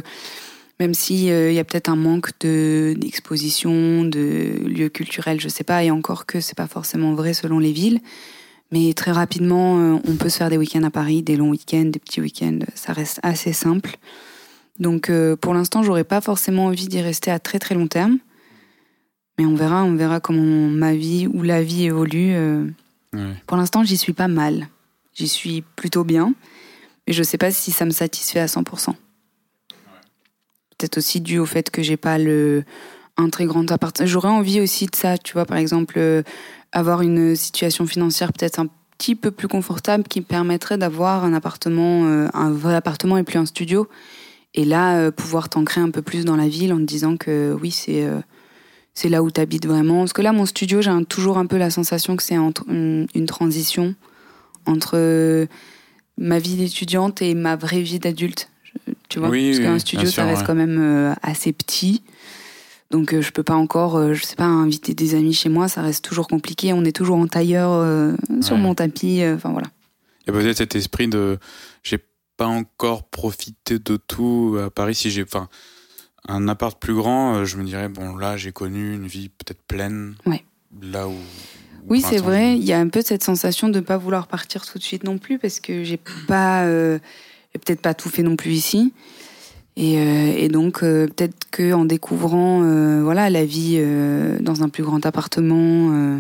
même 0.80 0.94
si 0.94 1.26
il 1.26 1.54
y 1.54 1.60
a 1.60 1.64
peut-être 1.66 1.90
un 1.90 1.98
manque 1.98 2.30
de 2.40 2.96
d'exposition, 2.98 4.06
de 4.06 4.64
lieux 4.66 4.88
culturels, 4.88 5.42
je 5.42 5.50
sais 5.50 5.66
pas, 5.66 5.84
et 5.84 5.92
encore 5.92 6.26
que 6.26 6.40
c'est 6.40 6.58
pas 6.58 6.68
forcément 6.68 7.14
vrai 7.14 7.34
selon 7.34 7.60
les 7.60 7.74
villes. 7.74 8.00
Mais 8.72 8.94
très 8.94 9.12
rapidement, 9.12 10.00
on 10.08 10.16
peut 10.16 10.30
se 10.30 10.38
faire 10.38 10.50
des 10.50 10.58
week-ends 10.58 10.82
à 10.84 10.90
Paris, 10.90 11.22
des 11.22 11.36
longs 11.36 11.50
week-ends, 11.50 11.86
des 11.86 12.00
petits 12.00 12.22
week-ends. 12.22 12.60
Ça 12.74 12.94
reste 12.94 13.20
assez 13.22 13.54
simple. 13.54 14.00
Donc 14.82 15.12
euh, 15.12 15.36
pour 15.36 15.54
l'instant, 15.54 15.84
j'aurais 15.84 16.04
pas 16.04 16.22
forcément 16.22 16.66
envie 16.66 16.88
d'y 16.88 17.02
rester 17.02 17.30
à 17.30 17.38
très 17.38 17.60
très 17.60 17.76
long 17.76 17.88
terme. 17.88 18.18
Mais 19.38 19.46
on 19.46 19.56
verra, 19.56 19.84
on 19.84 19.96
verra 19.96 20.20
comment 20.20 20.70
ma 20.70 20.96
vie 20.96 21.28
ou 21.28 21.44
la 21.44 21.62
vie 21.62 21.86
évolue. 21.86 22.34
Euh. 22.34 22.66
Pour 23.46 23.58
l'instant, 23.58 23.84
j'y 23.84 23.96
suis 23.96 24.14
pas 24.14 24.28
mal. 24.28 24.68
J'y 25.14 25.28
suis 25.28 25.62
plutôt 25.76 26.04
bien. 26.04 26.34
Mais 27.06 27.14
je 27.14 27.22
sais 27.22 27.38
pas 27.38 27.52
si 27.52 27.72
ça 27.72 27.86
me 27.86 27.92
satisfait 27.92 28.40
à 28.40 28.48
100%. 28.48 28.96
Peut-être 30.78 30.98
aussi 30.98 31.22
dû 31.22 31.38
au 31.38 31.46
fait 31.46 31.70
que 31.70 31.84
j'ai 31.84 31.98
pas 31.98 32.18
le 32.18 32.64
un 33.18 33.30
très 33.30 33.46
grand 33.46 33.70
appartement. 33.72 34.08
J'aurais 34.08 34.30
envie 34.30 34.62
aussi 34.62 34.88
de 34.88 34.96
ça, 34.96 35.18
tu 35.20 35.34
vois, 35.34 35.46
par 35.46 35.58
exemple, 35.58 35.96
euh, 35.98 36.24
avoir 36.72 37.04
une 37.04 37.36
situation 37.36 37.86
financière 37.86 38.34
peut-être 38.34 38.60
un 38.60 38.68
petit 38.98 39.16
peu 39.16 39.30
plus 39.30 39.48
confortable 39.48 40.06
qui 40.06 40.22
me 40.22 40.26
permettrait 40.26 40.80
d'avoir 40.80 41.24
un 41.24 41.34
appartement, 41.34 42.06
un 42.34 42.52
vrai 42.52 42.76
appartement 42.76 43.18
et 43.18 43.24
plus 43.24 43.38
un 43.38 43.46
studio 43.46 43.88
et 44.54 44.66
là, 44.66 44.98
euh, 44.98 45.12
pouvoir 45.12 45.50
t'ancrer 45.50 45.80
un 45.82 45.92
peu 45.92 46.02
plus 46.02 46.26
dans 46.26 46.36
la 46.36 46.48
ville 46.48 46.74
en 46.74 46.78
te 46.78 46.84
disant 46.84 47.18
que 47.18 47.56
oui, 47.62 47.72
c'est 47.72 48.04
euh, 48.04 48.20
c'est 48.94 49.08
là 49.08 49.24
où 49.24 49.32
tu 49.32 49.40
habites 49.40 49.66
vraiment. 49.66 50.00
Parce 50.00 50.14
que 50.14 50.22
là, 50.22 50.34
mon 50.34 50.46
studio, 50.46 50.82
j'ai 50.82 50.92
toujours 51.08 51.38
un 51.38 51.46
peu 51.46 51.58
la 51.58 51.70
sensation 51.70 52.18
que 52.18 52.24
c'est 52.24 52.36
une, 52.36 53.08
une, 53.16 53.26
transition 53.26 53.96
entre 54.66 54.94
euh, 54.96 55.46
ma 56.18 56.40
vie 56.40 56.58
d'étudiante 56.58 57.22
et 57.22 57.34
ma 57.34 57.56
vraie 57.56 57.82
vie 57.82 58.00
d'adulte. 58.00 58.50
Tu 59.08 59.20
vois? 59.20 59.30
Oui, 59.30 59.52
Parce 59.52 59.60
qu'un 59.60 59.80
studio, 59.80 60.10
ça 60.10 60.26
reste 60.26 60.46
quand 60.46 60.56
même 60.56 61.16
assez 61.22 61.54
petit. 61.54 62.04
Donc 62.90 63.18
je 63.18 63.32
peux 63.32 63.44
pas 63.44 63.56
encore, 63.56 64.14
je 64.14 64.22
sais 64.22 64.36
pas, 64.36 64.44
inviter 64.44 64.94
des 64.94 65.16
amis 65.16 65.34
chez 65.34 65.48
moi, 65.48 65.70
ça 65.70 65.82
reste 65.82 66.04
toujours 66.04 66.28
compliqué. 66.28 66.74
On 66.74 66.84
est 66.84 66.96
toujours 66.96 67.18
en 67.18 67.28
tailleur 67.28 68.16
sur 68.42 68.58
mon 68.58 68.76
tapis, 68.76 69.22
enfin 69.26 69.52
voilà. 69.52 69.68
Il 70.28 70.34
y 70.34 70.38
a 70.38 70.40
peut-être 70.40 70.58
cet 70.58 70.76
esprit 70.76 71.08
de, 71.08 71.40
pas 72.42 72.48
encore 72.48 73.04
profité 73.04 73.78
de 73.78 73.98
tout 73.98 74.58
à 74.60 74.72
Paris. 74.72 74.96
Si 74.96 75.12
j'ai, 75.12 75.22
enfin, 75.22 75.48
un 76.28 76.48
appart 76.48 76.80
plus 76.80 76.96
grand, 76.96 77.36
euh, 77.36 77.46
je 77.46 77.56
me 77.58 77.64
dirais 77.64 77.88
bon 77.88 78.16
là 78.16 78.36
j'ai 78.36 78.52
connu 78.52 78.96
une 78.96 79.06
vie 79.06 79.30
peut-être 79.30 79.62
pleine. 79.62 80.16
Ouais. 80.26 80.44
Là 80.82 81.08
où. 81.08 81.14
oui, 81.88 82.02
c'est 82.02 82.18
vrai. 82.18 82.58
Il 82.58 82.64
y 82.64 82.74
a 82.74 82.80
un 82.80 82.88
peu 82.88 83.04
cette 83.04 83.24
sensation 83.24 83.70
de 83.70 83.76
ne 83.76 83.86
pas 83.86 83.98
vouloir 83.98 84.26
partir 84.26 84.66
tout 84.66 84.80
de 84.80 84.84
suite 84.84 85.04
non 85.04 85.20
plus 85.20 85.38
parce 85.38 85.60
que 85.60 85.84
j'ai 85.84 86.00
pas, 86.28 86.64
euh, 86.64 86.98
peut-être 87.54 87.82
pas 87.82 87.94
tout 87.94 88.10
fait 88.10 88.24
non 88.24 88.36
plus 88.36 88.54
ici. 88.54 88.92
Et, 89.78 90.00
euh, 90.00 90.34
et 90.36 90.48
donc 90.48 90.80
peut-être 90.80 91.48
que 91.52 91.74
en 91.74 91.86
découvrant 91.86 92.62
voilà 93.04 93.30
la 93.30 93.46
vie 93.46 93.80
dans 94.40 94.64
un 94.64 94.70
plus 94.70 94.82
grand 94.82 95.06
appartement 95.06 96.20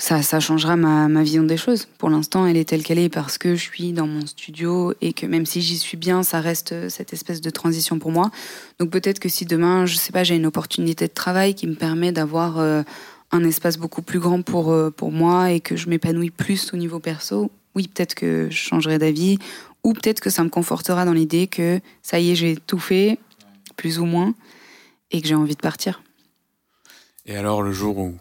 ça, 0.00 0.40
changera 0.40 0.76
ma, 0.76 1.22
vision 1.22 1.42
des 1.42 1.56
choses. 1.56 1.86
Pour 1.98 2.08
l'instant, 2.08 2.46
elle 2.46 2.56
est 2.56 2.68
telle 2.68 2.82
qu'elle 2.82 2.98
est 2.98 3.10
parce 3.10 3.36
que 3.36 3.54
je 3.54 3.60
suis 3.62 3.92
dans 3.92 4.06
mon 4.06 4.26
studio 4.26 4.94
et 5.00 5.12
que 5.12 5.26
même 5.26 5.44
si 5.44 5.60
j'y 5.60 5.76
suis 5.76 5.98
bien, 5.98 6.22
ça 6.22 6.40
reste 6.40 6.88
cette 6.88 7.12
espèce 7.12 7.40
de 7.40 7.50
transition 7.50 7.98
pour 7.98 8.10
moi. 8.10 8.30
Donc 8.78 8.90
peut-être 8.90 9.18
que 9.18 9.28
si 9.28 9.44
demain, 9.44 9.84
je 9.84 9.96
sais 9.96 10.12
pas, 10.12 10.24
j'ai 10.24 10.36
une 10.36 10.46
opportunité 10.46 11.06
de 11.06 11.12
travail 11.12 11.54
qui 11.54 11.66
me 11.66 11.74
permet 11.74 12.12
d'avoir 12.12 12.58
euh, 12.58 12.82
un 13.30 13.44
espace 13.44 13.76
beaucoup 13.76 14.00
plus 14.00 14.20
grand 14.20 14.40
pour, 14.42 14.72
euh, 14.72 14.90
pour 14.90 15.12
moi 15.12 15.52
et 15.52 15.60
que 15.60 15.76
je 15.76 15.88
m'épanouis 15.88 16.30
plus 16.30 16.72
au 16.72 16.76
niveau 16.78 16.98
perso, 16.98 17.50
oui, 17.74 17.86
peut-être 17.86 18.14
que 18.14 18.48
je 18.50 18.56
changerai 18.56 18.98
d'avis 18.98 19.38
ou 19.84 19.92
peut-être 19.92 20.20
que 20.20 20.30
ça 20.30 20.42
me 20.42 20.48
confortera 20.48 21.04
dans 21.04 21.12
l'idée 21.12 21.46
que 21.46 21.80
ça 22.02 22.18
y 22.20 22.30
est, 22.30 22.34
j'ai 22.34 22.56
tout 22.56 22.78
fait, 22.78 23.18
plus 23.76 23.98
ou 23.98 24.06
moins, 24.06 24.34
et 25.10 25.20
que 25.20 25.28
j'ai 25.28 25.34
envie 25.34 25.56
de 25.56 25.60
partir. 25.60 26.02
Et 27.26 27.36
alors 27.36 27.62
le 27.62 27.72
jour 27.72 27.98
où 27.98 28.14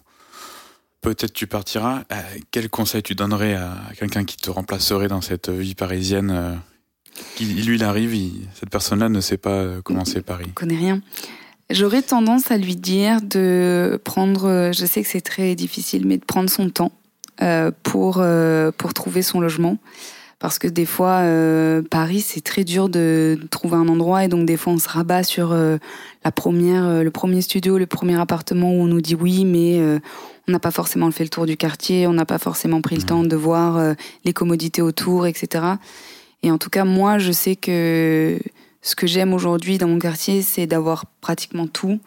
peut-être 1.01 1.33
tu 1.33 1.47
partiras. 1.47 2.03
Euh, 2.11 2.21
quel 2.51 2.69
conseil 2.69 3.03
tu 3.03 3.15
donnerais 3.15 3.55
à 3.55 3.77
quelqu'un 3.97 4.23
qui 4.25 4.37
te 4.37 4.49
remplacerait 4.49 5.07
dans 5.07 5.21
cette 5.21 5.49
vie 5.49 5.75
parisienne 5.75 6.31
euh, 6.31 6.55
Lui, 7.39 7.75
il 7.75 7.83
arrive, 7.83 8.31
cette 8.53 8.69
personne-là 8.69 9.09
ne 9.09 9.21
sait 9.21 9.37
pas 9.37 9.51
euh, 9.51 9.81
comment 9.83 10.05
c'est 10.05 10.21
Paris. 10.21 10.45
Je 10.47 10.53
connais 10.53 10.77
rien. 10.77 11.01
J'aurais 11.69 12.01
tendance 12.01 12.49
à 12.51 12.57
lui 12.57 12.75
dire 12.75 13.21
de 13.21 14.01
prendre, 14.03 14.71
je 14.73 14.85
sais 14.85 15.03
que 15.03 15.07
c'est 15.07 15.21
très 15.21 15.53
difficile, 15.53 16.07
mais 16.07 16.17
de 16.17 16.25
prendre 16.25 16.49
son 16.49 16.71
temps. 16.71 16.91
pour 17.83 18.23
pour 18.77 18.93
trouver 18.95 19.21
son 19.21 19.39
logement 19.39 19.77
parce 20.39 20.57
que 20.57 20.67
des 20.67 20.85
fois 20.85 21.21
Paris 21.89 22.21
c'est 22.21 22.41
très 22.41 22.63
dur 22.63 22.89
de, 22.89 23.37
trouver 23.51 23.75
un 23.75 23.87
endroit 23.87 24.23
et 24.23 24.27
donc 24.27 24.45
des 24.45 24.57
fois 24.57 24.73
on 24.73 24.77
se 24.77 24.89
rabat 24.89 25.23
sur 25.23 25.53
la 25.53 26.31
première 26.31 27.03
le 27.03 27.11
premier 27.11 27.41
studio 27.41 27.77
le 27.77 27.85
premier 27.85 28.19
appartement 28.19 28.71
où 28.71 28.81
on 28.81 28.87
nous 28.87 29.01
dit 29.01 29.15
oui 29.15 29.43
mais 29.43 29.81
on 30.47 30.51
n'a 30.51 30.59
pas 30.59 30.71
forcément 30.71 31.11
fait 31.11 31.23
le 31.23 31.29
tour 31.29 31.45
du 31.45 31.57
quartier 31.57 32.07
on 32.07 32.13
n'a 32.13 32.25
pas 32.25 32.37
forcément 32.37 32.81
pris 32.81 32.95
le 32.95 33.01
mmh. 33.01 33.05
temps 33.05 33.23
de 33.23 33.35
voir 33.35 33.95
les 34.23 34.31
commodités 34.31 34.81
autour 34.81 35.27
etc 35.27 35.73
et 36.41 36.51
en 36.51 36.57
tout 36.57 36.69
cas 36.69 36.85
moi 36.85 37.17
je 37.17 37.33
sais 37.33 37.57
que 37.57 38.39
ce 38.81 38.95
que 38.95 39.07
j'aime 39.07 39.33
aujourd'hui 39.33 39.77
dans 39.77 39.87
mon 39.87 39.99
quartier, 39.99 40.41
c'est 40.41 40.67
d'avoir 40.67 41.05
pratiquement 41.21 41.67
tout 41.67 41.99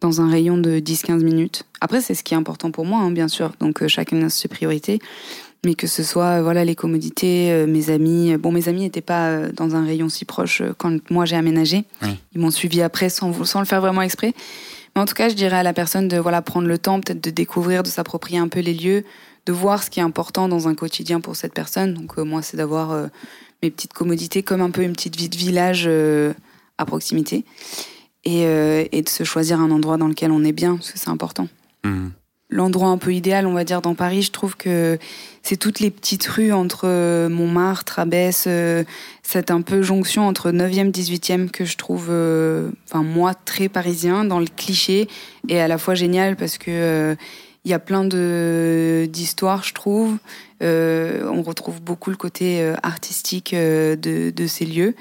dans 0.00 0.20
un 0.20 0.30
rayon 0.30 0.56
de 0.56 0.78
10-15 0.78 1.22
minutes. 1.22 1.64
Après, 1.80 2.00
c'est 2.00 2.14
ce 2.14 2.24
qui 2.24 2.34
est 2.34 2.36
important 2.36 2.70
pour 2.70 2.86
moi, 2.86 3.00
hein, 3.00 3.10
bien 3.10 3.28
sûr. 3.28 3.52
Donc, 3.60 3.82
euh, 3.82 3.88
chacun 3.88 4.22
a 4.22 4.28
ses 4.30 4.48
priorités. 4.48 4.98
Mais 5.64 5.74
que 5.74 5.86
ce 5.86 6.02
soit 6.02 6.38
euh, 6.38 6.42
voilà 6.42 6.64
les 6.64 6.74
commodités, 6.74 7.52
euh, 7.52 7.66
mes 7.66 7.90
amis. 7.90 8.36
Bon, 8.36 8.50
mes 8.50 8.68
amis 8.68 8.80
n'étaient 8.80 9.00
pas 9.00 9.48
dans 9.48 9.76
un 9.76 9.84
rayon 9.84 10.08
si 10.08 10.24
proche 10.24 10.62
quand 10.78 11.10
moi 11.10 11.24
j'ai 11.24 11.36
aménagé. 11.36 11.84
Ils 12.34 12.40
m'ont 12.40 12.50
suivi 12.50 12.82
après 12.82 13.08
sans, 13.08 13.44
sans 13.44 13.60
le 13.60 13.66
faire 13.66 13.80
vraiment 13.80 14.02
exprès. 14.02 14.32
Mais 14.94 15.02
en 15.02 15.04
tout 15.04 15.14
cas, 15.14 15.28
je 15.28 15.34
dirais 15.34 15.58
à 15.58 15.62
la 15.62 15.72
personne 15.72 16.08
de 16.08 16.16
voilà 16.16 16.42
prendre 16.42 16.66
le 16.66 16.78
temps 16.78 17.00
peut-être 17.00 17.22
de 17.22 17.30
découvrir, 17.30 17.82
de 17.82 17.88
s'approprier 17.88 18.38
un 18.38 18.48
peu 18.48 18.60
les 18.60 18.74
lieux, 18.74 19.04
de 19.46 19.52
voir 19.52 19.82
ce 19.82 19.90
qui 19.90 20.00
est 20.00 20.02
important 20.02 20.48
dans 20.48 20.66
un 20.66 20.74
quotidien 20.74 21.20
pour 21.20 21.36
cette 21.36 21.54
personne. 21.54 21.94
Donc 21.94 22.16
moi, 22.16 22.42
c'est 22.42 22.56
d'avoir 22.56 23.08
mes 23.62 23.70
petites 23.70 23.92
commodités 23.92 24.42
comme 24.42 24.60
un 24.60 24.70
peu 24.70 24.82
une 24.82 24.92
petite 24.92 25.16
vie 25.16 25.28
de 25.28 25.36
village 25.36 25.84
euh, 25.86 26.32
à 26.78 26.86
proximité. 26.86 27.44
Et, 28.24 28.44
euh, 28.44 28.84
et, 28.92 29.00
de 29.00 29.08
se 29.08 29.24
choisir 29.24 29.60
un 29.60 29.70
endroit 29.70 29.96
dans 29.96 30.08
lequel 30.08 30.30
on 30.30 30.44
est 30.44 30.52
bien, 30.52 30.76
parce 30.76 30.92
que 30.92 30.98
c'est 30.98 31.08
important. 31.08 31.48
Mmh. 31.84 32.08
L'endroit 32.50 32.88
un 32.88 32.98
peu 32.98 33.14
idéal, 33.14 33.46
on 33.46 33.52
va 33.52 33.64
dire, 33.64 33.80
dans 33.80 33.94
Paris, 33.94 34.22
je 34.22 34.32
trouve 34.32 34.56
que 34.56 34.98
c'est 35.42 35.56
toutes 35.56 35.80
les 35.80 35.90
petites 35.90 36.26
rues 36.26 36.52
entre 36.52 36.82
euh, 36.84 37.28
Montmartre, 37.28 37.98
Abbesse, 37.98 38.48
cette 39.22 39.50
un 39.50 39.62
peu 39.62 39.82
jonction 39.82 40.26
entre 40.26 40.50
9e, 40.50 40.90
18e 40.90 41.50
que 41.50 41.64
je 41.64 41.76
trouve, 41.76 42.10
enfin 42.88 43.02
moi, 43.02 43.34
très 43.34 43.68
parisien, 43.68 44.24
dans 44.24 44.40
le 44.40 44.46
cliché, 44.46 45.08
et 45.48 45.60
à 45.60 45.68
la 45.68 45.78
fois 45.78 45.94
génial 45.94 46.36
parce 46.36 46.58
que 46.58 47.16
il 47.64 47.70
y 47.70 47.74
a 47.74 47.78
plein 47.78 48.04
d'histoires, 48.04 49.62
je 49.62 49.74
trouve. 49.74 50.16
Euh, 50.62 51.28
on 51.30 51.42
retrouve 51.42 51.80
beaucoup 51.80 52.10
le 52.10 52.16
côté 52.16 52.62
euh, 52.62 52.74
artistique 52.82 53.54
euh, 53.54 53.96
de, 53.96 54.46
ces 54.46 54.66
lieux. 54.66 54.94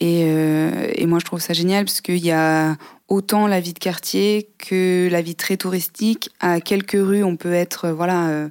Et, 0.00 0.20
et, 0.20 1.06
moi, 1.06 1.18
je 1.18 1.24
trouve 1.24 1.40
ça 1.40 1.52
génial 1.54 1.84
parce 1.84 2.00
qu'il 2.00 2.24
y 2.24 2.30
a 2.30 2.76
autant 3.08 3.48
la 3.48 3.58
vie 3.58 3.72
de 3.72 3.78
quartier 3.78 4.48
que 4.58 5.08
la 5.10 5.22
vie 5.22 5.34
très 5.34 5.56
touristique. 5.56 6.30
À 6.38 6.60
quelques 6.60 6.92
rues, 6.92 7.24
on 7.24 7.36
peut 7.36 7.52
être 7.52 7.88
voilà 7.90 8.48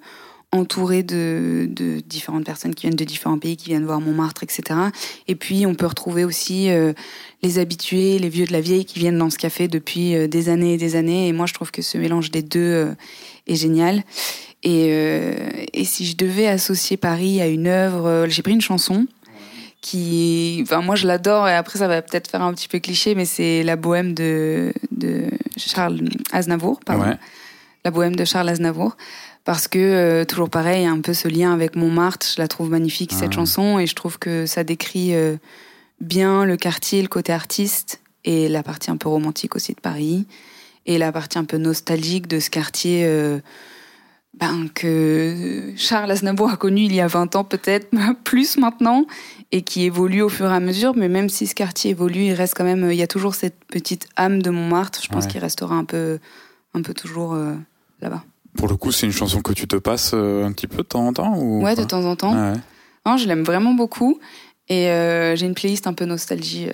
entouré 0.51 1.03
de, 1.03 1.67
de, 1.69 2.01
différentes 2.01 2.45
personnes 2.45 2.75
qui 2.75 2.87
viennent 2.87 2.97
de 2.97 3.03
différents 3.05 3.37
pays, 3.37 3.55
qui 3.55 3.69
viennent 3.69 3.85
voir 3.85 4.01
Montmartre, 4.01 4.43
etc. 4.43 4.77
Et 5.29 5.35
puis, 5.35 5.65
on 5.65 5.73
peut 5.73 5.85
retrouver 5.85 6.25
aussi 6.25 6.67
les 7.41 7.59
habitués, 7.59 8.19
les 8.19 8.29
vieux 8.29 8.45
de 8.45 8.51
la 8.51 8.61
vieille 8.61 8.83
qui 8.83 8.99
viennent 8.99 9.17
dans 9.17 9.29
ce 9.29 9.37
café 9.37 9.69
depuis 9.69 10.27
des 10.27 10.49
années 10.49 10.73
et 10.73 10.77
des 10.77 10.97
années. 10.97 11.29
Et 11.29 11.33
moi, 11.33 11.45
je 11.45 11.53
trouve 11.53 11.71
que 11.71 11.81
ce 11.81 11.97
mélange 11.97 12.29
des 12.29 12.41
deux 12.41 12.93
est 13.47 13.55
génial. 13.55 14.03
Et, 14.63 14.87
euh, 14.89 15.35
et 15.73 15.85
si 15.85 16.05
je 16.05 16.17
devais 16.17 16.47
associer 16.47 16.97
Paris 16.97 17.41
à 17.41 17.47
une 17.47 17.67
œuvre, 17.67 18.07
euh, 18.07 18.25
j'ai 18.27 18.41
pris 18.41 18.53
une 18.53 18.61
chanson 18.61 19.07
qui, 19.81 20.59
enfin 20.63 20.81
moi 20.81 20.95
je 20.95 21.07
l'adore 21.07 21.47
et 21.47 21.53
après 21.53 21.79
ça 21.79 21.87
va 21.87 22.01
peut-être 22.01 22.29
faire 22.29 22.41
un 22.41 22.53
petit 22.53 22.67
peu 22.67 22.79
cliché, 22.79 23.15
mais 23.15 23.25
c'est 23.25 23.63
la 23.63 23.75
bohème 23.75 24.13
de, 24.13 24.73
de 24.91 25.25
Charles 25.55 26.01
Aznavour, 26.31 26.79
pardon. 26.85 27.15
La 27.85 27.91
bohème 27.91 28.15
de 28.15 28.25
Charles 28.25 28.49
Aznavour. 28.49 28.97
Parce 29.45 29.69
que, 29.69 29.79
euh, 29.79 30.25
toujours 30.25 30.49
pareil, 30.49 30.85
un 30.85 30.99
peu 30.99 31.13
ce 31.13 31.29
lien 31.29 31.53
avec 31.53 31.77
Montmartre, 31.77 32.27
je 32.35 32.41
la 32.41 32.49
trouve 32.49 32.69
magnifique, 32.69 33.13
cette 33.13 33.31
chanson, 33.31 33.79
et 33.79 33.87
je 33.87 33.95
trouve 33.95 34.19
que 34.19 34.45
ça 34.45 34.65
décrit 34.65 35.13
bien 36.01 36.43
le 36.43 36.57
quartier, 36.57 37.01
le 37.01 37.07
côté 37.07 37.31
artiste, 37.31 38.01
et 38.25 38.49
la 38.49 38.61
partie 38.61 38.91
un 38.91 38.97
peu 38.97 39.07
romantique 39.07 39.55
aussi 39.55 39.73
de 39.73 39.79
Paris, 39.79 40.27
et 40.85 40.97
la 40.97 41.13
partie 41.13 41.37
un 41.37 41.45
peu 41.45 41.57
nostalgique 41.57 42.27
de 42.27 42.41
ce 42.41 42.49
quartier 42.49 43.07
ben, 44.39 44.67
que 44.73 45.73
Charles 45.77 46.11
Aznavour 46.11 46.51
a 46.51 46.57
connu 46.57 46.81
il 46.81 46.93
y 46.93 47.01
a 47.01 47.07
20 47.07 47.35
ans 47.35 47.43
peut-être, 47.43 47.89
plus 48.23 48.57
maintenant, 48.57 49.05
et 49.51 49.63
qui 49.63 49.83
évolue 49.83 50.21
au 50.21 50.29
fur 50.29 50.51
et 50.51 50.55
à 50.55 50.59
mesure. 50.59 50.95
Mais 50.95 51.09
même 51.09 51.29
si 51.29 51.47
ce 51.47 51.55
quartier 51.55 51.91
évolue, 51.91 52.25
il 52.25 52.33
reste 52.33 52.53
quand 52.55 52.63
même, 52.63 52.91
il 52.91 52.97
y 52.97 53.01
a 53.01 53.07
toujours 53.07 53.33
cette 53.33 53.57
petite 53.65 54.07
âme 54.15 54.41
de 54.41 54.51
Montmartre. 54.51 55.01
Je 55.01 55.09
pense 55.09 55.25
qu'il 55.25 55.39
restera 55.39 55.75
un 55.75 55.85
peu, 55.85 56.19
un 56.75 56.81
peu 56.83 56.93
toujours 56.93 57.33
euh, 57.33 57.55
là-bas. 58.01 58.23
Pour 58.55 58.67
le 58.67 58.75
coup, 58.75 58.91
c'est 58.91 59.07
une 59.07 59.11
chanson 59.11 59.41
que 59.41 59.53
tu 59.53 59.67
te 59.67 59.75
passes 59.75 60.11
euh, 60.13 60.45
un 60.45 60.51
petit 60.51 60.67
peu 60.67 60.77
de 60.77 60.87
temps 60.87 61.07
en 61.07 61.13
temps 61.13 61.37
ou 61.37 61.63
Ouais, 61.63 61.75
de 61.75 61.83
temps 61.83 62.05
en 62.05 62.15
temps. 62.15 62.33
Ouais. 62.33 62.57
Non, 63.05 63.17
je 63.17 63.27
l'aime 63.27 63.43
vraiment 63.43 63.73
beaucoup. 63.73 64.19
Et 64.69 64.89
euh, 64.89 65.35
j'ai 65.35 65.45
une 65.45 65.55
playlist 65.55 65.87
un 65.87 65.93
peu 65.93 66.05
nostalgie 66.05 66.67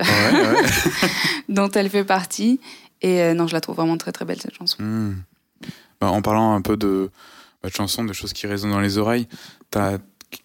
dont 1.49 1.69
elle 1.69 1.89
fait 1.89 2.03
partie. 2.03 2.59
Et 3.01 3.33
non, 3.33 3.47
je 3.47 3.53
la 3.53 3.61
trouve 3.61 3.75
vraiment 3.75 3.97
très 3.97 4.11
très 4.11 4.25
belle 4.25 4.41
cette 4.41 4.55
chanson. 4.55 4.81
Hmm. 4.81 5.15
Bah, 6.01 6.09
en 6.09 6.21
parlant 6.21 6.53
un 6.53 6.61
peu 6.61 6.75
de, 6.75 7.11
de 7.69 7.73
chansons, 7.73 8.03
de 8.03 8.13
choses 8.13 8.33
qui 8.33 8.47
résonnent 8.47 8.71
dans 8.71 8.79
les 8.79 8.97
oreilles. 8.97 9.27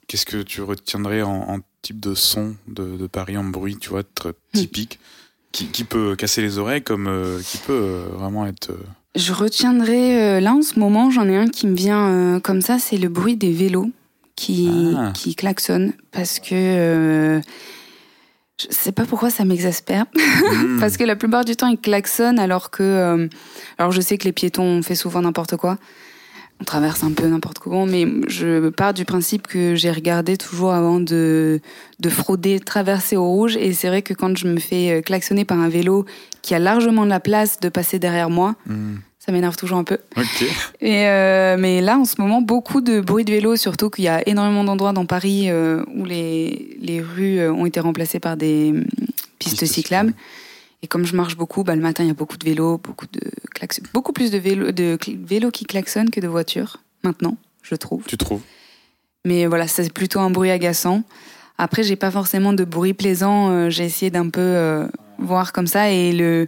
Qu'est-ce 0.07 0.26
que 0.26 0.42
tu 0.42 0.62
retiendrais 0.62 1.22
en, 1.22 1.61
type 1.83 2.00
de 2.00 2.14
son 2.14 2.57
de, 2.66 3.07
Paris 3.07 3.37
en 3.37 3.44
bruit, 3.44 3.76
tu 3.76 3.90
vois, 3.90 4.02
très 4.02 4.31
hmm. 4.31 4.35
typique, 4.52 4.98
qui, 5.52 5.85
peut 5.85 6.14
casser 6.16 6.42
les 6.42 6.59
oreilles 6.59 6.83
comme 6.83 7.07
euh, 7.09 7.40
qui 7.40 7.59
peut 7.59 7.72
euh, 7.72 8.09
vraiment 8.12 8.46
être. 8.46 8.70
Euh, 8.70 8.85
Je 9.16 9.33
retiendrai 9.33 10.40
là 10.40 10.54
en 10.54 10.62
ce 10.62 10.78
moment, 10.78 11.11
j'en 11.11 11.28
ai 11.28 11.37
un 11.37 11.48
qui 11.48 11.66
me 11.66 11.74
vient 11.74 12.40
comme 12.42 12.61
ça, 12.61 12.78
c'est 12.78 12.98
le 12.98 13.09
bruit 13.09 13.37
des 13.37 13.52
vélos 13.52 13.90
qui, 14.37 14.94
ah. 14.96 15.12
qui 15.14 15.35
klaxonnent 15.35 15.92
parce 16.11 16.38
que. 16.40 17.40
je 18.61 18.66
sais 18.70 18.92
pas 18.92 19.04
pourquoi 19.04 19.31
ça 19.31 19.44
m'exaspère, 19.44 20.07
hmm. 20.14 20.78
parce 20.81 20.96
que 20.96 21.04
la 21.04 21.16
plupart 21.16 21.44
du 21.44 21.57
temps 21.57 21.68
ils 21.68 21.78
klaxonnent 21.78 22.38
alors 22.38 22.70
que, 22.70 23.28
alors 23.78 23.92
je 23.92 24.00
sais 24.00 24.18
que 24.18 24.24
les 24.24 24.33
piétons 24.33 24.83
font 24.83 24.94
souvent 24.94 25.22
n'importe 25.22 25.57
quoi, 25.57 25.78
on 26.61 26.64
traverse 26.64 27.05
un 27.05 27.12
peu 27.12 27.27
n'importe 27.27 27.59
comment, 27.59 27.87
mais 27.87 28.07
je 28.27 28.68
pars 28.71 28.92
du 28.92 29.05
principe 29.05 29.47
que 29.47 29.75
j'ai 29.77 29.90
regardé 29.90 30.37
toujours 30.37 30.73
avant 30.73 30.99
de, 30.99 31.61
de 32.01 32.09
frauder, 32.09 32.59
traverser 32.59 33.16
au 33.16 33.25
rouge. 33.25 33.57
Et 33.57 33.73
c'est 33.73 33.88
vrai 33.88 34.03
que 34.03 34.12
quand 34.12 34.37
je 34.37 34.49
me 34.49 34.59
fais 34.59 34.90
euh, 34.90 35.01
klaxonner 35.01 35.44
par 35.44 35.59
un 35.59 35.68
vélo 35.68 36.05
qui 36.42 36.55
a 36.55 36.59
largement 36.59 37.05
de 37.05 37.11
la 37.11 37.21
place 37.21 37.61
de 37.61 37.68
passer 37.68 38.01
derrière 38.01 38.29
moi, 38.29 38.57
hmm. 38.66 38.97
ça 39.21 39.31
m'énerve 39.31 39.57
toujours 39.57 39.79
un 39.79 39.85
peu. 39.85 39.99
Et 40.81 41.07
euh, 41.07 41.57
mais 41.59 41.81
là, 41.81 41.97
en 41.97 42.05
ce 42.05 42.21
moment, 42.21 42.42
beaucoup 42.42 42.81
de 42.81 43.01
bruit 43.01 43.25
de 43.25 43.31
vélo, 43.31 43.55
surtout 43.55 43.88
qu'il 43.88 44.05
y 44.05 44.09
a 44.09 44.27
énormément 44.29 44.64
d'endroits 44.64 44.92
dans 44.92 45.07
Paris 45.07 45.51
euh, 45.51 45.85
où 45.94 46.05
les, 46.05 46.77
les 46.81 47.01
rues 47.01 47.49
ont 47.49 47.66
été 47.66 47.79
remplacées 47.79 48.21
par 48.21 48.37
des 48.37 48.71
hum, 48.71 48.85
pistes, 49.38 49.64
cyclables. 49.64 50.12
Et 50.83 50.87
comme 50.87 51.05
je 51.05 51.17
marche 51.17 51.37
beaucoup, 51.37 51.64
bah, 51.64 51.75
le 51.75 51.83
matin, 51.83 52.05
il 52.05 52.07
y 52.07 52.11
a 52.11 52.14
beaucoup 52.14 52.37
de 52.37 52.45
vélos, 52.45 52.79
beaucoup 52.79 53.07
de 53.07 53.21
beaucoup 53.93 54.12
plus 54.12 54.31
de 54.31 54.38
vélos, 54.38 54.73
de 54.73 54.99
vélos 55.25 55.51
qui 55.51 55.64
klaxonnent 55.64 56.11
que 56.11 56.21
de 56.21 56.29
voitures, 56.29 56.79
maintenant, 57.03 57.37
je 57.62 57.75
trouve. 57.75 58.05
Tu 58.07 58.17
trouves? 58.17 58.43
Mais 59.25 59.47
voilà, 59.47 59.67
c'est 59.67 59.93
plutôt 59.93 60.21
un 60.21 60.31
bruit 60.31 60.51
agaçant. 60.51 61.03
Après, 61.59 61.83
j'ai 61.83 61.97
pas 61.97 62.11
forcément 62.11 62.53
de 62.53 62.64
bruit 62.64 62.95
plaisant. 62.95 63.51
Euh, 63.51 63.71
j'ai 63.71 63.85
essayé 63.85 64.11
d'un 64.11 64.29
peu 64.29 64.41
euh, 64.41 64.87
voir 65.19 65.53
comme 65.53 65.67
ça. 65.67 65.91
Et 65.91 66.12
le, 66.12 66.47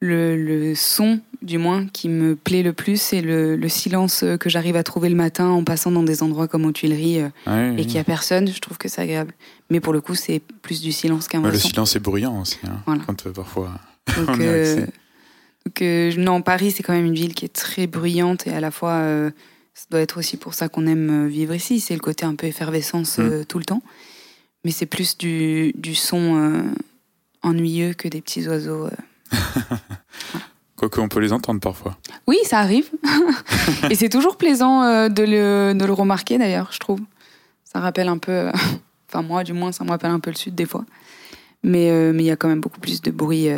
le, 0.00 0.34
le, 0.36 0.74
son, 0.74 1.20
du 1.42 1.58
moins, 1.58 1.86
qui 1.86 2.08
me 2.08 2.34
plaît 2.34 2.62
le 2.62 2.72
plus, 2.72 3.00
c'est 3.00 3.20
le, 3.20 3.54
le, 3.54 3.68
silence 3.68 4.24
que 4.40 4.48
j'arrive 4.48 4.76
à 4.76 4.82
trouver 4.82 5.10
le 5.10 5.14
matin 5.14 5.48
en 5.48 5.62
passant 5.62 5.90
dans 5.90 6.02
des 6.02 6.22
endroits 6.22 6.48
comme 6.48 6.64
aux 6.64 6.72
Tuileries 6.72 7.20
euh, 7.46 7.76
et 7.76 7.82
qu'il 7.82 7.94
n'y 7.94 8.00
a 8.00 8.04
personne. 8.04 8.48
Je 8.48 8.58
trouve 8.60 8.78
que 8.78 8.88
c'est 8.88 9.02
agréable. 9.02 9.34
Mais 9.68 9.80
pour 9.80 9.92
le 9.92 10.00
coup, 10.00 10.14
c'est 10.14 10.40
plus 10.62 10.80
du 10.80 10.92
silence 10.92 11.28
qu'un 11.28 11.42
Le 11.42 11.58
silence 11.58 11.96
est 11.96 12.00
bruyant 12.00 12.40
aussi. 12.40 12.58
Hein, 12.64 12.98
Quand 13.06 13.26
euh, 13.26 13.32
parfois. 13.32 13.72
Donc, 14.16 14.28
euh, 14.40 14.86
donc 15.66 16.16
non, 16.16 16.40
Paris, 16.40 16.70
c'est 16.70 16.82
quand 16.82 16.94
même 16.94 17.06
une 17.06 17.14
ville 17.14 17.34
qui 17.34 17.44
est 17.44 17.54
très 17.54 17.86
bruyante 17.86 18.46
et 18.46 18.52
à 18.52 18.60
la 18.60 18.70
fois, 18.70 19.02
ça 19.74 19.86
doit 19.90 20.00
être 20.00 20.18
aussi 20.18 20.38
pour 20.38 20.54
ça 20.54 20.70
qu'on 20.70 20.86
aime 20.86 21.28
vivre 21.28 21.54
ici. 21.54 21.78
C'est 21.78 21.94
le 21.94 22.00
côté 22.00 22.24
un 22.24 22.36
peu 22.36 22.46
effervescence 22.46 23.18
mm. 23.18 23.44
tout 23.44 23.58
le 23.58 23.64
temps. 23.64 23.82
Mais 24.64 24.70
c'est 24.70 24.86
plus 24.86 25.18
du, 25.18 25.72
du 25.76 25.94
son 25.94 26.64
ennuyeux 27.42 27.92
que 27.92 28.08
des 28.08 28.22
petits 28.22 28.48
oiseaux. 28.48 28.88
Quoique 30.80 30.98
on 30.98 31.08
peut 31.08 31.20
les 31.20 31.34
entendre 31.34 31.60
parfois. 31.60 31.98
Oui, 32.26 32.38
ça 32.44 32.58
arrive. 32.58 32.88
et 33.90 33.94
c'est 33.94 34.08
toujours 34.08 34.38
plaisant 34.38 34.82
euh, 34.82 35.10
de, 35.10 35.22
le, 35.24 35.74
de, 35.74 35.84
le, 35.84 35.92
remarquer 35.92 36.38
d'ailleurs, 36.38 36.70
je 36.72 36.78
trouve. 36.78 37.00
Ça 37.64 37.80
rappelle 37.80 38.08
un 38.08 38.16
peu, 38.16 38.32
euh, 38.32 38.52
enfin 39.10 39.20
moi 39.20 39.44
du 39.44 39.52
moins, 39.52 39.72
ça 39.72 39.84
me 39.84 39.90
rappelle 39.90 40.10
un 40.10 40.20
peu 40.20 40.30
le 40.30 40.36
sud 40.36 40.54
des 40.54 40.64
fois. 40.64 40.86
Mais 41.62 41.90
euh, 41.90 42.14
mais 42.14 42.22
il 42.22 42.26
y 42.26 42.30
a 42.30 42.36
quand 42.36 42.48
même 42.48 42.62
beaucoup 42.62 42.80
plus 42.80 43.02
de 43.02 43.10
bruit, 43.10 43.50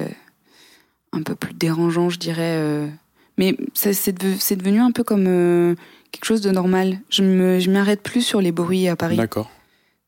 un 1.13 1.23
peu 1.23 1.37
plus 1.37 1.55
dérangeant, 1.55 2.11
je 2.11 2.19
dirais. 2.19 2.91
Mais 3.39 3.57
c'est 3.73 4.17
devenu 4.57 4.81
un 4.81 4.91
peu 4.91 5.05
comme 5.05 5.77
quelque 6.11 6.25
chose 6.25 6.41
de 6.41 6.51
normal. 6.51 6.99
Je 7.09 7.23
ne 7.23 7.71
m'arrête 7.71 8.03
plus 8.03 8.23
sur 8.23 8.41
les 8.41 8.51
bruits 8.51 8.89
à 8.89 8.97
Paris. 8.97 9.17
D'accord. 9.17 9.49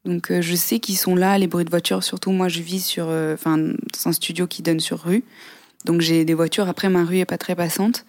Donc 0.04 0.32
je 0.40 0.54
sais 0.56 0.80
qu'ils 0.80 0.98
sont 0.98 1.14
là, 1.14 1.38
les 1.38 1.46
bruits 1.46 1.64
de 1.64 1.70
voiture. 1.70 2.02
Surtout 2.02 2.32
moi, 2.32 2.48
je 2.48 2.60
vis 2.60 2.84
sur, 2.84 3.06
enfin, 3.06 3.56
dans 3.56 4.06
un 4.06 4.12
studio 4.12 4.48
qui 4.48 4.62
donne 4.62 4.80
sur 4.80 4.98
rue. 4.98 5.22
Donc 5.84 6.00
j'ai 6.00 6.24
des 6.24 6.34
voitures. 6.34 6.68
Après, 6.68 6.88
ma 6.88 7.04
rue 7.04 7.18
est 7.18 7.24
pas 7.24 7.38
très 7.38 7.54
passante. 7.54 8.04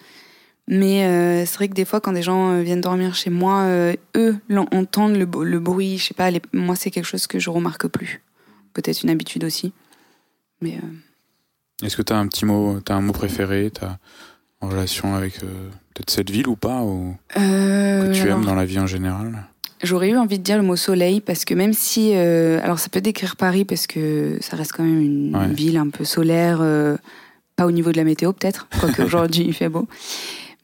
Mais 0.67 1.03
euh, 1.03 1.45
c'est 1.45 1.55
vrai 1.55 1.67
que 1.67 1.73
des 1.73 1.86
fois, 1.86 2.01
quand 2.01 2.11
des 2.11 2.23
gens 2.23 2.51
euh, 2.51 2.61
viennent 2.61 2.82
dormir 2.82 3.13
chez 3.13 3.30
moi, 3.30 3.61
euh, 3.63 3.93
eux 4.15 4.38
entendent 4.71 5.15
le, 5.15 5.28
le, 5.43 5.59
bruit. 5.59 5.97
Je 5.97 6.05
sais 6.05 6.13
pas, 6.13 6.32
moi, 6.53 6.76
c'est 6.76 6.89
quelque 6.89 7.05
chose 7.05 7.28
que 7.28 7.38
je 7.38 7.49
remarque 7.49 7.88
plus. 7.88 8.23
Peut-être 8.73 9.03
une 9.03 9.09
habitude 9.09 9.43
aussi. 9.43 9.73
Mais. 10.61 10.80
Est-ce 11.84 11.95
que 11.95 12.01
tu 12.01 12.13
as 12.13 12.17
un 12.17 12.28
petit 12.28 12.45
mot, 12.45 12.80
as 12.88 12.93
un 12.93 13.01
mot 13.01 13.13
préféré 13.13 13.71
as, 13.82 13.97
en 14.61 14.69
relation 14.69 15.13
avec 15.13 15.39
peut-être 15.39 16.09
cette 16.09 16.32
ville 16.32 16.47
ou 16.47 16.55
pas 16.55 16.82
ou, 16.82 17.15
Que 17.36 18.13
tu 18.13 18.28
aimes 18.28 18.45
dans 18.45 18.55
la 18.55 18.65
vie 18.65 18.80
en 18.80 18.88
général? 18.88 19.45
J'aurais 19.84 20.09
eu 20.09 20.17
envie 20.17 20.39
de 20.39 20.43
dire 20.43 20.57
le 20.57 20.63
mot 20.63 20.78
soleil 20.78 21.19
parce 21.19 21.45
que 21.45 21.53
même 21.53 21.73
si. 21.73 22.13
alors, 22.13 22.80
ça 22.80 22.89
peut 22.89 23.01
décrire 23.01 23.36
Paris 23.36 23.65
parce 23.65 23.86
que 23.86 24.38
ça 24.41 24.55
reste 24.55 24.71
quand 24.71 24.84
même 24.84 25.01
une, 25.01 25.53
ville 25.53 25.78
un 25.78 25.89
peu 25.89 26.05
solaire. 26.05 26.63
Pas 27.55 27.65
au 27.65 27.71
niveau 27.71 27.91
de 27.91 27.97
la 27.97 28.03
météo, 28.03 28.33
peut-être, 28.33 28.67
quoique 28.79 29.01
aujourd'hui 29.03 29.45
il 29.47 29.53
fait 29.53 29.69
beau. 29.69 29.87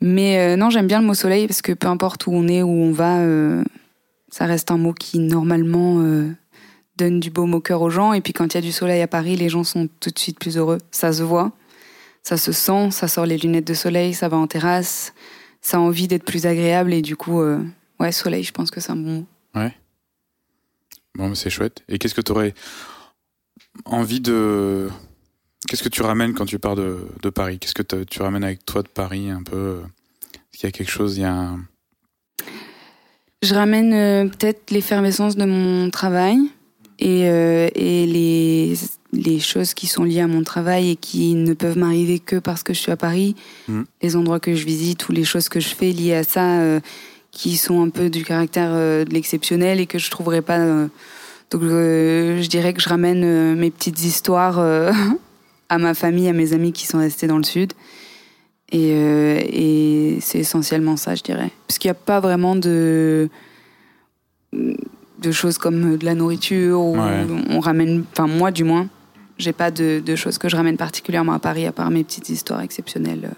Mais 0.01 0.39
euh, 0.39 0.55
non, 0.57 0.69
j'aime 0.69 0.87
bien 0.87 0.99
le 0.99 1.05
mot 1.05 1.13
soleil 1.13 1.47
parce 1.47 1.61
que 1.61 1.71
peu 1.73 1.87
importe 1.87 2.25
où 2.27 2.31
on 2.33 2.47
est, 2.47 2.63
où 2.63 2.69
on 2.69 2.91
va, 2.91 3.19
euh, 3.19 3.63
ça 4.29 4.45
reste 4.45 4.71
un 4.71 4.77
mot 4.77 4.93
qui 4.93 5.19
normalement 5.19 5.99
euh, 5.99 6.31
donne 6.97 7.19
du 7.19 7.29
beau 7.29 7.47
au 7.47 7.59
cœur 7.59 7.81
aux 7.81 7.91
gens. 7.91 8.13
Et 8.13 8.21
puis 8.21 8.33
quand 8.33 8.53
il 8.53 8.55
y 8.55 8.57
a 8.57 8.61
du 8.61 8.71
soleil 8.71 9.01
à 9.01 9.07
Paris, 9.07 9.35
les 9.35 9.47
gens 9.47 9.63
sont 9.63 9.87
tout 9.99 10.09
de 10.09 10.17
suite 10.17 10.39
plus 10.39 10.57
heureux. 10.57 10.79
Ça 10.89 11.13
se 11.13 11.21
voit, 11.21 11.51
ça 12.23 12.37
se 12.37 12.51
sent, 12.51 12.89
ça 12.89 13.07
sort 13.07 13.27
les 13.27 13.37
lunettes 13.37 13.67
de 13.67 13.75
soleil, 13.75 14.15
ça 14.15 14.27
va 14.27 14.37
en 14.37 14.47
terrasse, 14.47 15.13
ça 15.61 15.77
a 15.77 15.79
envie 15.79 16.07
d'être 16.07 16.25
plus 16.25 16.47
agréable. 16.47 16.93
Et 16.93 17.03
du 17.03 17.15
coup, 17.15 17.39
ouais, 17.99 18.11
soleil, 18.11 18.43
je 18.43 18.51
pense 18.51 18.71
que 18.71 18.79
c'est 18.79 18.91
un 18.91 18.95
bon 18.95 19.19
mot. 19.19 19.25
Ouais. 19.53 19.75
Bon, 21.13 21.35
c'est 21.35 21.51
chouette. 21.51 21.83
Et 21.87 21.99
qu'est-ce 21.99 22.15
que 22.15 22.21
tu 22.21 22.31
aurais 22.31 22.55
envie 23.85 24.19
de 24.19 24.89
Qu'est-ce 25.68 25.84
que 25.84 25.89
tu 25.89 26.01
ramènes 26.01 26.34
quand 26.34 26.45
tu 26.45 26.59
pars 26.59 26.76
de, 26.76 27.07
de 27.22 27.30
Paris? 27.30 27.59
Qu'est-ce 27.59 27.74
que 27.74 28.03
tu 28.03 28.22
ramènes 28.22 28.43
avec 28.43 28.66
toi 28.66 28.82
de 28.82 28.88
Paris 28.88 29.30
un 29.30 29.43
peu? 29.43 29.82
Est-ce 30.34 30.59
qu'il 30.59 30.68
y 30.68 30.70
a 30.70 30.72
quelque 30.72 30.91
chose 30.91 31.18
il 31.18 31.22
y 31.22 31.26
a 31.26 31.55
Je 33.43 33.53
ramène 33.53 33.93
euh, 33.93 34.26
peut-être 34.26 34.72
l'effervescence 34.72 35.36
de 35.36 35.45
mon 35.45 35.89
travail 35.91 36.38
et, 36.99 37.30
euh, 37.30 37.70
et 37.76 38.05
les, 38.07 38.74
les, 39.14 39.39
choses 39.39 39.74
qui 39.74 39.88
sont 39.88 40.03
liées 40.03 40.22
à 40.22 40.28
mon 40.28 40.43
travail 40.43 40.91
et 40.91 40.95
qui 40.95 41.36
ne 41.36 41.53
peuvent 41.53 41.78
m'arriver 41.78 42.20
que 42.20 42.38
parce 42.38 42.64
que 42.64 42.74
je 42.74 42.80
suis 42.80 42.91
à 42.91 42.97
Paris. 42.97 43.36
Mmh. 43.68 43.84
Les 44.01 44.16
endroits 44.16 44.39
que 44.39 44.55
je 44.55 44.66
visite 44.66 45.07
ou 45.09 45.12
les 45.12 45.24
choses 45.24 45.47
que 45.47 45.59
je 45.59 45.70
fais 45.70 45.91
liées 45.91 46.16
à 46.16 46.24
ça 46.24 46.59
euh, 46.59 46.80
qui 47.32 47.55
sont 47.55 47.84
un 47.84 47.89
peu 47.89 48.09
du 48.09 48.26
caractère 48.26 48.74
de 48.74 49.05
l'exceptionnel 49.09 49.80
et 49.80 49.86
que 49.86 49.99
je 49.99 50.09
trouverais 50.12 50.41
pas. 50.41 50.59
donc 51.49 51.62
je 51.62 52.47
dirais 52.47 52.74
que 52.74 52.82
je 52.82 52.89
ramène 52.89 53.55
mes 53.55 53.72
petites 53.72 54.03
histoires 54.03 54.59
à 55.72 55.78
ma 55.78 55.93
famille, 55.93 56.28
à 56.28 56.34
mes 56.34 56.51
amis 56.51 56.74
qui 56.74 56.86
sont 56.86 56.99
restés 56.99 57.28
dans 57.28 57.38
le 57.38 57.45
sud. 57.45 57.72
Et, 58.74 58.91
euh, 58.91 59.39
et 59.41 60.17
c'est 60.19 60.39
essentiellement 60.39 60.97
ça, 60.97 61.15
je 61.15 61.24
dirais. 61.24 61.49
Parce 61.65 61.80
qu'il 61.80 61.88
n'y 61.88 61.93
a 61.93 61.99
pas 62.05 62.19
vraiment 62.19 62.57
de, 62.57 63.30
de 64.51 65.32
choses 65.32 65.57
comme 65.57 65.97
de 65.97 66.05
la 66.05 66.13
nourriture. 66.13 66.82
Ou 66.82 66.97
On 66.97 67.59
ramène, 67.61 68.03
enfin 68.11 68.28
moi 68.28 68.51
du 68.51 68.65
moins, 68.65 68.89
j'ai 69.38 69.53
pas 69.53 69.72
de, 69.72 70.01
de, 70.05 70.15
choses 70.17 70.38
que 70.38 70.49
je 70.49 70.57
ramène 70.57 70.76
particulièrement 70.76 71.34
à 71.34 71.39
Paris, 71.39 71.65
à 71.65 71.72
part 71.72 71.89
mes 71.89 72.03
petites 72.03 72.28
histoires 72.28 72.59
exceptionnelles 72.59 73.32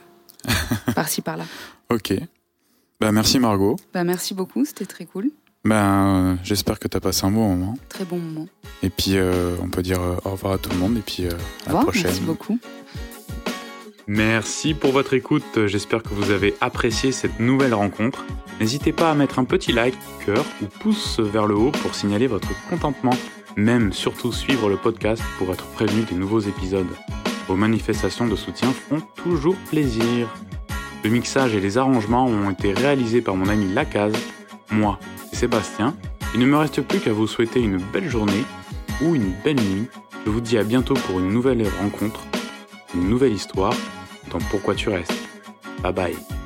euh, 0.49 0.53
par-ci 0.95 1.21
par-là. 1.21 1.45
Ok. 1.91 2.15
Bah, 2.99 3.11
merci 3.11 3.37
Margot. 3.37 3.75
Bah, 3.93 4.03
merci 4.03 4.33
beaucoup, 4.33 4.65
c'était 4.65 4.87
très 4.87 5.05
cool. 5.05 5.29
Ben, 5.65 6.37
j'espère 6.43 6.77
que 6.77 6.89
tu 6.89 6.97
as 6.97 6.99
passé 6.99 7.25
un 7.25 7.31
bon 7.31 7.47
moment. 7.55 7.75
Très 7.87 8.03
bon 8.03 8.17
moment. 8.17 8.47
Et 8.81 8.89
puis, 8.89 9.15
euh, 9.15 9.55
on 9.61 9.69
peut 9.69 9.81
dire 9.81 10.01
euh, 10.01 10.17
au 10.25 10.31
revoir 10.31 10.53
à 10.53 10.57
tout 10.57 10.69
le 10.69 10.75
monde 10.75 10.97
et 10.97 11.01
puis 11.01 11.25
euh, 11.25 11.31
à 11.67 11.73
la 11.73 11.79
prochaine. 11.79 12.03
Merci 12.03 12.21
beaucoup. 12.21 12.59
Merci 14.07 14.73
pour 14.73 14.91
votre 14.91 15.13
écoute. 15.13 15.67
J'espère 15.67 16.03
que 16.03 16.09
vous 16.09 16.31
avez 16.31 16.53
apprécié 16.59 17.13
cette 17.13 17.39
nouvelle 17.39 17.73
rencontre. 17.73 18.25
N'hésitez 18.59 18.91
pas 18.91 19.09
à 19.09 19.15
mettre 19.15 19.39
un 19.39 19.45
petit 19.45 19.71
like, 19.71 19.95
cœur 20.25 20.45
ou 20.61 20.65
pouce 20.65 21.21
vers 21.21 21.47
le 21.47 21.55
haut 21.55 21.71
pour 21.71 21.95
signaler 21.95 22.27
votre 22.27 22.49
contentement. 22.69 23.15
Même 23.55 23.93
surtout 23.93 24.33
suivre 24.33 24.67
le 24.67 24.75
podcast 24.75 25.23
pour 25.37 25.53
être 25.53 25.65
prévenu 25.67 26.01
des 26.01 26.15
nouveaux 26.15 26.41
épisodes. 26.41 26.91
Vos 27.47 27.55
manifestations 27.55 28.27
de 28.27 28.35
soutien 28.35 28.73
font 28.73 28.99
toujours 29.15 29.55
plaisir. 29.69 30.27
Le 31.05 31.09
mixage 31.09 31.55
et 31.55 31.61
les 31.61 31.77
arrangements 31.77 32.25
ont 32.25 32.49
été 32.51 32.73
réalisés 32.73 33.21
par 33.21 33.37
mon 33.37 33.47
ami 33.47 33.73
Lacaz. 33.73 34.11
Moi, 34.73 34.97
Sébastien. 35.31 35.95
Il 36.33 36.39
ne 36.39 36.47
me 36.47 36.57
reste 36.57 36.81
plus 36.81 36.99
qu'à 36.99 37.13
vous 37.13 37.27
souhaiter 37.27 37.61
une 37.61 37.77
belle 37.77 38.09
journée 38.09 38.43
ou 39.01 39.13
une 39.13 39.31
belle 39.43 39.59
nuit. 39.59 39.87
Je 40.25 40.31
vous 40.31 40.41
dis 40.41 40.57
à 40.57 40.63
bientôt 40.63 40.95
pour 40.95 41.19
une 41.19 41.29
nouvelle 41.29 41.63
rencontre, 41.79 42.21
une 42.95 43.07
nouvelle 43.07 43.33
histoire 43.33 43.75
dans 44.31 44.39
Pourquoi 44.49 44.73
tu 44.73 44.89
restes. 44.89 45.13
Bye 45.83 45.93
bye. 45.93 46.42